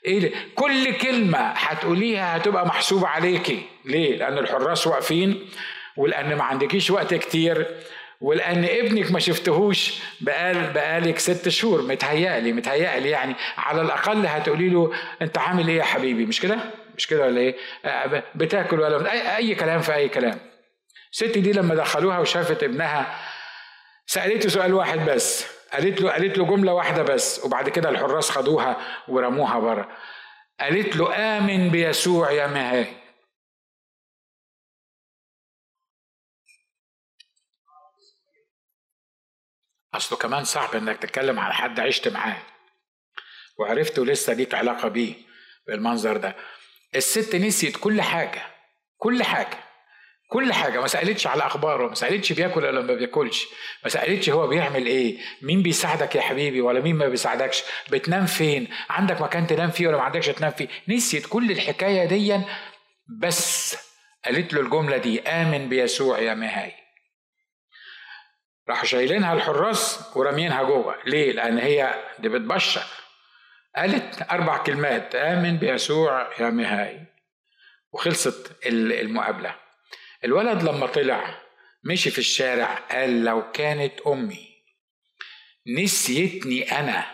إيه 0.07 0.33
كل 0.55 0.97
كلمة 0.99 1.39
هتقوليها 1.39 2.37
هتبقى 2.37 2.67
محسوبة 2.67 3.07
عليكي 3.09 3.63
ليه؟ 3.85 4.17
لأن 4.17 4.39
الحراس 4.39 4.87
واقفين. 4.87 5.49
ولأن 5.97 6.35
ما 6.35 6.45
عندكيش 6.45 6.91
وقت 6.91 7.15
كتير 7.15 7.67
ولأن 8.21 8.65
ابنك 8.65 9.13
ما 9.13 9.19
شفتهوش 9.19 10.01
بقال 10.21 10.73
بقالك 10.73 11.19
ست 11.19 11.49
شهور 11.49 11.83
متهيألي 11.83 12.53
متهيألي 12.53 13.11
يعني 13.11 13.35
على 13.59 13.81
الأقل 13.83 14.27
هتقولي 14.27 14.69
له 14.69 14.93
أنت 15.23 15.39
عامل 15.39 15.69
إيه 15.69 15.79
يا 15.79 15.85
حبيبي؟ 15.85 16.27
مش 16.27 16.41
كده؟ 16.41 16.57
مش 16.97 17.07
كده 17.07 17.23
ولا 17.27 17.41
إيه؟ 17.41 17.57
بتاكل 18.35 18.81
ولا 18.81 19.13
أي, 19.13 19.37
أي 19.37 19.55
كلام 19.55 19.81
في 19.81 19.95
أي 19.95 20.09
كلام. 20.09 20.39
الست 21.13 21.39
دي 21.39 21.53
لما 21.53 21.75
دخلوها 21.75 22.19
وشافت 22.19 22.63
ابنها 22.63 23.19
سألته 24.07 24.49
سؤال 24.49 24.75
واحد 24.75 24.99
بس 25.11 25.47
قالت 25.73 26.01
له 26.01 26.11
قالت 26.11 26.39
له 26.39 26.45
جملة 26.45 26.73
واحدة 26.75 27.03
بس 27.03 27.45
وبعد 27.45 27.69
كده 27.69 27.89
الحراس 27.89 28.31
خدوها 28.31 28.77
ورموها 29.09 29.59
بره. 29.59 29.89
قالت 30.61 30.97
له 30.97 31.15
آمن 31.39 31.69
بيسوع 31.71 32.31
يا 32.31 32.47
مهاي 32.47 32.87
أصله 39.97 40.19
كمان 40.19 40.45
صعب 40.45 40.75
إنك 40.77 40.97
تتكلم 40.97 41.39
على 41.39 41.55
حد 41.55 41.81
عشت 41.81 42.09
معاه. 42.09 42.43
وعرفت 43.59 43.99
ولسه 43.99 44.33
ليك 44.33 44.55
علاقة 44.55 44.89
بيه 44.89 45.15
بالمنظر 45.67 46.17
ده. 46.17 46.37
الست 46.97 47.37
نسيت 47.37 47.77
كل 47.77 48.03
حاجة 48.03 48.43
كل 48.99 49.23
حاجة 49.23 49.59
كل 50.31 50.53
حاجة. 50.53 50.81
ما 50.81 50.87
سألتش 50.87 51.27
على 51.27 51.47
أخباره 51.47 51.89
ما 51.89 51.95
سألتش 51.95 52.33
بياكل 52.33 52.65
ولا 52.65 52.81
ما 52.81 52.95
بياكلش. 52.95 53.47
ما 53.85 53.89
سألتش 53.89 54.31
هو 54.31 54.47
بيعمل 54.47 54.87
إيه 54.87 55.19
مين 55.43 55.63
بيساعدك 55.63 56.15
يا 56.17 56.21
حبيبي 56.21 56.61
ولا 56.61 56.81
مين 56.81 56.97
ما 56.97 57.09
بيساعدكش؟ 57.09 57.63
بتنام 57.91 58.27
فين؟ 58.27 58.69
عندك 58.91 59.21
مكان 59.21 59.47
تنام 59.47 59.71
فيه 59.71 59.89
ولا 59.89 59.97
ما 59.97 60.03
عندكش 60.03 60.27
تنام 60.27 60.51
فيه؟ 60.51 60.69
نسيت 60.89 61.27
كل 61.27 61.51
الحكاية 61.51 62.05
دي 62.05 62.41
بس 63.21 63.77
قالت 64.25 64.55
له 64.55 64.61
الجملة 64.61 64.97
دي 64.97 65.23
آمن 65.23 65.69
بيسوع 65.69 66.19
يا 66.19 66.35
مهاي. 66.35 66.84
راحوا 68.69 68.85
شايلينها 68.85 69.33
الحراس 69.33 70.11
ورامينها 70.17 70.63
جوه. 70.63 70.97
ليه؟ 71.07 71.33
لأن 71.33 71.59
هي 71.59 71.95
دي 72.19 72.29
بتبشر. 72.29 72.85
قالت 73.77 74.23
أربع 74.31 74.57
كلمات. 74.57 75.15
آمن 75.15 75.57
بيسوع 75.57 76.31
يا 76.41 76.51
مهاي 76.51 77.01
وخلصت 77.93 78.67
المقابلة. 78.67 79.55
الولد 80.25 80.63
لما 80.63 80.87
طلع 80.87 81.39
مشي 81.85 82.11
في 82.11 82.19
الشارع 82.19 82.75
قال 82.75 83.25
لو 83.25 83.51
كانت 83.53 84.01
أمي 84.07 84.49
نسيتني 85.79 86.79
أنا 86.81 87.07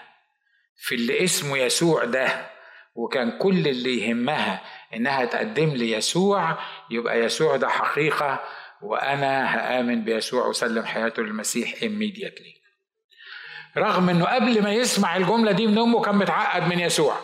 في 0.76 0.94
اللي 0.94 1.24
اسمه 1.24 1.58
يسوع 1.58 2.04
ده 2.04 2.50
وكان 2.94 3.38
كل 3.38 3.68
اللي 3.68 4.00
يهمها 4.08 4.62
إنها 4.94 5.24
تقدم 5.24 5.70
لي 5.70 5.92
يسوع 5.92 6.58
يبقى 6.90 7.20
يسوع 7.20 7.56
ده 7.56 7.68
حقيقة 7.68 8.44
وأنا 8.82 9.56
هآمن 9.56 10.04
بيسوع 10.04 10.46
وسلم 10.46 10.84
حياته 10.84 11.22
للمسيح 11.22 11.74
immediately. 11.74 12.60
رغم 13.76 14.08
إنه 14.08 14.24
قبل 14.24 14.62
ما 14.62 14.72
يسمع 14.72 15.16
الجملة 15.16 15.52
دي 15.52 15.66
من 15.66 15.78
أمه 15.78 16.00
كان 16.00 16.14
متعقد 16.14 16.68
من 16.68 16.80
يسوع. 16.80 17.16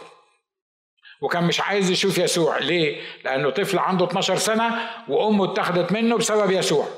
وكان 1.21 1.45
مش 1.45 1.61
عايز 1.61 1.91
يشوف 1.91 2.19
يسوع. 2.19 2.59
ليه؟ 2.59 3.01
لأنه 3.25 3.51
طفل 3.51 3.79
عنده 3.79 4.05
12 4.07 4.37
سنة 4.37 4.91
وأمه 5.09 5.53
اتخذت 5.53 5.93
منه 5.93 6.17
بسبب 6.17 6.51
يسوع. 6.51 6.89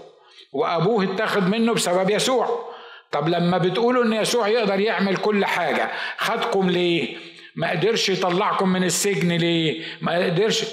وأبوه 0.53 1.05
اتخذ 1.05 1.41
منه 1.41 1.75
بسبب 1.75 2.11
يسوع. 2.11 2.69
طب 3.13 3.29
لما 3.29 3.59
بتقولوا 3.59 4.05
إن 4.05 4.13
يسوع 4.13 4.49
يقدر 4.49 4.81
يعمل 4.81 5.17
كل 5.17 5.45
حاجة 5.45 5.91
خدكم 6.19 6.71
ليه؟ 6.71 7.17
ما 7.57 7.71
قدرش 7.71 8.09
يطلعكم 8.09 8.69
من 8.69 8.85
السجن 8.85 9.33
ليه؟ 9.33 9.85
ما 10.01 10.25
قدرش. 10.25 10.65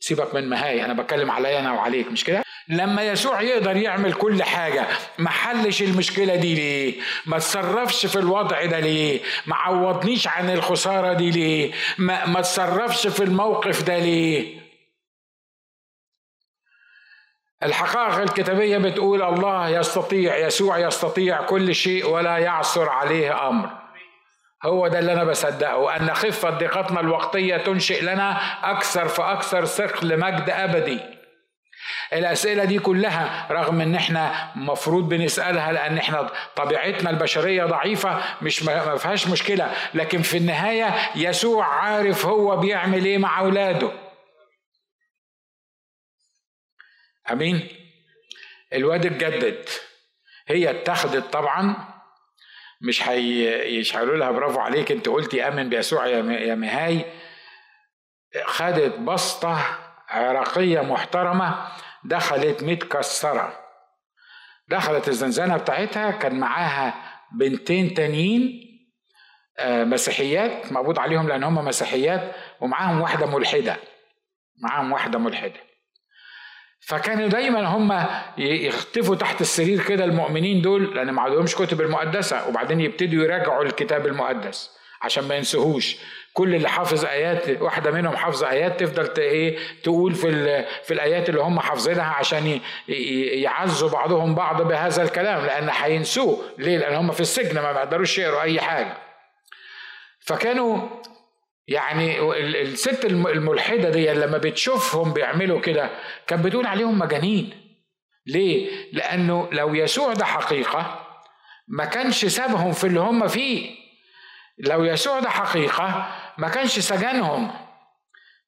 سيبك 0.00 0.34
من 0.34 0.48
مهاي 0.48 0.84
أنا 0.84 1.02
بتكلم 1.02 1.30
عليا 1.30 1.60
أنا 1.60 1.72
وعليك 1.72 2.08
مش 2.08 2.24
كده؟ 2.24 2.42
لما 2.68 3.02
يسوع 3.02 3.42
يقدر 3.42 3.76
يعمل 3.76 4.12
كل 4.12 4.42
حاجة 4.42 4.86
ما 5.18 5.30
حلش 5.30 5.82
المشكلة 5.82 6.36
دي 6.36 6.54
ليه؟ 6.54 7.00
ما 7.26 7.38
تصرفش 7.38 8.06
في 8.06 8.16
الوضع 8.16 8.64
ده 8.64 8.80
ليه؟ 8.80 9.20
ما 9.46 9.56
عوضنيش 9.56 10.28
عن 10.28 10.50
الخسارة 10.50 11.12
دي 11.12 11.30
ليه؟ 11.30 11.72
ما, 11.98 12.26
ما 12.26 12.40
تصرفش 12.40 13.06
في 13.06 13.22
الموقف 13.24 13.82
ده 13.82 13.98
ليه؟ 13.98 14.62
الحقائق 17.62 18.14
الكتابية 18.18 18.78
بتقول 18.78 19.22
الله 19.22 19.68
يستطيع 19.68 20.36
يسوع 20.36 20.78
يستطيع 20.78 21.42
كل 21.42 21.74
شيء 21.74 22.06
ولا 22.08 22.38
يعثر 22.38 22.88
عليه 22.88 23.48
أمر. 23.48 23.70
هو 24.64 24.88
ده 24.88 24.98
اللي 24.98 25.12
أنا 25.12 25.24
بصدقه 25.24 25.96
أن 25.96 26.14
خفة 26.14 26.50
ضيقتنا 26.50 27.00
الوقتية 27.00 27.56
تنشئ 27.56 28.02
لنا 28.04 28.40
أكثر 28.70 29.08
فأكثر 29.08 29.64
ثقل 29.64 30.18
مجد 30.20 30.50
أبدي. 30.50 31.00
الأسئلة 32.12 32.64
دي 32.64 32.78
كلها 32.78 33.46
رغم 33.50 33.80
إن 33.80 33.94
إحنا 33.94 34.52
مفروض 34.56 35.08
بنسألها 35.08 35.72
لأن 35.72 35.98
إحنا 35.98 36.30
طبيعتنا 36.56 37.10
البشرية 37.10 37.64
ضعيفة 37.64 38.22
مش 38.42 38.62
ما 38.62 38.96
فيهاش 38.96 39.28
مشكلة. 39.28 39.72
لكن 39.94 40.22
في 40.22 40.36
النهاية 40.36 40.94
يسوع 41.16 41.66
عارف 41.66 42.26
هو 42.26 42.56
بيعمل 42.56 43.04
إيه 43.04 43.18
مع 43.18 43.40
أولاده. 43.40 43.92
آمين؟ 47.30 47.68
الواد 48.72 49.06
اتجدد. 49.06 49.68
هي 50.46 50.70
اتخذت 50.70 51.32
طبعا. 51.32 51.76
مش 52.80 53.08
هيشعروا 53.08 54.16
لها 54.16 54.30
برافو 54.30 54.60
عليك 54.60 54.92
أنت 54.92 55.08
قلتي 55.08 55.48
آمن 55.48 55.68
بيسوع 55.68 56.06
يا 56.06 56.54
مهاي. 56.54 57.04
خدت 58.44 58.98
بسطة 58.98 59.78
عراقية 60.08 60.80
محترمة. 60.80 61.68
دخلت 62.04 62.62
متكسره 62.62 63.58
دخلت 64.68 65.08
الزنزانة 65.08 65.56
بتاعتها 65.56 66.10
كان 66.10 66.40
معاها 66.40 66.94
بنتين 67.32 67.94
تانيين 67.94 68.68
آه، 69.58 69.84
مسيحيات 69.84 70.72
مقبوض 70.72 70.98
عليهم 70.98 71.28
لأن 71.28 71.44
هم 71.44 71.54
مسيحيات 71.54 72.32
ومعاهم 72.60 73.00
واحدة 73.00 73.26
ملحدة. 73.26 73.76
معاهم 74.62 74.92
واحدة 74.92 75.18
ملحدة. 75.18 75.60
فكانوا 76.80 77.28
دايما 77.28 77.66
هم 77.66 78.06
يختفوا 78.38 79.16
تحت 79.16 79.40
السرير 79.40 79.82
كده 79.82 80.04
المؤمنين 80.04 80.62
دول 80.62 80.96
لأن 80.96 81.10
ما 81.10 81.22
عندهمش 81.22 81.54
كتب 81.54 81.80
المقدسة 81.80 82.48
وبعدين 82.48 82.80
يبتدوا 82.80 83.24
يراجعوا 83.24 83.62
الكتاب 83.62 84.06
المقدس 84.06 84.70
عشان 85.02 85.24
ما 85.28 85.34
ينسوهوش. 85.34 85.96
كل 86.32 86.54
اللي 86.54 86.68
حافظ 86.68 87.04
آيات 87.04 87.62
واحدة 87.62 87.90
منهم 87.90 88.16
حافظه 88.16 88.50
آيات 88.50 88.80
تفضل 88.80 89.22
إيه 89.22 89.58
تقول 89.82 90.14
في 90.14 90.64
في 90.84 90.94
الآيات 90.94 91.28
اللي 91.28 91.40
هم 91.40 91.60
حافظينها 91.60 92.04
عشان 92.14 92.60
يعزوا 92.88 93.90
بعضهم 93.90 94.34
بعض 94.34 94.62
بهذا 94.62 95.02
الكلام 95.02 95.46
لأن 95.46 95.68
هينسوه. 95.72 96.38
ليه؟ 96.58 96.78
لأن 96.78 96.94
هم 96.94 97.12
في 97.12 97.20
السجن 97.20 97.60
ما 97.60 97.72
بيقدروش 97.72 98.18
يقروا 98.18 98.42
أي 98.42 98.60
حاجة. 98.60 98.96
فكانوا 100.20 100.88
يعني 101.68 102.20
الست 102.62 103.04
الملحدة 103.04 103.90
دي 103.90 104.12
لما 104.12 104.38
بتشوفهم 104.38 105.12
بيعملوا 105.12 105.60
كده 105.60 105.90
كانت 106.26 106.44
بتقول 106.44 106.66
عليهم 106.66 106.98
مجانين. 106.98 107.50
ليه؟ 108.26 108.70
لأنه 108.92 109.48
لو 109.52 109.74
يسوع 109.74 110.12
ده 110.12 110.24
حقيقة 110.24 111.06
ما 111.68 111.84
كانش 111.84 112.24
سابهم 112.24 112.72
في 112.72 112.86
اللي 112.86 113.00
هم 113.00 113.28
فيه. 113.28 113.82
لو 114.58 114.84
يسوع 114.84 115.20
ده 115.20 115.28
حقيقة 115.30 116.12
ما 116.38 116.48
كانش 116.48 116.78
سجنهم. 116.78 117.50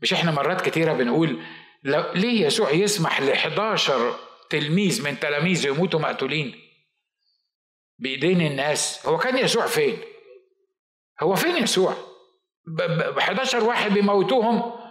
مش 0.01 0.12
إحنا 0.12 0.30
مرات 0.30 0.61
كتيرة 0.61 0.93
بنقول 0.93 1.43
ليه 2.14 2.47
يسوع 2.47 2.70
يسمح 2.70 3.20
ل 3.20 3.30
11 3.30 4.16
تلميذ 4.51 5.05
من 5.05 5.20
تلاميذه 5.20 5.66
يموتوا 5.68 6.01
مقتولين؟ 6.01 6.61
بإيدين 7.99 8.41
الناس. 8.41 9.07
هو 9.07 9.18
كان 9.18 9.39
يسوع 9.39 9.66
فين؟ 9.66 9.99
هو 11.22 11.35
فين 11.35 11.57
يسوع؟ 11.57 11.95
ب 12.66 13.18
11 13.18 13.64
واحد 13.64 13.93
بيموتوهم 13.93 14.84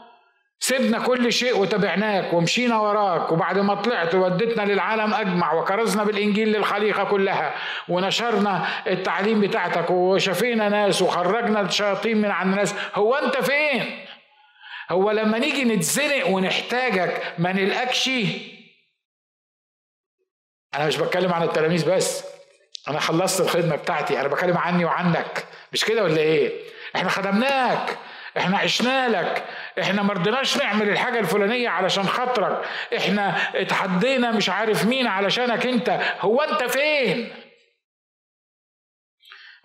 سيبنا 0.63 0.99
كل 0.99 1.33
شيء 1.33 1.57
وتبعناك 1.57 2.33
ومشينا 2.33 2.79
وراك 2.79 3.31
وبعد 3.31 3.59
ما 3.59 3.75
طلعت 3.75 4.15
ودتنا 4.15 4.61
للعالم 4.61 5.13
أجمع 5.13 5.53
وكرزنا 5.53 6.03
بالإنجيل 6.03 6.51
للخليقة 6.51 7.03
كلها 7.03 7.53
ونشرنا 7.89 8.67
التعليم 8.87 9.41
بتاعتك 9.41 9.89
وشفينا 9.89 10.69
ناس 10.69 11.01
وخرجنا 11.01 11.61
الشياطين 11.61 12.17
من 12.17 12.31
عن 12.31 12.51
الناس 12.51 12.75
هو 12.95 13.15
أنت 13.15 13.37
فين؟ 13.37 14.05
هو 14.91 15.11
لما 15.11 15.37
نيجي 15.37 15.63
نتزنق 15.65 16.27
ونحتاجك 16.27 17.33
ما 17.37 17.51
نلقكش 17.53 18.09
أنا 20.75 20.87
مش 20.87 20.97
بتكلم 20.97 21.33
عن 21.33 21.43
التلاميذ 21.43 21.95
بس 21.95 22.23
أنا 22.87 22.99
خلصت 22.99 23.41
الخدمة 23.41 23.75
بتاعتي 23.75 24.19
أنا 24.21 24.27
بتكلم 24.27 24.57
عني 24.57 24.85
وعنك 24.85 25.45
مش 25.73 25.85
كده 25.85 26.03
ولا 26.03 26.17
إيه؟ 26.17 26.51
إحنا 26.95 27.09
خدمناك 27.09 27.97
إحنا 28.37 28.57
عشنا 28.57 29.09
لك. 29.09 29.45
إحنا 29.81 30.03
ما 30.03 30.13
رضيناش 30.13 30.57
نعمل 30.57 30.89
الحاجة 30.89 31.19
الفلانية 31.19 31.69
علشان 31.69 32.03
خاطرك. 32.03 32.65
إحنا 32.97 33.51
اتحدينا 33.61 34.31
مش 34.31 34.49
عارف 34.49 34.85
مين 34.85 35.07
علشانك 35.07 35.65
أنت. 35.65 35.89
هو 36.19 36.41
أنت 36.41 36.63
فين؟ 36.63 37.33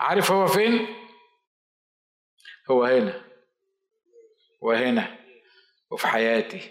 عارف 0.00 0.32
هو 0.32 0.46
فين؟ 0.46 0.86
هو 2.70 2.84
هنا. 2.84 3.20
وهنا 4.60 5.16
وفي 5.90 6.08
حياتي. 6.08 6.70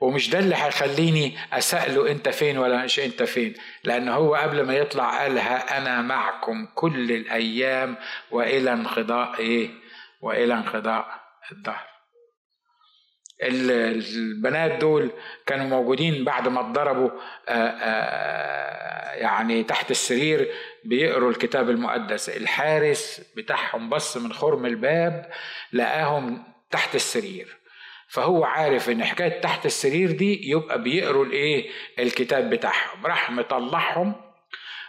ومش 0.00 0.30
ده 0.30 0.38
اللي 0.38 0.54
هيخليني 0.56 1.38
أسأله 1.52 2.10
أنت 2.10 2.28
فين 2.28 2.58
ولا 2.58 2.84
مش 2.84 3.00
أنت 3.00 3.22
فين. 3.22 3.54
لأن 3.84 4.08
هو 4.08 4.34
قبل 4.34 4.62
ما 4.62 4.74
يطلع 4.74 5.18
قالها 5.18 5.78
أنا 5.78 6.02
معكم 6.02 6.66
كل 6.74 7.12
الأيام 7.12 7.96
وإلى 8.30 8.72
انقضاء 8.72 9.38
إيه؟ 9.38 9.70
وإلى 10.20 10.54
انقضاء 10.54 11.20
الدهر. 11.52 11.86
البنات 13.42 14.80
دول 14.80 15.10
كانوا 15.46 15.66
موجودين 15.66 16.24
بعد 16.24 16.48
ما 16.48 16.60
اتضربوا 16.60 17.10
يعني 19.20 19.62
تحت 19.62 19.90
السرير 19.90 20.52
بيقروا 20.84 21.30
الكتاب 21.30 21.70
المقدس. 21.70 22.28
الحارس 22.28 23.32
بتاعهم 23.36 23.88
بص 23.90 24.16
من 24.16 24.32
خرم 24.32 24.66
الباب 24.66 25.30
لقاهم 25.72 26.44
تحت 26.70 26.94
السرير. 26.94 27.56
فهو 28.08 28.44
عارف 28.44 28.90
إن 28.90 29.04
حكاية 29.04 29.40
تحت 29.40 29.66
السرير 29.66 30.10
دي 30.10 30.50
يبقى 30.50 30.82
بيقروا 30.82 31.24
الإيه؟ 31.24 31.70
الكتاب 31.98 32.50
بتاعهم. 32.50 33.06
راح 33.06 33.30
مطلعهم 33.30 34.14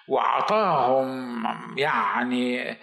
وعطاهم 0.07 1.43
يعني 1.77 2.77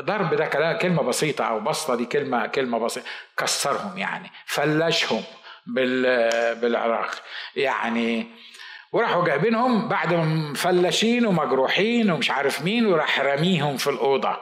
ضرب 0.00 0.34
ده 0.34 0.72
كلمة 0.72 1.02
بسيطة 1.02 1.44
أو 1.44 1.60
بسطة 1.60 1.94
دي 1.94 2.04
كلمة 2.04 2.46
كلمة 2.46 2.78
بسيطة. 2.78 3.06
كسرهم 3.36 3.98
يعني 3.98 4.30
فلشهم 4.46 5.22
بالعراق. 5.66 7.10
يعني 7.56 8.26
وراحوا 8.92 9.24
جايبينهم 9.24 9.88
بعد 9.88 10.14
ما 10.14 10.24
مفلشين 10.24 11.26
ومجروحين 11.26 12.10
ومش 12.10 12.30
عارف 12.30 12.62
مين 12.62 12.86
وراح 12.86 13.20
رميهم 13.20 13.76
في 13.76 13.90
الأوضة. 13.90 14.36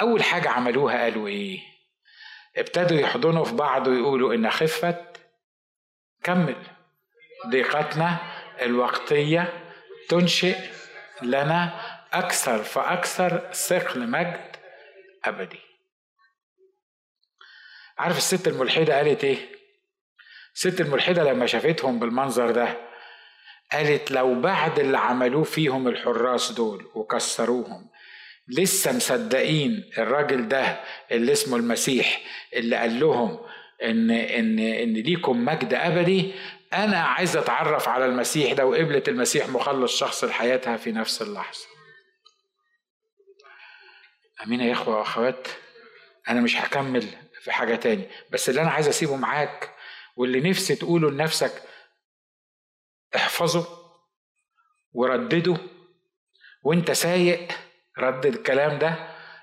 أول 0.00 0.22
حاجة 0.22 0.50
عملوها 0.50 1.02
قالوا 1.02 1.28
إيه؟ 1.28 1.60
ابتدوا 2.56 2.98
يحضنوا 2.98 3.44
في 3.44 3.54
بعض 3.54 3.86
ويقولوا 3.86 4.34
إن 4.34 4.50
خفة 4.50 5.06
كمل. 6.22 6.56
ضيقتنا 7.46 8.16
الوقتية. 8.62 9.67
تنشئ 10.08 10.56
لنا 11.22 11.80
أكثر 12.12 12.62
فأكثر 12.62 13.52
ثقل 13.52 14.10
مجد 14.10 14.56
أبدي 15.24 15.60
عارف 17.98 18.18
الست 18.18 18.48
الملحدة 18.48 18.96
قالت 18.96 19.24
إيه؟ 19.24 19.38
الست 20.54 20.80
الملحدة 20.80 21.32
لما 21.32 21.46
شافتهم 21.46 21.98
بالمنظر 21.98 22.50
ده 22.50 22.76
قالت 23.72 24.10
لو 24.10 24.40
بعد 24.40 24.78
اللي 24.78 24.98
عملوه 24.98 25.44
فيهم 25.44 25.88
الحراس 25.88 26.52
دول 26.52 26.90
وكسروهم 26.94 27.88
لسه 28.48 28.96
مصدقين 28.96 29.90
الراجل 29.98 30.48
ده 30.48 30.80
اللي 31.12 31.32
اسمه 31.32 31.56
المسيح 31.56 32.20
اللي 32.54 32.76
قال 32.76 33.00
لهم 33.00 33.40
ان 33.82 34.10
ان 34.10 34.58
إن 34.58 34.94
ليكم 34.94 35.44
مجد 35.44 35.74
أبدي 35.74 36.32
أنا 36.72 36.98
عايز 37.02 37.36
أتعرف 37.36 37.88
على 37.88 38.06
المسيح 38.06 38.52
ده 38.52 38.66
وقبلت 38.66 39.08
المسيح 39.08 39.48
مخلص 39.48 39.96
شخص 39.98 40.24
لحياتها 40.24 40.76
في 40.76 40.92
نفس 40.92 41.22
اللحظة. 41.22 41.66
أمين 44.46 44.60
يا 44.60 44.72
إخوة 44.72 44.98
وأخوات 44.98 45.48
أنا 46.28 46.40
مش 46.40 46.56
هكمل 46.56 47.08
في 47.42 47.52
حاجة 47.52 47.74
تاني 47.76 48.08
بس 48.30 48.48
اللي 48.48 48.60
أنا 48.62 48.70
عايز 48.70 48.88
أسيبه 48.88 49.16
معاك 49.16 49.74
واللي 50.16 50.50
نفسي 50.50 50.74
تقوله 50.74 51.10
لنفسك 51.10 51.62
احفظه 53.16 53.66
وردده 54.92 55.56
وأنت 56.62 56.90
سايق 56.90 57.48
ردد 57.98 58.26
الكلام 58.26 58.78
ده 58.78 58.94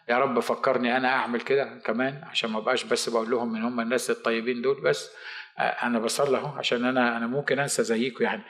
يا 0.09 0.17
رب 0.19 0.39
فكرني 0.39 0.97
أنا 0.97 1.07
أعمل 1.07 1.41
كده 1.41 1.81
كمان 1.85 2.23
عشان 2.23 2.49
ما 2.49 2.59
بقاش 2.59 2.83
بس 2.83 3.09
بقول 3.09 3.31
لهم 3.31 3.53
من 3.53 3.63
هم 3.63 3.79
الناس 3.79 4.09
الطيبين 4.09 4.61
دول 4.61 4.81
بس. 4.81 5.09
أنا 5.59 5.99
بصلي 5.99 6.37
أهو 6.37 6.57
عشان 6.57 6.85
أنا 6.85 7.17
أنا 7.17 7.27
ممكن 7.27 7.59
أنسى 7.59 7.83
زيكم 7.83 8.23
يعني. 8.23 8.41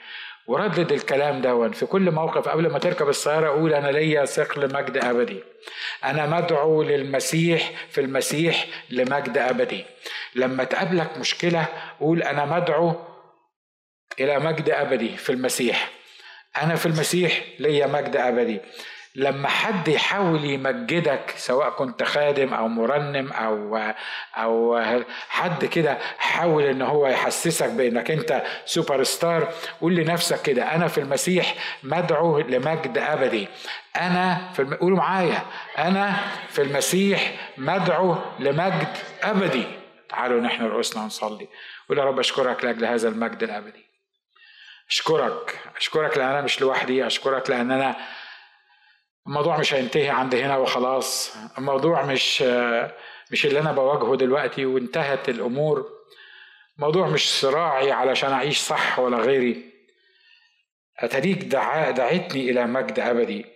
وردد 0.46 0.92
الكلام 0.92 1.40
ده 1.40 1.70
في 1.70 1.86
كل 1.86 2.10
موقف 2.10 2.48
قبل 2.48 2.70
ما 2.70 2.78
تركب 2.78 3.08
السيارة 3.08 3.48
قول 3.48 3.74
أنا 3.74 3.88
ليا 3.88 4.24
ثقل 4.24 4.74
مجد 4.74 4.96
أبدي. 4.96 5.40
أنا 6.04 6.26
مدعو 6.26 6.82
للمسيح 6.82 7.70
في 7.90 8.00
المسيح 8.00 8.66
لمجد 8.90 9.38
أبدي. 9.38 9.84
لما 10.34 10.64
تقابلك 10.64 11.18
مشكلة 11.18 11.66
قول 12.00 12.22
أنا 12.22 12.44
مدعو 12.44 12.94
إلى 14.20 14.38
مجد 14.38 14.70
أبدي 14.70 15.16
في 15.16 15.30
المسيح. 15.30 15.90
أنا 16.62 16.74
في 16.74 16.86
المسيح 16.86 17.44
ليا 17.58 17.86
مجد 17.86 18.16
أبدي. 18.16 18.60
لما 19.16 19.48
حد 19.48 19.88
يحاول 19.88 20.44
يمجدك 20.44 21.34
سواء 21.36 21.70
كنت 21.70 22.02
خادم 22.02 22.54
أو 22.54 22.68
مرنم 22.68 23.32
أو 23.32 23.78
أو 24.36 24.80
حد 25.28 25.64
كده 25.64 25.98
حاول 26.18 26.62
إن 26.62 26.82
هو 26.82 27.06
يحسسك 27.06 27.68
بإنك 27.68 28.10
أنت 28.10 28.42
سوبر 28.64 29.02
ستار 29.02 29.52
قول 29.80 29.94
لنفسك 29.94 30.42
كده 30.42 30.74
أنا 30.74 30.88
في 30.88 30.98
المسيح 31.00 31.54
مدعو 31.82 32.38
لمجد 32.38 32.98
أبدي. 32.98 33.48
أنا 33.96 34.52
في 34.52 34.62
الم... 34.62 34.74
قولوا 34.74 34.98
معايا. 34.98 35.42
أنا 35.78 36.16
في 36.48 36.62
المسيح 36.62 37.34
مدعو 37.58 38.16
لمجد 38.38 38.96
أبدي. 39.22 39.64
تعالوا 40.08 40.40
نحن 40.40 40.64
رؤوسنا 40.64 41.02
ونصلي. 41.02 41.48
قول 41.88 41.98
يا 41.98 42.04
رب 42.04 42.18
أشكرك 42.18 42.64
لأجل 42.64 42.84
هذا 42.84 43.08
المجد 43.08 43.42
الأبدي. 43.42 43.86
أشكرك. 44.90 45.58
أشكرك 45.76 46.18
لأن 46.18 46.28
أنا 46.28 46.40
مش 46.40 46.60
لوحدي 46.60 47.06
أشكرك 47.06 47.50
لأن 47.50 47.70
أنا 47.70 47.96
الموضوع 49.26 49.58
مش 49.58 49.74
هينتهي 49.74 50.08
عند 50.08 50.34
هنا 50.34 50.56
وخلاص. 50.56 51.36
الموضوع 51.58 52.02
مش 52.04 52.42
مش 53.30 53.46
اللي 53.46 53.60
أنا 53.60 53.72
بواجهه 53.72 54.16
دلوقتي 54.16 54.66
وانتهت 54.66 55.28
الأمور. 55.28 55.90
الموضوع 56.76 57.06
مش 57.06 57.40
صراعي 57.40 57.92
علشان 57.92 58.32
أعيش 58.32 58.58
صح 58.58 58.98
ولا 58.98 59.16
غيري. 59.16 59.72
أتريك 60.98 61.38
دعا 61.44 61.90
دعتني 61.90 62.50
إلى 62.50 62.66
مجد 62.66 63.00
أبدي. 63.00 63.46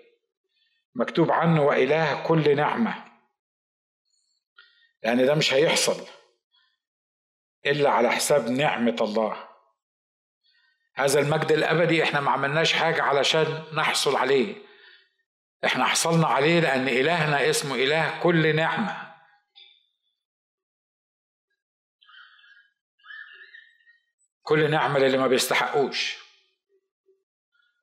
مكتوب 0.95 1.31
عنه 1.31 1.63
وإله 1.63 2.23
كل 2.23 2.57
نعمة. 2.57 3.05
يعني 5.03 5.27
ده 5.27 5.35
مش 5.35 5.55
هيحصل 5.55 6.07
إلا 7.67 7.91
على 7.91 8.11
حساب 8.11 8.49
نعمة 8.51 8.97
الله. 9.01 9.37
هذا 10.95 11.21
المجد 11.21 11.53
الأبدي 11.53 12.03
إحنا 12.03 12.21
ما 12.21 12.31
عملناش 12.31 12.73
حاجة 12.73 13.03
علشان 13.03 13.63
نحصل 13.75 14.17
عليه. 14.17 14.70
إحنا 15.65 15.85
حصلنا 15.85 16.27
عليه 16.27 16.61
لأن 16.61 16.89
إلهنا 16.89 17.51
اسمه 17.51 17.75
إله 17.75 18.21
كل 18.23 18.57
نعمة. 18.57 19.11
كل 24.43 24.71
نعمة 24.71 24.99
للي 24.99 25.19
ما 25.19 25.27
بيستحقوش. 25.27 26.19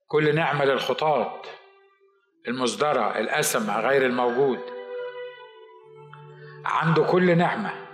كل 0.08 0.36
نعمة 0.36 0.66
للخطاة 0.66 1.42
المصدرة 2.48 3.20
الأسمى 3.20 3.74
غير 3.74 4.06
الموجود. 4.06 4.60
عنده 6.66 7.04
كل 7.04 7.38
نعمة. 7.38 7.88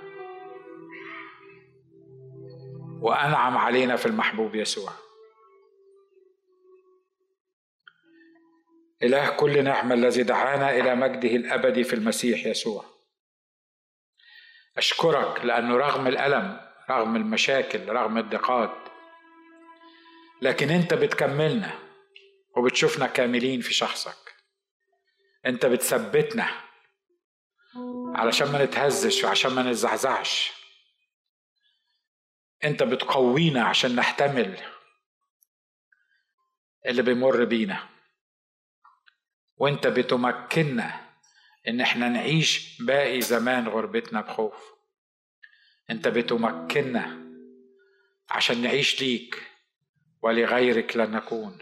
وأنعم 3.02 3.58
علينا 3.58 3.96
في 3.96 4.06
المحبوب 4.06 4.56
يسوع. 4.56 5.03
إله 9.04 9.30
كل 9.30 9.64
نعمة 9.64 9.96
الذي 9.96 10.24
دعانا 10.24 10.70
إلى 10.70 10.96
مجده 10.96 11.30
الأبدي 11.30 11.84
في 11.84 11.94
المسيح 11.94 12.46
يسوع. 12.46 12.86
أشكرك 14.78 15.46
لأنه 15.46 15.78
رغم 15.78 16.08
الألم 16.08 16.62
رغم 16.90 17.16
المشاكل 17.16 17.90
رغم 17.90 18.18
الضيقات 18.18 18.76
لكن 20.42 20.70
أنت 20.70 20.94
بتكملنا 20.94 21.80
وبتشوفنا 22.58 23.08
كاملين 23.08 23.62
في 23.62 23.74
شخصك. 23.74 24.34
أنت 25.46 25.66
بتثبتنا 25.66 26.48
علشان 28.16 28.52
ما 28.52 28.66
نتهزش 28.66 29.24
وعشان 29.24 29.52
ما 29.52 29.62
نزعزعش. 29.64 30.52
أنت 32.64 32.84
بتقوينا 32.84 33.64
عشان 33.64 33.96
نحتمل 33.96 34.60
اللي 36.86 37.02
بيمر 37.02 37.44
بينا. 37.44 37.93
وانت 39.58 39.88
بتمكننا 39.88 41.00
ان 41.68 41.82
إحنا 41.82 42.10
نعيش 42.10 42.82
باقي 42.82 43.22
زمان 43.22 43.68
غربتنا 43.68 44.22
بخوف. 44.22 44.74
انت 45.90 46.08
بتمكننا 46.08 47.24
عشان 48.30 48.62
نعيش 48.62 49.02
ليك 49.02 49.44
ولغيرك 50.22 50.98
لن 50.98 51.12
نكون 51.12 51.58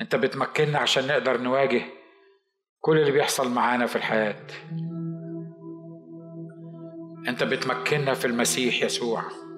انت 0.00 0.16
بتمكننا 0.16 0.78
عشان 0.78 1.06
نقدر 1.06 1.40
نواجه 1.40 1.82
كل 2.80 2.98
اللي 2.98 3.10
بيحصل 3.10 3.50
معانا 3.50 3.86
في 3.86 3.96
الحياة. 3.96 4.46
انت 7.28 7.42
بتمكننا 7.42 8.14
في 8.14 8.24
المسيح 8.26 8.82
يسوع. 8.82 9.49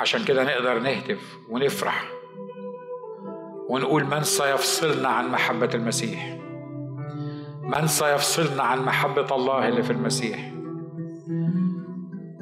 عشان 0.00 0.24
كده 0.24 0.44
نقدر 0.44 0.78
نهتف 0.78 1.36
ونفرح 1.50 2.04
ونقول 3.68 4.04
من 4.04 4.22
سيفصلنا 4.22 5.08
عن 5.08 5.28
محبة 5.28 5.70
المسيح؟ 5.74 6.38
من 7.62 7.86
سيفصلنا 7.86 8.62
عن 8.62 8.82
محبة 8.82 9.36
الله 9.36 9.68
اللي 9.68 9.82
في 9.82 9.90
المسيح؟ 9.90 10.52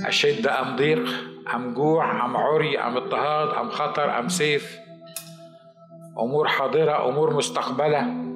أشد 0.07 0.47
أم 0.47 0.77
ضيق 0.77 1.11
أم 1.55 1.75
جوع 1.75 2.25
أم 2.25 2.37
عري 2.37 2.79
أم 2.79 2.97
اضطهاد 2.97 3.49
أم 3.49 3.71
خطر 3.71 4.19
أم 4.19 4.29
سيف؟ 4.29 4.79
أمور 6.19 6.49
حاضرة 6.49 7.09
أمور 7.09 7.37
مستقبلة. 7.37 8.30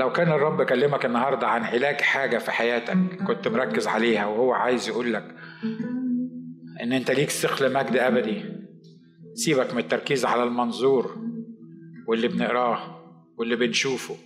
لو 0.00 0.12
كان 0.12 0.28
الرب 0.32 0.62
كلمك 0.62 1.06
النهارده 1.06 1.46
عن 1.46 1.64
علاج 1.64 2.00
حاجة 2.00 2.38
في 2.38 2.50
حياتك 2.50 2.96
كنت 3.26 3.48
مركز 3.48 3.86
عليها 3.86 4.26
وهو 4.26 4.52
عايز 4.52 4.88
يقول 4.88 5.12
لك 5.12 5.34
إن 6.82 6.92
أنت 6.92 7.10
ليك 7.10 7.30
ثقل 7.30 7.72
مجد 7.72 7.96
أبدي 7.96 8.44
سيبك 9.34 9.72
من 9.72 9.78
التركيز 9.78 10.24
على 10.24 10.42
المنظور 10.42 11.16
واللي 12.08 12.28
بنقراه 12.28 12.78
واللي 13.38 13.56
بنشوفه. 13.56 14.16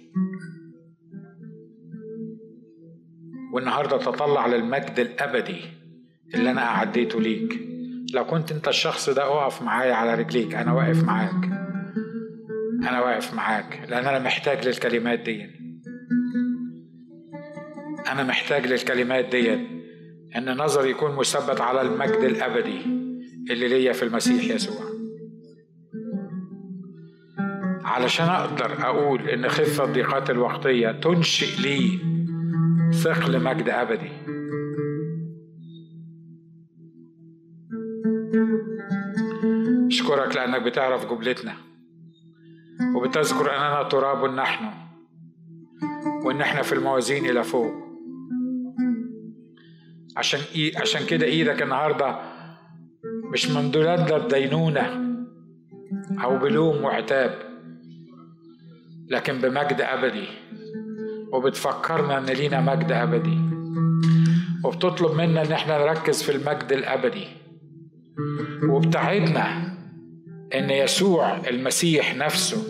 والنهاردة 3.53 3.99
تطلع 3.99 4.47
للمجد 4.47 4.99
الأبدي 4.99 5.61
اللي 6.35 6.51
أنا 6.51 6.62
أعديته 6.62 7.20
ليك. 7.20 7.61
لو 8.14 8.25
كنت 8.25 8.53
أنت 8.53 8.68
الشخص 8.68 9.11
ده 9.11 9.22
أقف 9.22 9.62
معايا 9.62 9.95
على 9.95 10.14
رجليك. 10.14 10.55
أنا 10.55 10.72
واقف 10.72 11.05
معاك. 11.05 11.45
أنا 12.89 13.01
واقف 13.01 13.35
معاك 13.35 13.81
لأن 13.89 14.07
أنا 14.07 14.18
محتاج 14.18 14.66
للكلمات 14.66 15.18
دي. 15.18 15.64
أنا 18.13 18.23
محتاج 18.23 18.67
للكلمات 18.67 19.25
ديت 19.25 19.61
إن 20.37 20.57
نظري 20.57 20.91
يكون 20.91 21.15
مثبت 21.17 21.61
على 21.61 21.81
المجد 21.81 22.25
الأبدي 22.25 22.81
اللي 23.51 23.69
ليا 23.69 23.93
في 23.93 24.03
المسيح 24.03 24.55
يسوع. 24.55 24.85
علشان 27.85 28.27
أقدر 28.27 28.73
أقول 28.83 29.29
إن 29.29 29.49
خفة 29.49 29.85
الضيقات 29.85 30.31
الوقتية 30.31 30.93
تنشئ 30.93 31.61
لي 31.63 31.99
ثقل 32.93 33.43
مجد 33.43 33.69
أبدي. 33.69 34.11
أشكرك 39.87 40.37
لأنك 40.37 40.63
بتعرف 40.63 41.11
جملتنا 41.11 41.55
وبتذكر 42.97 43.57
أننا 43.57 43.89
تراب 43.89 44.35
نحن 44.35 44.65
وإن 46.25 46.41
إحنا 46.41 46.63
في 46.63 46.73
الموازين 46.73 47.27
إلى 47.27 47.45
فوق. 47.45 47.84
عشان 50.17 50.41
إيه 50.55 50.79
عشان 50.79 51.07
كده 51.07 51.27
إيدك 51.27 51.62
النهارده 51.62 52.17
مش 53.33 53.51
ممدودة 53.51 54.19
بدينونة 54.19 55.15
أو 56.25 56.39
بلوم 56.39 56.85
وعتاب 56.85 57.39
لكن 59.09 59.39
بمجد 59.39 59.81
أبدي. 59.81 60.27
وبتفكرنا 61.33 62.19
إن 62.19 62.25
لينا 62.25 62.61
مجد 62.61 62.93
أبدي. 62.93 63.39
وبتطلب 64.65 65.15
منا 65.15 65.43
إن 65.43 65.53
إحنا 65.53 65.79
نركز 65.79 66.23
في 66.23 66.33
المجد 66.33 66.73
الأبدي. 66.73 67.27
وبتعدنا 68.69 69.75
إن 70.55 70.71
يسوع 70.71 71.37
المسيح 71.49 72.17
نفسه 72.17 72.65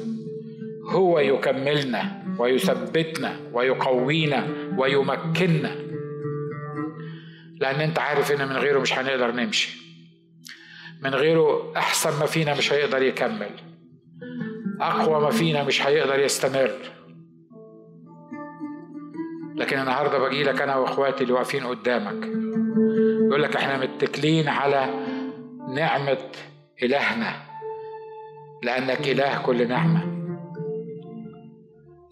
هو 0.90 1.18
يكملنا 1.18 2.24
ويثبتنا 2.38 3.36
ويقوينا 3.52 4.46
ويمكننا. 4.78 5.76
لأن 7.64 7.80
أنت 7.80 7.98
عارف 7.98 8.32
إن 8.32 8.48
من 8.48 8.56
غيره 8.56 8.80
مش 8.80 8.98
هنقدر 8.98 9.32
نمشي. 9.32 9.78
من 11.02 11.14
غيره 11.14 11.72
أحسن 11.76 12.20
ما 12.20 12.26
فينا 12.26 12.54
مش 12.54 12.72
هيقدر 12.72 13.02
يكمل. 13.02 13.50
أقوى 14.80 15.20
ما 15.20 15.30
فينا 15.30 15.64
مش 15.64 15.86
هيقدر 15.86 16.18
يستمر. 16.18 16.70
لكن 19.56 19.78
النهارده 19.78 20.18
باجي 20.18 20.42
لك 20.42 20.60
أنا 20.60 20.76
وإخواتي 20.76 21.22
اللي 21.22 21.32
واقفين 21.32 21.66
قدامك. 21.66 22.26
يقول 23.28 23.42
لك 23.42 23.56
إحنا 23.56 23.78
متكلين 23.78 24.48
على 24.48 24.90
نعمة 25.74 26.30
إلهنا. 26.82 27.36
لأنك 28.62 29.08
إله 29.08 29.42
كل 29.42 29.68
نعمة. 29.68 30.28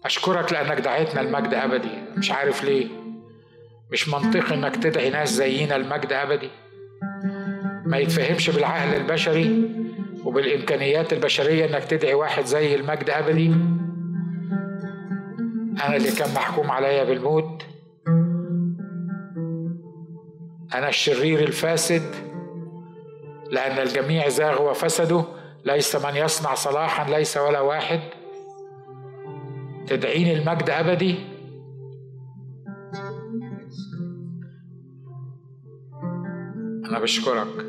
أشكرك 0.05 0.53
لأنك 0.53 0.81
دعيتنا 0.81 1.21
المجد 1.21 1.53
أبدي. 1.53 1.91
مش 2.17 2.31
عارف 2.31 2.63
ليه. 2.63 3.02
مش 3.93 4.09
منطقي 4.09 4.55
إنك 4.55 4.75
تدعي 4.75 5.09
ناس 5.09 5.29
زينا 5.29 5.75
المجد 5.75 6.13
أبدي. 6.13 6.49
ما 7.85 7.97
يتفهمش 7.97 8.49
بالعقل 8.49 8.95
البشري 8.95 9.69
وبالإمكانيات 10.25 11.13
البشرية 11.13 11.65
إنك 11.65 11.83
تدعي 11.83 12.13
واحد 12.13 12.45
زي 12.45 12.75
المجد 12.75 13.09
أبدي. 13.09 13.47
أنا 15.85 15.95
اللي 15.95 16.11
كان 16.11 16.33
محكوم 16.35 16.71
عليا 16.71 17.03
بالموت. 17.03 17.63
أنا 20.75 20.89
الشرير 20.89 21.39
الفاسد 21.39 22.15
لأن 23.51 23.87
الجميع 23.87 24.29
زاغوا 24.29 24.69
وفسدوا 24.69 25.23
ليس 25.65 25.95
من 25.95 26.15
يصنع 26.15 26.53
صلاحا 26.53 27.09
ليس 27.09 27.37
ولا 27.37 27.59
واحد. 27.59 27.99
تدعيني 29.87 30.33
المجد 30.33 30.69
أبدي؟ 30.69 31.32
أنا 36.93 37.01
بشكرك. 37.01 37.65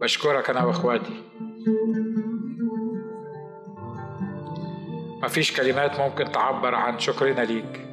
بشكرك 0.00 0.50
أنا 0.50 0.64
وإخواتي. 0.64 1.22
مفيش 5.22 5.56
كلمات 5.56 6.00
ممكن 6.00 6.32
تعبر 6.32 6.74
عن 6.74 6.98
شكرنا 6.98 7.40
ليك. 7.40 7.86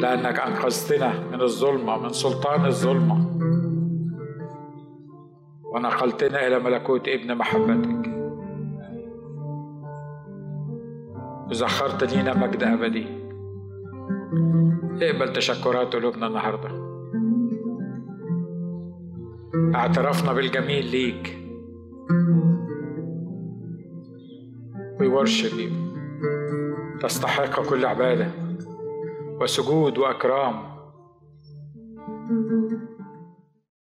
لأنك 0.00 0.40
أنقذتنا 0.40 1.20
من 1.32 1.40
الظلمة 1.40 1.98
من 1.98 2.08
سلطان 2.08 2.64
الظلمة. 2.64 3.26
ونقلتنا 5.64 6.46
إلى 6.46 6.58
ملكوت 6.58 7.08
ابن 7.08 7.34
محبتك. 7.34 8.10
وزخرت 11.50 12.04
لينا 12.04 12.34
مجد 12.34 12.62
أبدي. 12.62 13.25
اقبل 15.02 15.32
تشكرات 15.32 15.92
قلوبنا 15.92 16.26
النهارده؟ 16.26 16.86
اعترفنا 19.74 20.32
بالجميل 20.32 20.90
ليك. 20.90 21.38
We 24.98 25.08
worship 25.08 25.56
تستحق 27.02 27.68
كل 27.68 27.86
عبادة 27.86 28.28
وسجود 29.40 29.98
وأكرام. 29.98 30.54